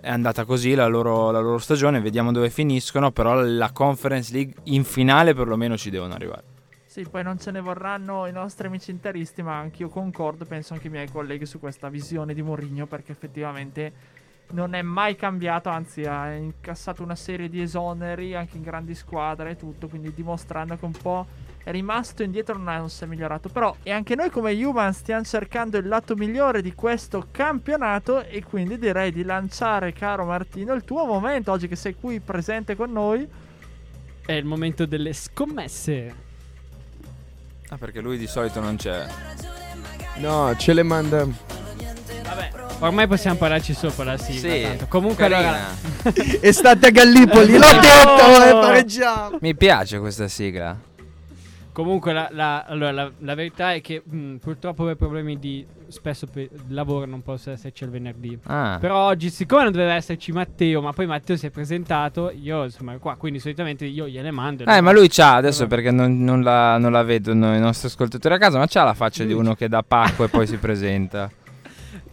è 0.00 0.08
andata 0.08 0.46
così 0.46 0.72
la 0.72 0.86
loro, 0.86 1.30
la 1.30 1.40
loro 1.40 1.58
stagione, 1.58 2.00
vediamo 2.00 2.32
dove 2.32 2.48
finiscono, 2.48 3.10
però 3.10 3.34
la 3.42 3.72
Conference 3.72 4.32
League 4.32 4.54
in 4.64 4.84
finale 4.84 5.34
perlomeno 5.34 5.76
ci 5.76 5.90
devono 5.90 6.14
arrivare. 6.14 6.44
Sì, 6.86 7.06
poi 7.10 7.22
non 7.22 7.38
ce 7.38 7.50
ne 7.50 7.60
vorranno 7.60 8.26
i 8.26 8.32
nostri 8.32 8.68
amici 8.68 8.90
interisti, 8.90 9.42
ma 9.42 9.58
anch'io 9.58 9.90
concordo, 9.90 10.46
penso 10.46 10.72
anche 10.72 10.86
i 10.86 10.90
miei 10.90 11.10
colleghi 11.10 11.44
su 11.44 11.60
questa 11.60 11.90
visione 11.90 12.32
di 12.32 12.40
Mourinho, 12.40 12.86
perché 12.86 13.12
effettivamente 13.12 13.92
non 14.50 14.74
è 14.74 14.82
mai 14.82 15.14
cambiato, 15.16 15.68
anzi 15.68 16.04
ha 16.04 16.32
incassato 16.32 17.02
una 17.02 17.14
serie 17.14 17.48
di 17.48 17.60
esoneri 17.60 18.34
anche 18.34 18.56
in 18.56 18.62
grandi 18.62 18.94
squadre 18.94 19.50
e 19.50 19.56
tutto, 19.56 19.88
quindi 19.88 20.12
dimostrando 20.14 20.76
che 20.76 20.84
un 20.84 20.92
po' 20.92 21.26
è 21.62 21.70
rimasto 21.70 22.22
indietro, 22.22 22.56
non, 22.56 22.70
è- 22.70 22.78
non 22.78 22.88
si 22.88 23.04
è 23.04 23.06
migliorato. 23.06 23.50
Però 23.50 23.76
e 23.82 23.90
anche 23.90 24.14
noi 24.14 24.30
come 24.30 24.52
Human 24.52 24.92
stiamo 24.94 25.22
cercando 25.24 25.76
il 25.76 25.86
lato 25.86 26.14
migliore 26.14 26.62
di 26.62 26.74
questo 26.74 27.26
campionato 27.30 28.24
e 28.24 28.42
quindi 28.42 28.78
direi 28.78 29.12
di 29.12 29.22
lanciare, 29.22 29.92
caro 29.92 30.24
Martino, 30.24 30.72
il 30.72 30.84
tuo 30.84 31.04
momento 31.04 31.52
oggi 31.52 31.68
che 31.68 31.76
sei 31.76 31.94
qui 31.94 32.20
presente 32.20 32.74
con 32.74 32.90
noi. 32.90 33.28
È 34.24 34.32
il 34.32 34.44
momento 34.46 34.86
delle 34.86 35.12
scommesse. 35.12 36.26
Ah, 37.68 37.76
perché 37.76 38.00
lui 38.00 38.16
di 38.16 38.26
solito 38.26 38.60
non 38.60 38.76
c'è. 38.76 39.06
No, 40.18 40.56
ce 40.56 40.72
le 40.72 40.82
manda. 40.82 41.26
Vabbè, 41.26 42.50
ormai 42.80 43.06
possiamo 43.06 43.36
parlarci 43.36 43.74
sopra 43.74 44.04
la 44.04 44.16
sigla. 44.18 44.52
Sì, 44.52 44.62
tanto. 44.62 44.86
Comunque 44.88 45.28
carina. 45.28 45.48
allora 45.48 45.66
Estate 46.40 46.86
a 46.86 46.90
Gallipoli, 46.90 47.52
l'ho 47.52 47.58
detto, 47.58 48.44
e 48.44 48.50
pareggiamo. 48.52 49.38
Mi 49.40 49.54
piace 49.54 49.98
questa 49.98 50.28
sigla. 50.28 50.86
Comunque 51.72 52.12
la, 52.12 52.28
la- 52.32 52.64
allora, 52.64 52.90
la- 52.90 53.12
la 53.20 53.34
verità 53.36 53.72
è 53.72 53.80
che 53.80 54.02
mh, 54.04 54.36
purtroppo 54.36 54.84
per 54.84 54.96
problemi 54.96 55.38
di 55.38 55.64
spesso 55.86 56.26
per 56.26 56.48
lavoro 56.70 57.06
non 57.06 57.22
posso 57.22 57.52
esserci 57.52 57.84
il 57.84 57.90
venerdì. 57.90 58.36
Ah. 58.46 58.78
Però 58.80 59.06
oggi, 59.06 59.30
siccome 59.30 59.62
non 59.62 59.70
doveva 59.70 59.94
esserci 59.94 60.32
Matteo, 60.32 60.82
ma 60.82 60.92
poi 60.92 61.06
Matteo 61.06 61.36
si 61.36 61.46
è 61.46 61.50
presentato, 61.50 62.32
io 62.34 62.64
insomma 62.64 62.90
ero 62.92 63.00
qua, 63.00 63.14
quindi 63.14 63.38
solitamente 63.38 63.84
io 63.84 64.08
gliele 64.08 64.32
mando. 64.32 64.64
Eh, 64.64 64.80
ma 64.80 64.90
lui 64.90 65.08
c'ha 65.08 65.36
adesso 65.36 65.68
perché 65.68 65.92
non, 65.92 66.24
non 66.24 66.42
la, 66.42 66.78
non 66.78 66.90
la 66.90 67.04
vedono 67.04 67.54
i 67.54 67.60
nostri 67.60 67.86
ascoltatori 67.86 68.34
a 68.34 68.38
casa, 68.38 68.58
ma 68.58 68.66
c'ha 68.66 68.82
la 68.82 68.94
faccia 68.94 69.22
di 69.22 69.32
uno 69.32 69.54
che 69.54 69.68
dà 69.68 69.84
pacco 69.86 70.24
e 70.24 70.28
poi 70.28 70.48
si 70.48 70.56
presenta. 70.56 71.30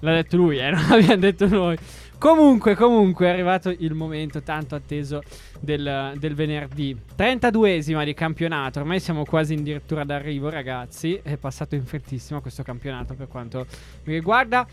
L'ha 0.05 0.13
detto 0.13 0.37
lui, 0.37 0.57
eh, 0.59 0.69
non 0.71 0.85
l'abbiamo 0.89 1.15
detto 1.17 1.47
noi. 1.47 1.77
Comunque, 2.17 2.75
comunque 2.75 3.25
è 3.25 3.29
arrivato 3.29 3.69
il 3.77 3.93
momento 3.93 4.41
tanto 4.41 4.73
atteso 4.75 5.21
del, 5.59 6.13
del 6.17 6.33
venerdì. 6.33 6.95
32esima 7.17 8.03
di 8.05 8.13
campionato, 8.13 8.79
ormai 8.79 8.99
siamo 8.99 9.25
quasi 9.25 9.53
addirittura 9.55 10.03
d'arrivo 10.05 10.49
ragazzi. 10.49 11.19
È 11.21 11.35
passato 11.37 11.75
in 11.75 11.85
frettissimo 11.85 12.39
questo 12.41 12.63
campionato 12.63 13.15
per 13.15 13.27
quanto 13.27 13.65
mi 14.05 14.13
riguarda. 14.13 14.65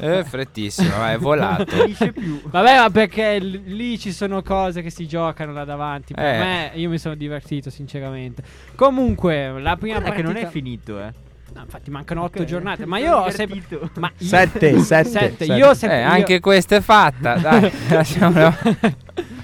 Eh, 0.00 0.22
frettissimo, 0.24 0.90
vai, 0.98 1.14
è 1.14 1.18
volato. 1.18 1.64
Finisce 1.74 2.12
più. 2.12 2.40
Vabbè, 2.44 2.76
ma 2.76 2.90
perché 2.90 3.40
l- 3.40 3.62
lì 3.74 3.98
ci 3.98 4.12
sono 4.12 4.42
cose 4.42 4.82
che 4.82 4.90
si 4.90 5.08
giocano 5.08 5.52
là 5.52 5.64
davanti. 5.64 6.12
Per 6.14 6.22
Eh. 6.24 6.38
me, 6.38 6.70
io 6.74 6.88
mi 6.90 6.98
sono 6.98 7.14
divertito, 7.14 7.70
sinceramente. 7.70 8.42
Comunque, 8.76 9.58
la 9.58 9.76
prima 9.76 9.98
Guarda 9.98 10.14
che 10.14 10.22
partita. 10.22 10.32
non 10.32 10.36
è 10.36 10.46
finito, 10.52 11.00
eh. 11.00 11.12
No, 11.54 11.62
infatti, 11.62 11.90
mancano 11.90 12.22
otto 12.22 12.40
Ok. 12.42 12.44
giornate. 12.46 12.86
Ma 12.86 12.98
io 12.98 13.16
ho 13.16 13.30
sempre. 13.30 13.62
Ma 13.96 14.10
io- 14.18 14.26
Sette, 14.26 14.78
sette, 14.80 15.08
Sette. 15.10 15.44
sette. 15.44 15.44
Io 15.46 15.74
sempre. 15.74 15.98
Eh, 15.98 16.02
io- 16.04 16.08
anche 16.10 16.40
questa 16.40 16.76
è 16.76 16.80
fatta, 16.80 17.34
dai, 17.38 17.72
lasciamola. 17.88 18.56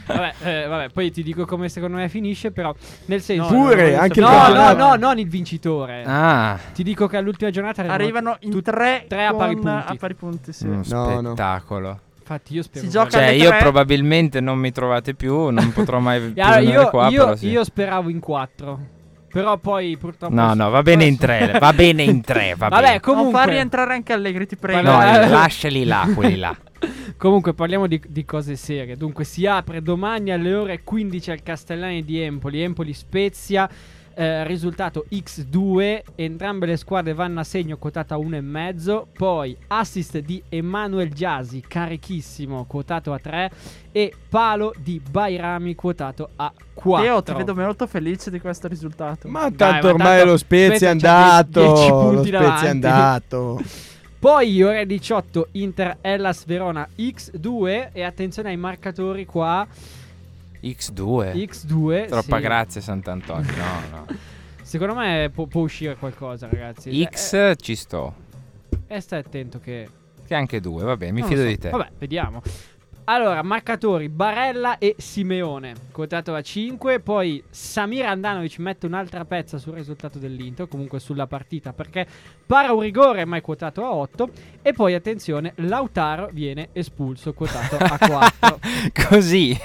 vabbè, 0.06 0.34
eh, 0.42 0.66
vabbè, 0.66 0.88
poi 0.90 1.10
ti 1.10 1.22
dico 1.22 1.44
come 1.46 1.68
secondo 1.68 1.96
me 1.96 2.08
finisce. 2.08 2.50
Però, 2.52 2.74
nel 3.06 3.20
senso. 3.22 3.48
Pure, 3.48 3.92
no, 3.94 4.00
anche 4.00 4.20
il 4.20 4.24
no, 4.24 4.48
no, 4.48 4.72
no, 4.74 4.94
non 4.96 5.18
il 5.18 5.28
vincitore. 5.28 6.02
Ah, 6.06 6.58
Ti 6.72 6.82
dico 6.82 7.06
che 7.06 7.16
all'ultima 7.16 7.50
giornata 7.50 7.82
Arrivano 7.82 8.36
in 8.40 8.62
tre, 8.62 9.06
tre 9.08 9.24
a 9.26 9.34
pari 9.34 9.54
punti. 9.54 9.68
A 9.68 9.96
pari 9.98 10.14
punti, 10.14 10.52
sì. 10.52 10.66
un 10.66 10.82
No, 10.86 11.20
no. 11.20 11.32
spettacolo. 11.32 12.00
Infatti, 12.18 12.54
io 12.54 12.62
spero. 12.62 12.84
Si 12.84 12.90
gioca 12.90 13.10
Cioè, 13.10 13.26
io 13.28 13.48
tre. 13.50 13.58
probabilmente 13.58 14.40
non 14.40 14.58
mi 14.58 14.72
trovate 14.72 15.14
più, 15.14 15.48
non 15.50 15.72
potrò 15.72 15.98
mai 15.98 16.20
più 16.32 16.42
allora, 16.42 16.58
venire 16.58 16.80
io, 16.80 16.88
qua, 16.90 17.08
io- 17.08 17.24
però 17.24 17.36
sì. 17.36 17.48
io 17.48 17.64
speravo 17.64 18.08
in 18.08 18.20
quattro. 18.20 18.80
Però 19.34 19.58
poi 19.58 19.96
purtroppo. 19.96 20.32
No, 20.32 20.54
no, 20.54 20.70
va 20.70 20.82
bene 20.84 21.06
in 21.06 21.16
tre, 21.18 21.56
va 21.58 21.72
bene 21.74 22.04
in 22.04 22.20
tre, 22.20 22.54
va 22.56 22.68
Vabbè, 22.68 22.82
bene. 22.82 23.00
comunque. 23.00 23.32
Non 23.32 23.40
far 23.40 23.48
rientrare 23.48 23.94
anche 23.94 24.12
Allegri, 24.12 24.46
ti 24.46 24.54
prego. 24.54 24.88
No, 24.88 25.02
eh, 25.02 25.26
lasciali 25.26 25.84
là, 25.84 26.08
quelli 26.14 26.36
là. 26.36 26.56
Comunque 27.16 27.52
parliamo 27.52 27.88
di, 27.88 28.00
di 28.06 28.24
cose 28.24 28.54
serie. 28.54 28.96
Dunque 28.96 29.24
si 29.24 29.44
apre 29.44 29.82
domani 29.82 30.30
alle 30.30 30.54
ore 30.54 30.82
15 30.84 31.32
al 31.32 31.42
Castellani 31.42 32.04
di 32.04 32.20
Empoli. 32.20 32.62
Empoli 32.62 32.92
Spezia. 32.92 33.68
Eh, 34.14 34.46
risultato 34.46 35.04
X2, 35.10 36.02
entrambe 36.14 36.66
le 36.66 36.76
squadre 36.76 37.14
vanno 37.14 37.40
a 37.40 37.44
segno 37.44 37.76
quotata 37.76 38.14
a 38.14 38.18
1,5. 38.18 39.04
Poi 39.12 39.56
assist 39.68 40.18
di 40.18 40.42
Emanuel 40.48 41.12
Giasi, 41.12 41.62
carichissimo, 41.66 42.64
quotato 42.66 43.12
a 43.12 43.18
3. 43.18 43.50
E 43.92 44.12
palo 44.28 44.72
di 44.76 45.00
Bairami, 45.08 45.74
quotato 45.74 46.30
a 46.36 46.52
4. 46.72 47.04
Teo, 47.04 47.22
ti 47.22 47.32
vedo 47.34 47.54
molto 47.54 47.86
felice 47.86 48.30
di 48.30 48.40
questo 48.40 48.68
risultato. 48.68 49.28
Ma 49.28 49.48
Dai, 49.48 49.56
tanto 49.56 49.86
ma 49.86 49.92
ormai 49.92 50.16
tanto 50.16 50.30
lo 50.32 50.36
Spezia 50.36 50.88
è 50.88 50.90
andato. 50.90 51.72
10 51.74 51.90
Lo 51.90 52.24
Spezia 52.24 52.66
è 52.66 52.68
andato. 52.68 53.60
Poi 54.24 54.62
ore 54.62 54.86
18 54.86 55.48
Inter 55.52 55.98
Hellas 56.00 56.46
Verona 56.46 56.88
X2 56.96 57.90
e 57.92 58.02
attenzione 58.02 58.48
ai 58.48 58.56
marcatori 58.56 59.26
qua 59.26 59.66
X2. 60.70 61.32
X2 61.34 62.06
Troppa 62.08 62.36
sì. 62.36 62.42
grazie 62.42 62.80
Sant'Antonio. 62.80 63.50
No, 63.56 63.96
no. 63.98 64.06
Secondo 64.62 64.94
me 64.94 65.30
può, 65.32 65.46
può 65.46 65.62
uscire 65.62 65.96
qualcosa 65.96 66.48
ragazzi 66.50 67.04
X 67.10 67.32
Eh, 67.34 67.56
ci 67.56 67.74
sto. 67.76 68.14
eh, 68.86 69.00
stai 69.00 69.20
attento 69.20 69.60
che 69.60 69.88
Che 70.26 70.34
anche 70.34 70.60
due, 70.60 70.84
vabbè, 70.84 71.10
mi 71.10 71.20
non 71.20 71.28
fido 71.28 71.42
so. 71.42 71.46
di 71.48 71.58
te. 71.58 71.70
Vabbè 71.70 71.90
vediamo 71.98 72.40
Allora 73.06 73.42
marcatori 73.42 74.08
Barella 74.08 74.78
e 74.78 74.94
Simeone 74.96 75.74
Quotato 75.92 76.32
a 76.34 76.40
5 76.40 77.00
Poi 77.00 77.42
Samir 77.50 78.06
Andanovic 78.06 78.58
mette 78.60 78.86
un'altra 78.86 79.26
pezza 79.26 79.58
sul 79.58 79.74
risultato 79.74 80.18
dell'Inter 80.18 80.66
Comunque 80.68 81.00
sulla 81.00 81.26
partita 81.26 81.74
perché 81.74 82.06
para 82.46 82.72
un 82.72 82.80
rigore 82.80 83.26
ma 83.26 83.36
è 83.36 83.42
quotato 83.42 83.84
a 83.84 83.92
8 83.92 84.30
E 84.62 84.72
poi 84.72 84.94
attenzione 84.94 85.52
Lautaro 85.56 86.30
viene 86.32 86.70
espulso 86.72 87.34
quotato 87.34 87.76
a 87.76 87.98
4 87.98 88.60
Così. 89.08 89.56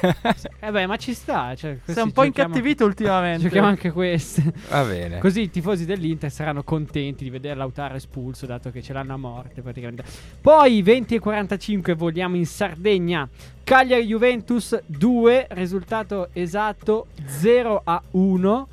Eh 0.59 0.71
beh, 0.71 0.87
ma 0.87 0.97
ci 0.97 1.13
sta. 1.13 1.55
Cioè, 1.55 1.77
Sei 1.85 2.03
un 2.03 2.11
po' 2.11 2.23
incattivito 2.23 2.85
ultimamente. 2.85 3.43
Giochiamo 3.43 3.67
anche 3.67 3.91
queste. 3.91 4.53
Va 4.69 4.83
bene. 4.83 5.19
Così 5.19 5.41
i 5.41 5.49
tifosi 5.49 5.85
dell'Inter 5.85 6.31
saranno 6.31 6.63
contenti 6.63 7.23
di 7.23 7.29
vedere 7.29 7.55
Lautaro 7.55 7.95
espulso, 7.95 8.45
dato 8.45 8.71
che 8.71 8.81
ce 8.81 8.93
l'hanno 8.93 9.13
a 9.13 9.17
morte 9.17 9.61
praticamente. 9.61 10.03
Poi 10.41 10.81
20 10.81 11.15
e 11.15 11.19
45 11.19 11.93
voliamo 11.93 12.35
in 12.35 12.45
Sardegna. 12.45 13.28
Cagliari 13.63 14.05
Juventus 14.05 14.79
2, 14.85 15.47
risultato 15.51 16.29
esatto 16.33 17.07
0 17.25 17.81
a 17.83 18.01
1. 18.11 18.67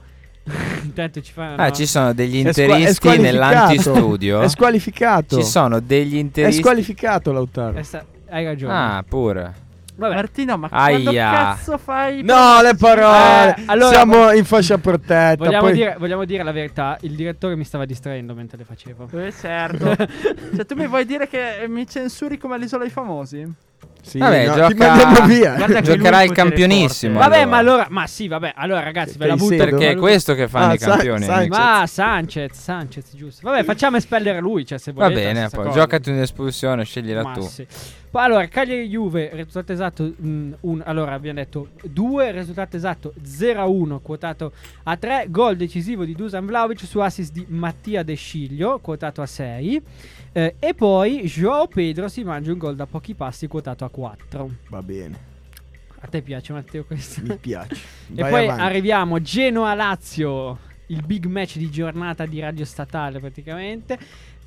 Intanto 0.85 1.21
ci 1.21 1.33
fanno 1.33 1.57
Ah, 1.57 1.71
ci 1.73 1.87
sono 1.87 2.13
degli 2.13 2.35
È 2.41 2.45
è 2.45 2.47
interisti 2.47 2.95
squalificato. 2.95 3.23
nell'antistudio. 3.33 4.41
È 4.41 4.49
squalificato. 4.49 5.37
Ci 5.37 5.45
sono 5.45 5.81
degli 5.81 6.15
È 6.17 6.19
interisti. 6.19 6.61
squalificato 6.63 7.33
Lautaro. 7.33 7.83
Sta- 7.83 8.05
Hai 8.29 8.45
ragione. 8.45 8.73
Ah, 8.73 9.05
pure. 9.07 9.65
Vabbè. 9.97 10.15
Martino, 10.15 10.57
ma 10.59 10.69
quando 10.69 11.09
Aia. 11.11 11.31
cazzo 11.31 11.79
fai? 11.79 12.23
No, 12.23 12.61
le 12.63 12.75
parole. 12.77 13.55
Eh, 13.57 13.63
allora- 13.67 13.93
Siamo 13.95 14.31
in 14.33 14.45
fascia 14.45 14.77
protetta. 14.79 15.37
Vogliamo, 15.37 15.65
poi- 15.67 15.73
dire, 15.75 15.97
vogliamo 15.99 16.25
dire 16.27 16.43
la 16.43 16.53
verità, 16.53 16.99
il 17.01 17.15
direttore 17.17 17.57
mi 17.57 17.65
stava 17.65 17.85
distraendo 17.87 18.35
mentre 18.35 18.59
le 18.59 18.65
facevo. 18.65 19.09
Eh, 19.13 19.33
certo. 19.33 19.97
cioè, 20.55 20.67
tu 20.67 20.75
mi 20.77 20.87
vuoi 20.87 21.07
dire 21.07 21.27
che 21.29 21.65
mi 21.69 21.87
censuri 21.89 22.37
come 22.39 22.55
all'isola 22.57 22.83
dei 22.83 22.93
famosi? 22.93 23.51
Sì, 24.07 24.19
Vabbè, 24.19 24.47
no, 24.47 24.55
gioca- 24.55 24.69
ti 24.69 24.77
mandiamo 24.77 25.27
via. 25.27 25.81
Giocherà 25.83 26.23
il 26.23 26.31
campionissimo. 26.33 27.19
Vabbè, 27.19 27.39
allora. 27.41 27.47
ma 27.51 27.57
allora, 27.59 27.87
ma 27.91 28.07
sì, 28.07 28.29
vabbè, 28.29 28.53
allora 28.55 28.81
ragazzi, 28.85 29.19
ve 29.19 29.27
la 29.27 29.35
butto. 29.35 29.57
Perché 29.57 29.91
è 29.91 29.97
questo 29.97 30.35
che 30.35 30.47
fanno 30.47 30.71
Ah, 30.71 30.75
i 30.75 30.79
campioni. 30.79 31.25
Sanchez. 31.25 31.49
Ma 31.49 31.85
Sanchez, 31.89 32.53
Sanchez, 32.57 33.05
giusto. 33.17 33.41
Vabbè, 33.51 33.65
facciamo 33.65 33.97
espellere 33.97 34.41
lui, 34.41 34.65
cioè 34.65 34.79
se 34.79 34.93
Va 34.93 35.09
volete. 35.09 35.21
bene, 35.23 35.39
stessa 35.41 35.57
poi 35.57 35.65
cosa. 35.67 35.81
giocati 35.81 36.11
un'espulsione, 36.11 36.85
scegliela 36.85 37.23
Ma 37.25 37.33
tu. 37.33 37.41
sì. 37.43 37.67
Allora, 38.19 38.47
Cagliari 38.49 38.89
Juve, 38.89 39.31
risultato 39.33 39.73
esatto, 39.73 40.15
mm, 40.21 40.53
un, 40.61 40.83
allora 40.85 41.13
abbiamo 41.13 41.39
detto 41.39 41.69
2, 41.85 42.33
risultato 42.33 42.77
esatto 42.77 43.15
0-1, 43.23 44.01
quotato 44.01 44.53
a 44.85 44.97
3, 44.97 45.27
gol 45.29 45.57
decisivo 45.57 46.05
di 46.05 46.15
Dusan 46.15 46.47
Vlaovic 46.47 46.85
su 46.85 46.99
assist 47.01 47.33
di 47.33 47.45
Mattia 47.49 48.03
De 48.03 48.15
Sciglio, 48.15 48.79
quotato 48.81 49.23
a 49.23 49.27
6, 49.27 49.83
eh, 50.33 50.55
e 50.59 50.75
poi 50.75 51.23
Joao 51.25 51.67
Pedro 51.69 52.09
si 52.09 52.25
mangia 52.25 52.53
un 52.53 52.59
gol 52.59 52.75
da 52.75 52.87
pochi 52.87 53.15
passi, 53.15 53.47
quotato 53.47 53.85
a 53.85 53.91
4. 53.91 54.51
Va 54.69 54.83
bene, 54.83 55.19
A 56.01 56.07
te 56.07 56.23
piace 56.23 56.53
Matteo 56.53 56.85
questo? 56.85 57.23
mi 57.23 57.37
piace. 57.37 57.77
E 58.15 58.23
poi 58.23 58.45
avanti. 58.45 58.63
arriviamo 58.63 59.21
Genoa-Lazio, 59.21 60.59
il 60.89 61.03
big 61.05 61.27
match 61.27 61.57
di 61.57 61.71
giornata 61.71 62.27
di 62.27 62.41
radio 62.41 62.65
statale 62.65 63.19
praticamente. 63.19 63.99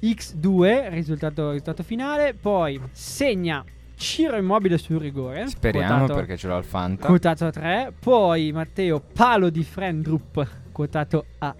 X2, 0.01 0.89
risultato, 0.89 1.47
risultato 1.51 1.83
finale. 1.83 2.33
Poi 2.33 2.79
segna 2.91 3.63
Ciro 3.95 4.37
Immobile 4.37 4.77
sul 4.77 4.97
rigore. 4.99 5.47
Speriamo 5.47 5.97
quotato- 5.99 6.13
perché 6.19 6.37
ce 6.37 6.47
l'ho 6.47 6.55
al 6.55 6.63
Fanta. 6.63 7.07
Quotato 7.07 7.45
a 7.45 7.51
3. 7.51 7.93
Poi 7.99 8.51
Matteo, 8.51 9.01
palo 9.13 9.49
di 9.49 9.63
Frendrup, 9.63 10.47
quotato 10.71 11.25
a 11.39 11.53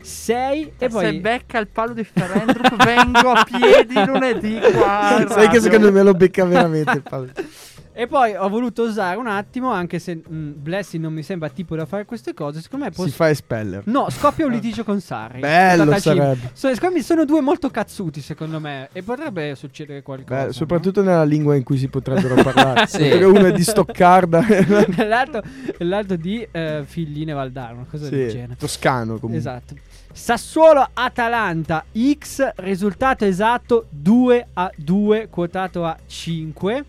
6. 0.00 0.62
E 0.62 0.72
Se 0.78 0.88
poi... 0.88 1.20
becca 1.20 1.58
il 1.58 1.68
palo 1.68 1.92
di 1.92 2.04
Ferendrup 2.04 2.84
vengo 2.84 3.30
a 3.30 3.44
piedi 3.44 4.04
lunedì 4.04 4.58
qua. 4.72 5.24
Sai 5.30 5.48
che 5.48 5.60
secondo 5.60 5.92
me 5.92 6.02
lo 6.02 6.14
becca 6.14 6.44
veramente 6.44 6.92
il 6.92 7.02
palo. 7.02 7.28
E 7.96 8.08
poi 8.08 8.34
ho 8.34 8.48
voluto 8.48 8.82
usare 8.82 9.16
un 9.16 9.28
attimo, 9.28 9.70
anche 9.70 10.00
se 10.00 10.16
mh, 10.16 10.54
Blessing 10.56 11.00
non 11.00 11.12
mi 11.12 11.22
sembra 11.22 11.48
tipo 11.48 11.76
da 11.76 11.86
fare 11.86 12.04
queste 12.04 12.34
cose, 12.34 12.60
secondo 12.60 12.86
me 12.86 12.90
può 12.90 13.04
Si 13.04 13.12
fa 13.12 13.30
espeller. 13.30 13.82
No, 13.86 14.10
scoppia 14.10 14.44
un 14.46 14.50
litigio 14.50 14.82
con 14.82 15.00
Sarri. 15.00 15.38
Bello 15.38 15.96
sarebbe. 15.98 16.50
So- 16.54 16.74
secondo 16.74 16.96
me 16.96 17.02
sono 17.02 17.24
due 17.24 17.40
molto 17.40 17.70
cazzuti, 17.70 18.20
secondo 18.20 18.58
me. 18.58 18.88
E 18.92 19.04
potrebbe 19.04 19.54
succedere 19.54 20.02
qualcosa. 20.02 20.46
Beh, 20.46 20.52
soprattutto 20.52 21.02
nella 21.04 21.22
lingua 21.22 21.54
in 21.54 21.62
cui 21.62 21.78
si 21.78 21.86
potrebbero 21.86 22.34
parlare. 22.42 22.88
Sì. 22.88 22.98
Perché 22.98 23.24
uno 23.24 23.46
è 23.46 23.52
di 23.52 23.62
Stoccarda. 23.62 24.44
no? 24.66 24.84
l'altro, 25.06 25.42
l'altro 25.78 26.16
di 26.16 26.44
eh, 26.50 26.82
Figline 26.84 27.32
Valdano, 27.32 27.74
una 27.74 27.86
cosa 27.88 28.08
del 28.08 28.28
sì, 28.28 28.36
genere. 28.36 28.56
toscano 28.56 29.18
comunque. 29.20 29.36
Esatto. 29.36 29.74
Sassuolo 30.12 30.88
Atalanta 30.94 31.84
X, 31.92 32.54
risultato 32.56 33.24
esatto 33.24 33.86
2 33.90 34.46
a 34.54 34.70
2, 34.76 35.28
quotato 35.30 35.84
a 35.84 35.96
5. 36.04 36.84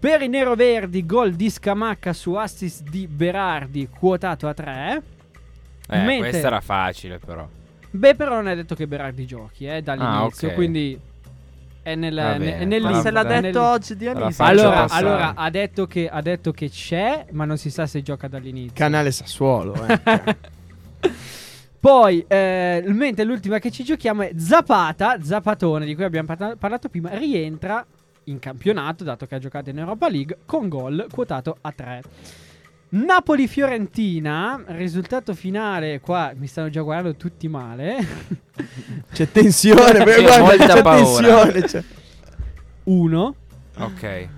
Per 0.00 0.22
i 0.22 0.28
neroverdi, 0.28 1.04
gol 1.04 1.32
di 1.34 1.50
Scamacca 1.50 2.12
su 2.12 2.34
assist 2.34 2.88
di 2.88 3.06
Berardi, 3.08 3.88
quotato 3.88 4.46
a 4.46 4.54
3. 4.54 5.02
Eh, 5.90 5.96
Mentre- 5.98 6.28
questa 6.30 6.46
era 6.46 6.60
facile 6.60 7.18
però. 7.18 7.46
Beh, 7.90 8.14
però 8.14 8.34
non 8.34 8.48
è 8.48 8.54
detto 8.54 8.74
che 8.74 8.86
Berardi 8.86 9.26
giochi, 9.26 9.66
eh, 9.66 9.82
dall'inizio, 9.82 10.48
Ah, 10.48 10.50
ok. 10.50 10.54
quindi 10.54 11.00
è 11.82 11.94
nel, 11.94 12.14
bene. 12.14 12.64
nel 12.66 12.82
link, 12.82 13.00
se 13.00 13.10
l'ha 13.10 13.22
nel 13.22 13.40
detto 13.42 13.58
link. 13.60 13.72
oggi 13.72 13.96
Dionisio. 13.96 14.30
Faccio 14.30 14.42
Allora, 14.60 14.86
allora 14.90 15.34
ha, 15.34 15.50
detto 15.50 15.86
che, 15.86 16.08
ha 16.08 16.20
detto 16.20 16.52
che 16.52 16.68
c'è, 16.68 17.26
ma 17.32 17.44
non 17.44 17.56
si 17.56 17.70
sa 17.70 17.86
se 17.86 18.02
gioca 18.02 18.28
dall'inizio. 18.28 18.72
Canale 18.74 19.10
Sassuolo. 19.10 19.74
Eh. 19.86 20.36
Poi, 21.80 22.24
eh, 22.28 22.84
mentre 22.88 23.24
l'ultima 23.24 23.58
che 23.58 23.70
ci 23.70 23.84
giochiamo 23.84 24.22
è 24.22 24.32
Zapata, 24.36 25.16
Zapatone, 25.22 25.86
di 25.86 25.94
cui 25.94 26.04
abbiamo 26.04 26.26
parla- 26.26 26.56
parlato 26.56 26.88
prima, 26.88 27.10
rientra 27.16 27.84
in 28.30 28.38
campionato, 28.38 29.04
dato 29.04 29.26
che 29.26 29.34
ha 29.34 29.38
giocato 29.38 29.70
in 29.70 29.78
Europa 29.78 30.08
League, 30.08 30.38
con 30.46 30.68
gol 30.68 31.06
quotato 31.10 31.56
a 31.60 31.72
3. 31.72 32.02
Napoli-Fiorentina, 32.90 34.62
risultato 34.68 35.34
finale, 35.34 36.00
qua 36.00 36.32
mi 36.34 36.46
stanno 36.46 36.70
già 36.70 36.80
guardando 36.80 37.16
tutti 37.16 37.46
male, 37.46 37.96
C'è 39.12 39.30
tensione. 39.30 39.98
Sì, 40.10 40.22
guarda, 40.22 40.38
molta 40.40 40.66
c'è 40.74 40.82
paura. 40.82 41.42
tensione. 41.42 41.62
c'è- 41.62 41.82
1. 42.84 43.34
Ok. 43.78 44.28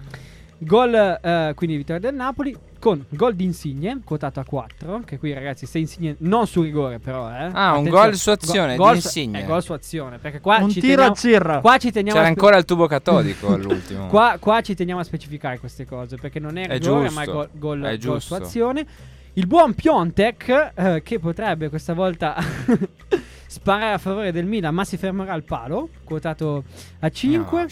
Gol, 0.59 0.95
eh, 1.22 1.53
quindi 1.55 1.76
vittoria 1.76 2.01
del 2.01 2.14
Napoli, 2.14 2.57
con 2.81 3.05
gol 3.11 3.35
di 3.35 3.45
Insigne, 3.45 4.01
quotato 4.03 4.41
a 4.41 4.45
4, 4.45 5.03
che 5.05 5.18
qui 5.18 5.33
ragazzi, 5.33 5.66
se 5.66 5.78
Insigne 5.78 6.16
non 6.20 6.47
su 6.49 6.62
rigore 6.62 6.99
però, 6.99 7.31
eh. 7.31 7.51
Ah, 7.53 7.76
un 7.76 7.89
gol 7.89 8.16
su 8.16 8.31
azione 8.31 8.74
Go- 8.74 8.85
gol 8.85 8.95
di 8.95 9.01
su- 9.01 9.07
Insigne. 9.07 9.43
eh, 9.43 9.47
gol 9.47 9.62
su 9.62 9.72
azione, 9.72 10.18
perché 10.18 10.41
qua 10.41 10.57
Un 10.57 10.70
ci 10.70 10.81
tiro 10.81 11.03
a 11.05 11.12
teniamo, 11.12 11.14
Cirra. 11.14 11.61
Qua 11.61 11.78
ci 11.78 11.93
teniamo 11.93 12.18
C'era 12.18 12.28
a 12.28 12.33
spe- 12.33 12.41
ancora 12.41 12.59
il 12.59 12.64
tubo 12.64 12.87
catodico 12.89 13.49
all'ultimo. 13.55 14.07
Qua, 14.09 14.37
qua 14.41 14.61
ci 14.62 14.74
teniamo 14.74 15.01
a 15.01 15.05
specificare 15.05 15.59
queste 15.61 15.85
cose 15.87 16.16
perché 16.16 16.41
non 16.41 16.57
è 16.57 16.66
È 16.66 16.78
rigore, 16.78 17.05
giusto, 17.09 17.14
ma 17.14 17.22
è 17.22 17.26
gol, 17.26 17.49
gol- 17.53 17.83
è 17.83 17.89
gol 17.91 17.99
giusto. 17.99 18.35
su 18.35 18.43
azione. 18.43 18.87
Il 19.35 19.47
buon 19.47 19.74
Piontek, 19.74 20.72
eh, 20.74 21.03
che 21.05 21.20
potrebbe 21.20 21.68
questa 21.68 21.95
volta 21.95 22.37
sparare 23.47 23.93
a 23.93 23.99
favore 23.99 24.33
del 24.33 24.45
Milan, 24.45 24.74
ma 24.74 24.85
si 24.85 24.97
fermerà 24.97 25.33
al 25.33 25.45
palo, 25.45 25.91
quotato 26.03 26.64
a 26.99 27.09
5. 27.09 27.61
No, 27.61 27.68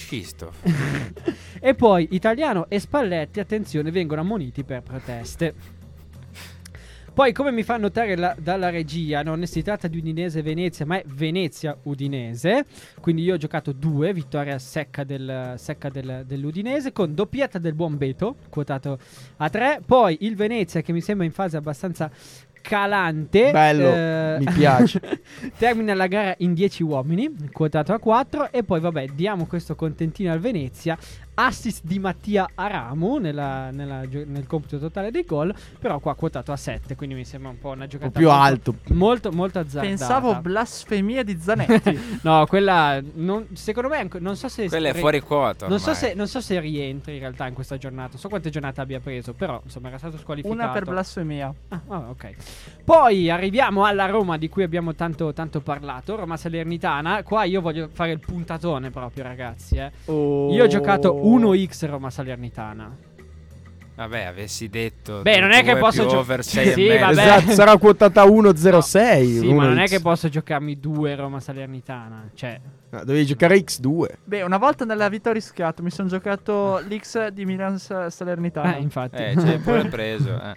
e 1.61 1.75
poi 1.75 2.09
Italiano 2.13 2.67
e 2.69 2.79
Spalletti, 2.79 3.41
attenzione, 3.41 3.91
vengono 3.91 4.21
ammoniti 4.21 4.63
per 4.63 4.83
proteste. 4.83 5.78
Poi, 7.19 7.33
come 7.33 7.51
mi 7.51 7.65
fa 7.65 7.79
notare 7.79 8.17
la- 8.17 8.37
dalla 8.39 8.71
regia, 8.71 9.25
non 9.25 9.45
si 9.45 9.61
tratta 9.61 9.89
di 9.89 9.99
Udinese-Venezia, 9.99 10.87
ma 10.87 10.99
è 10.99 11.05
Venezia-Udinese. 11.05 12.65
Quindi 13.01 13.25
io 13.25 13.35
ho 13.35 13.37
giocato 13.37 13.73
due, 13.73 14.13
vittoria 14.13 14.57
secca, 14.61 15.03
del- 15.03 15.55
secca 15.57 15.89
del- 15.89 16.23
dell'Udinese, 16.25 16.93
con 16.93 17.17
doppietta 17.17 17.59
del 17.59 17.75
buon 17.75 17.97
Beto, 17.97 18.37
quotato 18.49 19.01
a 19.39 19.51
3. 19.51 19.81
Poi 19.85 20.19
il 20.21 20.37
Venezia, 20.37 20.81
che 20.81 20.93
mi 20.93 21.01
sembra 21.01 21.27
in 21.27 21.33
fase 21.33 21.57
abbastanza 21.57 22.09
calante. 22.63 23.51
Bello, 23.51 23.93
eh, 23.93 24.37
mi 24.39 24.53
piace. 24.53 25.01
termina 25.59 25.95
la 25.95 26.07
gara 26.07 26.37
in 26.39 26.55
10 26.55 26.85
uomini, 26.85 27.35
quotato 27.51 27.93
a 27.95 27.99
4. 27.99 28.53
E 28.53 28.63
poi, 28.63 28.79
vabbè, 28.79 29.07
diamo 29.17 29.47
questo 29.47 29.75
contentino 29.75 30.31
al 30.31 30.39
Venezia. 30.39 30.97
Assist 31.41 31.85
di 31.85 31.99
Mattia 32.01 32.49
Aramu 32.55 33.19
nella- 33.19 33.71
nella 33.71 34.01
nel 34.01 34.47
computo 34.47 34.79
totale 34.79 35.11
dei 35.13 35.25
gol. 35.25 35.55
Però 35.79 36.01
qua 36.01 36.15
quotato 36.17 36.51
a 36.51 36.57
7. 36.57 36.97
Quindi 36.97 37.15
mi 37.15 37.25
sembra 37.25 37.51
un 37.51 37.59
po' 37.61 37.69
una 37.71 37.85
Un 37.85 37.89
giocata 37.89 38.11
po' 38.11 38.19
più 38.19 38.27
molto- 38.29 38.43
alto. 38.43 38.75
Molto, 38.95 39.31
molto 39.33 39.59
azzardata. 39.61 39.87
Pensavo 39.87 40.41
blasfemia 40.41 41.23
di 41.23 41.39
Zanetti. 41.41 41.99
No, 42.23 42.45
quella. 42.47 43.01
non- 43.15 43.47
secondo 43.53 43.89
me, 43.89 44.09
non 44.19 44.37
so 44.37 44.49
se. 44.49 44.67
Quella 44.69 44.89
è 44.89 44.93
ri- 44.93 44.99
fuori 44.99 45.21
quota. 45.21 45.69
Non 45.69 45.79
so, 45.79 45.95
se, 45.95 46.15
non 46.15 46.27
so 46.27 46.41
se 46.41 46.59
rientri 46.59 47.15
in 47.15 47.21
realtà 47.21 47.47
in 47.47 47.55
questa 47.55 47.77
giornata. 47.79 48.09
Non 48.13 48.19
so 48.19 48.29
quante 48.29 48.51
giornate 48.51 48.81
abbia 48.81 48.99
preso. 49.01 49.33
Però, 49.33 49.61
insomma, 49.65 49.89
era 49.89 49.99
stato 49.99 50.19
squalificato. 50.19 50.61
Una 50.61 50.73
per 50.73 50.85
blasfemia. 50.85 51.55
Ah, 51.69 51.81
ah, 51.89 51.99
ok. 52.11 52.35
Poi 52.85 53.31
arriviamo 53.31 53.85
alla 53.85 54.07
Roma 54.07 54.37
di 54.39 54.49
cui 54.49 54.63
abbiamo 54.65 54.95
tanto, 54.95 55.33
tanto 55.33 55.61
parlato, 55.61 56.17
Roma 56.17 56.37
Salernitana. 56.37 57.23
Qua 57.23 57.45
io 57.45 57.61
voglio 57.61 57.89
fare 57.93 58.11
il 58.13 58.19
puntatone 58.21 58.91
proprio, 58.91 59.23
ragazzi. 59.23 59.77
eh. 59.77 59.91
Io 60.07 60.65
ho 60.65 60.67
giocato 60.67 61.09
Oh. 61.09 61.28
1x 61.37 61.87
Roma 61.89 62.11
Salernitana. 62.11 62.97
Vabbè, 63.97 64.23
avessi 64.27 64.69
detto. 64.69 65.23
Beh, 65.23 65.41
non 65.41 65.51
è 65.51 65.65
che 65.65 65.77
posso 65.77 66.03
più 66.03 66.11
gio- 66.13 66.19
over 66.21 66.45
sei 66.45 66.71
Sì, 66.73 66.87
vabbè. 66.87 67.11
Esatto, 67.11 67.51
sarà 67.51 67.77
quotata 67.79 68.25
1-0-6. 68.25 69.39
Sì, 69.41 69.53
ma 69.53 69.65
non 69.67 69.79
è 69.81 69.85
1x. 69.87 69.89
che 69.89 70.01
posso 70.01 70.29
giocarmi 70.29 70.79
due 70.79 71.17
Roma 71.17 71.41
Salernitana. 71.41 72.31
Cioè, 72.33 72.61
No, 72.91 73.05
dovevi 73.05 73.27
giocare 73.27 73.57
X2. 73.57 74.07
Beh, 74.25 74.43
una 74.43 74.57
volta 74.57 74.85
nella 74.85 75.09
vita 75.09 75.31
ho 75.31 75.33
rischiato. 75.33 75.83
Mi 75.83 75.91
sono 75.91 76.09
giocato 76.09 76.79
l'X 76.89 77.27
di 77.29 77.45
Milan 77.45 77.79
Sa- 77.81 78.09
Salernitana. 78.09 78.77
eh, 78.77 78.81
infatti. 78.81 79.17
Eh, 79.23 79.35
c'hai 79.35 79.59
pure 79.59 79.85
preso. 79.91 80.31
Eh. 80.41 80.57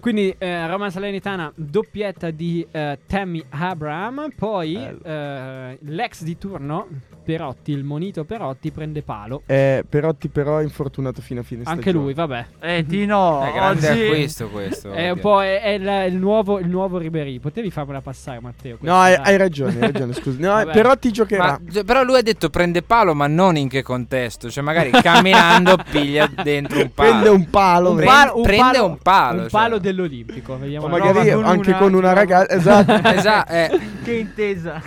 Quindi 0.00 0.34
eh, 0.38 0.66
Roma 0.66 0.90
Salernitana 0.90 1.52
doppietta 1.54 2.30
di 2.30 2.66
eh, 2.70 2.98
Tammy 3.06 3.44
Abraham. 3.50 4.28
Poi 4.36 4.74
eh, 5.02 5.78
l'ex 5.82 6.22
di 6.22 6.38
turno, 6.38 6.86
Perotti, 7.24 7.72
il 7.72 7.84
monito 7.84 8.24
Perotti, 8.24 8.70
prende 8.70 9.02
palo. 9.02 9.42
Eh, 9.46 9.84
Perotti 9.86 10.28
però 10.28 10.58
è 10.58 10.62
infortunato 10.62 11.20
fino 11.20 11.40
a 11.40 11.42
fine 11.42 11.62
Anche 11.64 11.82
stagione. 11.82 12.04
lui, 12.04 12.14
vabbè. 12.14 12.46
Eh, 12.60 12.86
Tino, 12.88 13.42
È 13.44 13.52
grande 13.52 13.90
oggi... 13.90 14.02
acquisto 14.06 14.48
questo. 14.48 14.92
È 14.92 15.10
un 15.10 15.18
po' 15.20 15.42
è, 15.42 15.60
è 15.60 15.68
il, 15.70 16.12
il 16.12 16.16
nuovo, 16.18 16.58
il 16.58 16.68
nuovo 16.68 16.96
Ribéry. 16.98 17.38
Potevi 17.38 17.70
farmela 17.70 18.00
passare, 18.00 18.40
Matteo. 18.40 18.78
No, 18.80 18.94
hai, 19.00 19.14
hai 19.14 19.36
ragione, 19.36 19.74
hai 19.74 19.92
ragione, 19.92 20.12
scusa. 20.14 20.38
No, 20.40 20.52
Vabbè. 20.54 20.72
Perotti 20.72 21.10
giocherà. 21.12 21.44
Ma, 21.44 21.60
gi- 21.60 21.84
però 21.84 22.02
lui 22.02 22.16
ha 22.16 22.22
detto 22.22 22.48
prende 22.50 22.82
palo, 22.82 23.14
ma 23.14 23.26
non 23.26 23.56
in 23.56 23.68
che 23.68 23.82
contesto. 23.82 24.48
Cioè, 24.50 24.62
magari 24.62 24.90
camminando 24.90 25.76
piglia 25.90 26.30
dentro 26.42 26.80
un 26.80 26.92
palo. 26.94 27.10
Prende 27.10 27.28
un 27.28 27.50
palo. 27.50 27.90
Un 27.90 27.96
Prende- 27.96 28.14
palo, 28.14 28.36
un 28.36 28.42
prende 28.42 28.62
palo- 28.72 28.86
un 28.86 28.98
palo, 29.02 29.34
un 29.34 29.40
cioè. 29.48 29.50
palo 29.50 29.78
dell'Olimpico. 29.90 30.56
Vediamo 30.58 30.86
O 30.86 30.88
la 30.88 30.98
magari 31.04 31.28
prova. 31.30 31.46
anche 31.48 31.74
con 31.74 31.94
una 31.94 32.12
ragazza. 32.12 32.54
Esatto. 32.54 33.08
Esatto, 33.08 33.52
eh. 33.52 33.80
Che 34.04 34.12
intesa. 34.14 34.80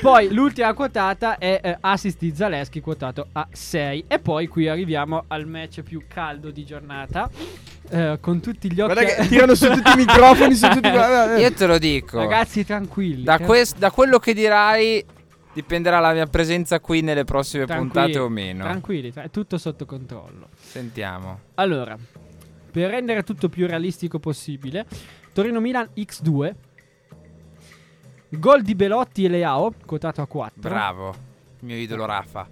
Poi 0.00 0.32
l'ultima 0.32 0.72
quotata 0.74 1.38
è 1.38 1.60
eh, 1.62 1.76
assist 1.80 2.18
di 2.18 2.32
Zaleschi 2.34 2.80
quotato 2.80 3.28
a 3.32 3.46
6. 3.50 4.04
E 4.08 4.18
poi 4.18 4.48
qui 4.48 4.66
arriviamo 4.68 5.24
al 5.28 5.46
match 5.46 5.82
più 5.82 6.02
caldo 6.08 6.50
di 6.50 6.64
giornata. 6.64 7.30
eh, 7.90 8.18
con 8.20 8.40
tutti 8.40 8.72
gli 8.72 8.80
occhi. 8.80 8.92
Guarda 8.94 9.12
che 9.14 9.28
tirano 9.28 9.54
su 9.54 9.68
tutti 9.70 9.90
i 9.92 9.96
microfoni, 10.04 10.54
su 10.54 10.68
tutti 10.68 10.90
guarda, 10.90 11.36
eh. 11.36 11.40
Io 11.42 11.52
te 11.52 11.66
lo 11.66 11.78
dico. 11.78 12.18
Ragazzi, 12.18 12.64
tranquilli. 12.64 13.22
da, 13.22 13.36
tra- 13.36 13.46
quest- 13.46 13.78
da 13.78 13.90
quello 13.92 14.18
che 14.18 14.34
dirai 14.34 15.04
dipenderà 15.52 16.00
la 16.00 16.12
mia 16.12 16.26
presenza 16.26 16.80
qui 16.80 17.00
nelle 17.00 17.22
prossime 17.24 17.64
tranquilli, 17.64 17.92
puntate 17.92 18.18
o 18.18 18.28
meno. 18.28 18.64
Tranquilli, 18.64 19.12
tra- 19.12 19.22
è 19.22 19.30
tutto 19.30 19.56
sotto 19.56 19.84
controllo. 19.86 20.48
Sentiamo. 20.60 21.38
Allora, 21.54 21.96
per 22.76 22.90
rendere 22.90 23.22
tutto 23.22 23.48
più 23.48 23.66
realistico 23.66 24.18
possibile, 24.18 24.84
Torino-Milan 25.32 25.92
X2. 25.96 26.54
Gol 28.28 28.60
di 28.60 28.74
Belotti 28.74 29.24
e 29.24 29.30
Leao, 29.30 29.72
quotato 29.86 30.20
a 30.20 30.26
4. 30.26 30.60
Bravo. 30.60 31.14
Mio 31.60 31.76
idolo 31.76 32.04
Rafa. 32.04 32.46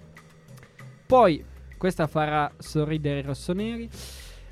Poi 1.05 1.45
questa 1.77 2.07
farà 2.07 2.51
sorridere 2.57 3.19
i 3.19 3.21
rossoneri. 3.21 3.87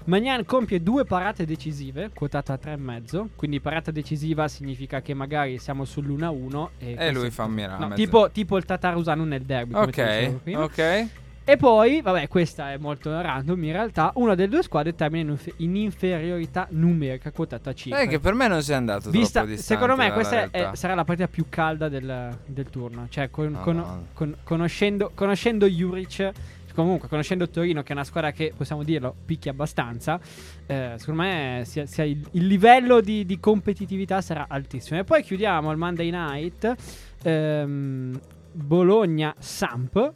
Magnan 0.05 0.45
compie 0.45 0.83
due 0.83 1.05
parate 1.05 1.43
decisive, 1.43 2.11
quotata 2.13 2.53
a 2.53 2.59
3,5. 2.61 3.29
Quindi 3.35 3.59
parata 3.59 3.89
decisiva 3.89 4.47
significa 4.47 5.01
che 5.01 5.15
magari 5.15 5.57
siamo 5.57 5.85
sull'1-1 5.85 6.67
e, 6.77 6.95
E 6.99 7.11
lui 7.11 7.31
fa 7.31 7.45
un 7.45 7.51
miracolo. 7.51 7.87
No, 7.87 7.95
tipo, 7.95 8.29
tipo 8.29 8.57
il 8.57 8.65
Tatarusano 8.65 9.23
nel 9.23 9.41
derby. 9.41 9.73
Ok, 9.73 10.39
ok. 10.53 11.07
E 11.45 11.57
poi, 11.57 12.01
vabbè, 12.01 12.29
questa 12.29 12.71
è 12.71 12.77
molto 12.77 13.19
random 13.19 13.61
in 13.65 13.71
realtà. 13.73 14.11
Una 14.15 14.33
delle 14.33 14.47
due 14.49 14.63
squadre 14.63 14.95
termina 14.95 15.23
in, 15.23 15.29
inf- 15.31 15.53
in 15.57 15.75
inferiorità 15.75 16.67
numerica, 16.69 17.31
quotata 17.31 17.71
a 17.71 17.73
5. 17.73 18.01
Eh, 18.01 18.07
che 18.07 18.19
per 18.19 18.33
me 18.33 18.47
non 18.47 18.61
sei 18.63 18.75
andato 18.75 19.09
Vista, 19.09 19.41
troppo 19.41 19.53
distante 19.55 19.61
secondo 19.61 19.95
me 20.01 20.13
questa 20.13 20.43
è- 20.43 20.49
è- 20.71 20.75
sarà 20.75 20.93
la 20.95 21.03
partita 21.03 21.27
più 21.27 21.45
calda 21.49 21.89
del, 21.89 22.37
del 22.45 22.69
turno. 22.69 23.07
Cioè, 23.09 23.29
con- 23.29 23.51
No, 23.51 23.59
con- 23.59 23.75
no. 23.75 24.05
con- 24.13 24.35
conoscendo, 24.41 25.11
conoscendo 25.13 25.65
Juric, 25.67 26.31
comunque 26.73 27.09
conoscendo 27.09 27.49
Torino, 27.49 27.83
che 27.83 27.89
è 27.89 27.91
una 27.91 28.05
squadra 28.05 28.31
che 28.31 28.53
possiamo 28.55 28.83
dirlo 28.83 29.13
picchia 29.25 29.51
abbastanza, 29.51 30.17
eh, 30.65 30.93
secondo 30.97 31.21
me 31.23 31.63
sia- 31.65 31.85
sia 31.85 32.05
il, 32.05 32.25
il 32.31 32.47
livello 32.47 33.01
di, 33.01 33.25
di 33.25 33.37
competitività 33.41 34.21
sarà 34.21 34.45
altissimo. 34.47 34.97
E 34.97 35.03
poi 35.03 35.21
chiudiamo 35.21 35.69
il 35.71 35.77
Monday 35.77 36.09
night. 36.09 36.73
ehm, 37.21 38.17
Bologna-Samp. 38.55 40.13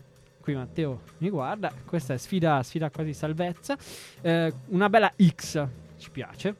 Qui 0.48 0.56
Matteo 0.56 1.02
mi 1.18 1.30
guarda. 1.30 1.74
Questa 1.86 2.14
è 2.14 2.18
sfida, 2.18 2.64
sfida 2.64 2.89
quasi 2.89 3.14
salvezza. 3.14 3.78
Eh, 4.22 4.54
una 4.68 4.88
bella 4.88 5.12
X. 5.22 5.68
Ci 5.98 6.10
piace. 6.10 6.56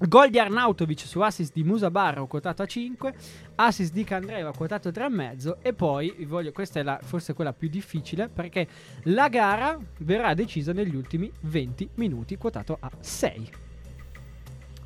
Gol 0.00 0.28
di 0.28 0.38
Arnautovic 0.38 1.00
su 1.06 1.18
assist 1.20 1.54
di 1.54 1.64
Musa 1.64 1.90
Barro 1.90 2.26
quotato 2.26 2.60
a 2.60 2.66
5, 2.66 3.14
assist 3.54 3.94
di 3.94 4.04
Candreva 4.04 4.52
quotato 4.52 4.88
a 4.88 4.90
3,5 4.92 5.56
e 5.62 5.72
poi 5.72 6.26
voglio, 6.26 6.52
questa 6.52 6.80
è 6.80 6.82
la, 6.82 7.00
forse 7.02 7.32
quella 7.32 7.54
più 7.54 7.70
difficile 7.70 8.28
perché 8.28 8.68
la 9.04 9.30
gara 9.30 9.78
verrà 10.00 10.34
decisa 10.34 10.74
negli 10.74 10.94
ultimi 10.94 11.32
20 11.40 11.88
minuti 11.94 12.36
quotato 12.36 12.76
a 12.78 12.90
6. 13.00 13.50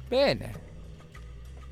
Bene. 0.07 0.70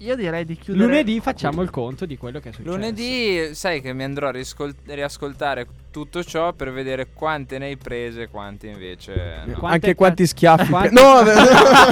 Io 0.01 0.17
direi 0.17 0.47
di 0.47 0.57
chiudere. 0.57 0.87
Lunedì 0.87 1.21
facciamo 1.21 1.61
il 1.61 1.69
conto 1.69 2.07
di 2.07 2.17
quello 2.17 2.41
che 2.41 2.49
è 2.49 2.53
successo. 2.53 2.75
Lunedì 2.75 3.55
sai 3.55 3.83
che 3.83 3.93
mi 3.93 4.03
andrò 4.03 4.29
a 4.29 4.43
riascoltare 4.87 5.67
tutto 5.91 6.23
ciò 6.25 6.53
per 6.53 6.73
vedere 6.73 7.09
quante 7.13 7.59
ne 7.59 7.67
hai 7.67 7.77
prese 7.77 8.23
e 8.23 8.29
quante 8.29 8.67
invece 8.69 9.43
no. 9.47 9.53
Quante 9.55 9.75
Anche 9.87 9.95
quanti 9.95 10.27
schiaffi. 10.27 10.71
quanti- 10.71 10.95
pre- 10.95 11.03
no, 11.03 11.19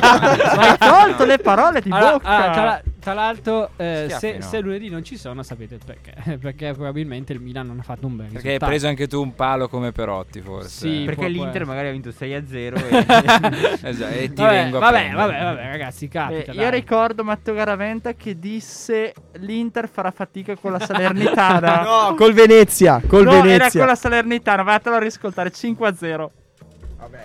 Hai 0.59 0.77
tolto 0.79 1.25
le 1.25 1.39
parole 1.39 1.81
di 1.81 1.91
Allora, 1.91 2.13
bocca. 2.13 2.29
allora, 2.29 2.53
tra, 2.53 2.65
la- 2.65 2.83
tra 3.01 3.13
l'altro, 3.15 3.71
eh, 3.77 4.05
Schiaffi, 4.07 4.27
se, 4.27 4.39
no. 4.39 4.45
se 4.47 4.61
lunedì 4.61 4.89
non 4.89 5.03
ci 5.05 5.17
sono, 5.17 5.43
sapete 5.43 5.75
il 5.75 5.81
perché. 5.85 6.37
perché 6.39 6.73
probabilmente 6.73 7.33
il 7.33 7.41
Milan 7.41 7.67
non 7.67 7.79
ha 7.79 7.83
fatto 7.83 8.07
un 8.07 8.17
bel 8.17 8.27
Perché 8.33 8.53
hai 8.53 8.59
preso 8.59 8.87
anche 8.89 9.07
tu 9.07 9.21
un 9.23 9.35
palo 9.35 9.69
come 9.69 9.93
Perotti 9.93 10.41
forse. 10.41 10.69
Sì, 10.69 11.03
Perché 11.05 11.15
può- 11.15 11.25
può 11.25 11.27
l'Inter 11.33 11.49
essere. 11.51 11.65
magari 11.65 11.89
ha 11.89 11.93
vinto 11.93 12.11
6 12.13 12.35
a 12.35 12.43
0 12.47 12.77
e... 12.77 13.07
Esatto, 13.89 14.13
e 14.15 14.33
ti 14.33 14.43
Vabbè, 14.43 14.53
vengo 14.55 14.77
a 14.77 14.81
vabbè, 14.81 15.11
vabbè, 15.13 15.43
vabbè, 15.43 15.63
ragazzi, 15.71 16.05
Eh, 16.05 16.09
capita. 16.09 16.53
io 16.53 16.61
dai. 16.61 16.71
ricordo 16.71 17.25
Matteo 17.25 17.55
Garaventa 17.55 18.13
che 18.15 18.39
disse 18.39 19.13
l'Inter 19.39 19.89
farà 19.89 20.11
fatica 20.11 20.57
con 20.57 20.73
la 20.73 20.81
Salernitana. 20.81 21.83
no, 21.83 22.15
col 22.15 22.33
Venezia. 22.33 23.01
Col 23.07 23.25
No, 23.25 23.33
era 23.33 23.43
Venezia. 23.43 23.81
La 23.89 23.95
Salernitana, 23.97 24.63
vatelo 24.63 24.97
a 24.97 24.99
riscoltare 24.99 25.51
5-0. 25.51 26.29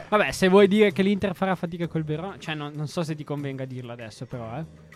Vabbè, 0.10 0.32
se 0.32 0.48
vuoi 0.48 0.68
dire 0.68 0.92
che 0.92 1.02
l'Inter 1.04 1.36
farà 1.36 1.56
fatica 1.56 1.88
col 1.88 2.04
Verona, 2.04 2.36
cioè 2.40 2.56
non, 2.56 2.72
non 2.76 2.88
so 2.88 3.04
se 3.04 3.16
ti 3.16 3.24
convenga 3.24 3.66
dirlo 3.66 3.92
adesso, 3.92 4.26
però, 4.26 4.58
eh. 4.58 4.92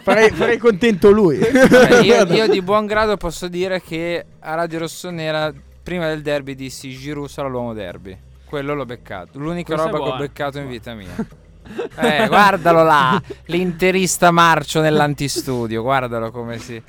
Farei, 0.00 0.30
farei 0.30 0.58
contento 0.58 1.10
lui. 1.10 1.38
Vabbè, 1.38 2.00
io, 2.00 2.24
io 2.24 2.48
di 2.48 2.60
buon 2.60 2.86
grado 2.86 3.16
posso 3.16 3.48
dire 3.48 3.80
che 3.80 4.24
a 4.40 4.54
Radio 4.54 4.80
Rossonera 4.80 5.52
prima 5.82 6.08
del 6.08 6.22
derby 6.22 6.54
dissi 6.54 6.90
Giroud 6.90 7.28
sarà 7.28 7.48
l'uomo 7.48 7.72
derby. 7.72 8.16
Quello 8.44 8.74
l'ho 8.74 8.84
beccato. 8.84 9.38
L'unica 9.38 9.74
Questa 9.74 9.90
roba 9.90 10.04
che 10.04 10.10
ho 10.10 10.16
beccato 10.16 10.58
in 10.58 10.68
vita 10.68 10.94
mia. 10.94 11.14
Eh, 11.96 12.26
guardalo 12.26 12.82
là, 12.82 13.20
l'interista 13.46 14.30
marcio 14.30 14.80
nell'antistudio, 14.80 15.82
guardalo 15.82 16.30
come 16.30 16.58
si... 16.58 16.82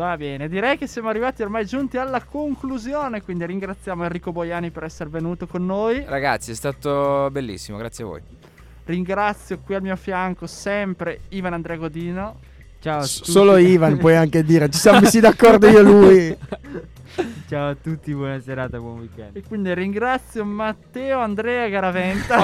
Va 0.00 0.16
bene, 0.16 0.48
direi 0.48 0.78
che 0.78 0.86
siamo 0.86 1.10
arrivati 1.10 1.42
ormai 1.42 1.66
giunti 1.66 1.98
alla 1.98 2.24
conclusione, 2.24 3.20
quindi 3.20 3.44
ringraziamo 3.44 4.04
Enrico 4.04 4.32
Boiani 4.32 4.70
per 4.70 4.84
essere 4.84 5.10
venuto 5.10 5.46
con 5.46 5.66
noi. 5.66 6.02
Ragazzi, 6.06 6.52
è 6.52 6.54
stato 6.54 7.28
bellissimo, 7.30 7.76
grazie 7.76 8.04
a 8.04 8.06
voi. 8.06 8.22
Ringrazio 8.84 9.58
qui 9.58 9.74
al 9.74 9.82
mio 9.82 9.94
fianco 9.96 10.46
sempre 10.46 11.20
Ivan 11.28 11.52
Andrea 11.52 11.76
Godino. 11.76 12.38
Ciao 12.80 13.02
S-. 13.02 13.24
Solo 13.24 13.58
Ivan 13.58 13.98
puoi 13.98 14.16
anche 14.16 14.42
dire. 14.42 14.70
Ci 14.70 14.78
siamo 14.78 15.00
messi 15.00 15.20
d'accordo 15.20 15.68
io 15.68 15.80
e 15.80 15.82
lui. 15.82 16.36
Ciao 17.48 17.70
a 17.70 17.76
tutti, 17.80 18.14
buona 18.14 18.40
serata, 18.40 18.78
buon 18.78 19.00
weekend. 19.00 19.36
E 19.36 19.42
quindi 19.42 19.74
ringrazio 19.74 20.44
Matteo 20.44 21.18
Andrea 21.18 21.68
Garaventa. 21.68 22.42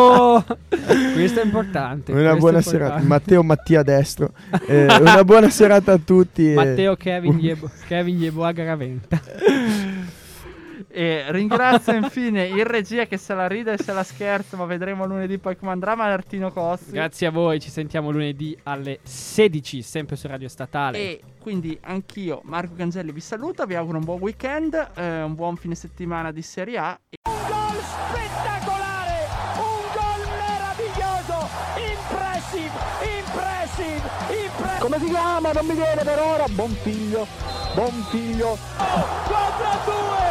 Oh! 0.00 0.44
Questo 1.14 1.40
è 1.40 1.44
importante. 1.44 2.12
Una 2.12 2.36
buona 2.36 2.60
serata. 2.60 3.00
Matteo 3.02 3.42
Mattia 3.42 3.82
Destro. 3.82 4.32
Eh, 4.66 4.84
una 4.84 5.24
buona 5.24 5.48
serata 5.50 5.92
a 5.92 5.98
tutti. 5.98 6.50
e- 6.50 6.54
Matteo 6.54 6.96
Kevin 6.96 7.38
Yebo, 7.38 7.70
Kevin 7.86 8.18
Yeboah 8.18 8.52
Garaventa. 8.52 9.20
E 10.96 11.26
ringrazio 11.28 11.92
infine 11.92 12.46
il 12.46 12.64
regia 12.64 13.04
che 13.04 13.18
se 13.18 13.34
la 13.34 13.46
ride 13.46 13.74
e 13.74 13.76
se 13.76 13.92
la 13.92 14.02
scherza, 14.02 14.56
ma 14.56 14.64
vedremo 14.64 15.04
lunedì 15.04 15.36
poi 15.36 15.54
come 15.54 15.72
andrà. 15.72 15.94
Martino 15.94 16.50
Cossi. 16.50 16.92
Grazie 16.92 17.26
a 17.26 17.30
voi, 17.30 17.60
ci 17.60 17.68
sentiamo 17.68 18.10
lunedì 18.10 18.56
alle 18.62 19.00
16, 19.02 19.82
sempre 19.82 20.16
su 20.16 20.26
Radio 20.26 20.48
Statale. 20.48 20.96
E 20.96 21.20
quindi 21.38 21.78
anch'io, 21.82 22.40
Marco 22.44 22.72
Cangelli, 22.74 23.12
vi 23.12 23.20
saluto. 23.20 23.66
Vi 23.66 23.74
auguro 23.74 23.98
un 23.98 24.04
buon 24.04 24.20
weekend, 24.20 24.72
eh, 24.94 25.20
un 25.20 25.34
buon 25.34 25.56
fine 25.56 25.74
settimana 25.74 26.32
di 26.32 26.40
Serie 26.40 26.78
A. 26.78 26.98
Un 27.28 27.34
gol 27.46 27.78
spettacolare, 27.82 29.26
un 29.58 29.82
gol 29.92 30.22
meraviglioso, 30.32 31.48
impressive, 31.92 32.72
impressive, 33.20 34.08
impressive. 34.46 34.78
Come 34.80 34.98
si 34.98 35.10
chiama? 35.10 35.52
Non 35.52 35.66
mi 35.66 35.74
viene 35.74 36.02
per 36.02 36.18
ora. 36.20 36.46
Buon 36.48 36.70
figlio. 36.70 37.26
Buon 37.74 37.92
figlio. 38.08 38.56
4 38.78 39.64
a 39.66 39.78
2, 39.84 40.25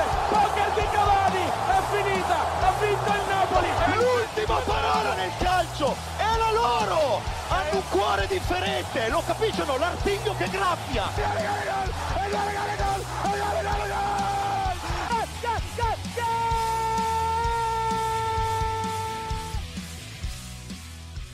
calcio, 5.86 5.96
è 6.18 6.38
la 6.38 6.52
loro! 6.52 7.22
Hanno 7.50 7.76
un 7.76 7.84
cuore 7.90 8.28
differente, 8.28 9.10
lo 9.10 9.22
capiscono? 9.26 9.78
L'artiglio 9.78 10.36
che 10.36 10.50
graffia! 10.50 11.04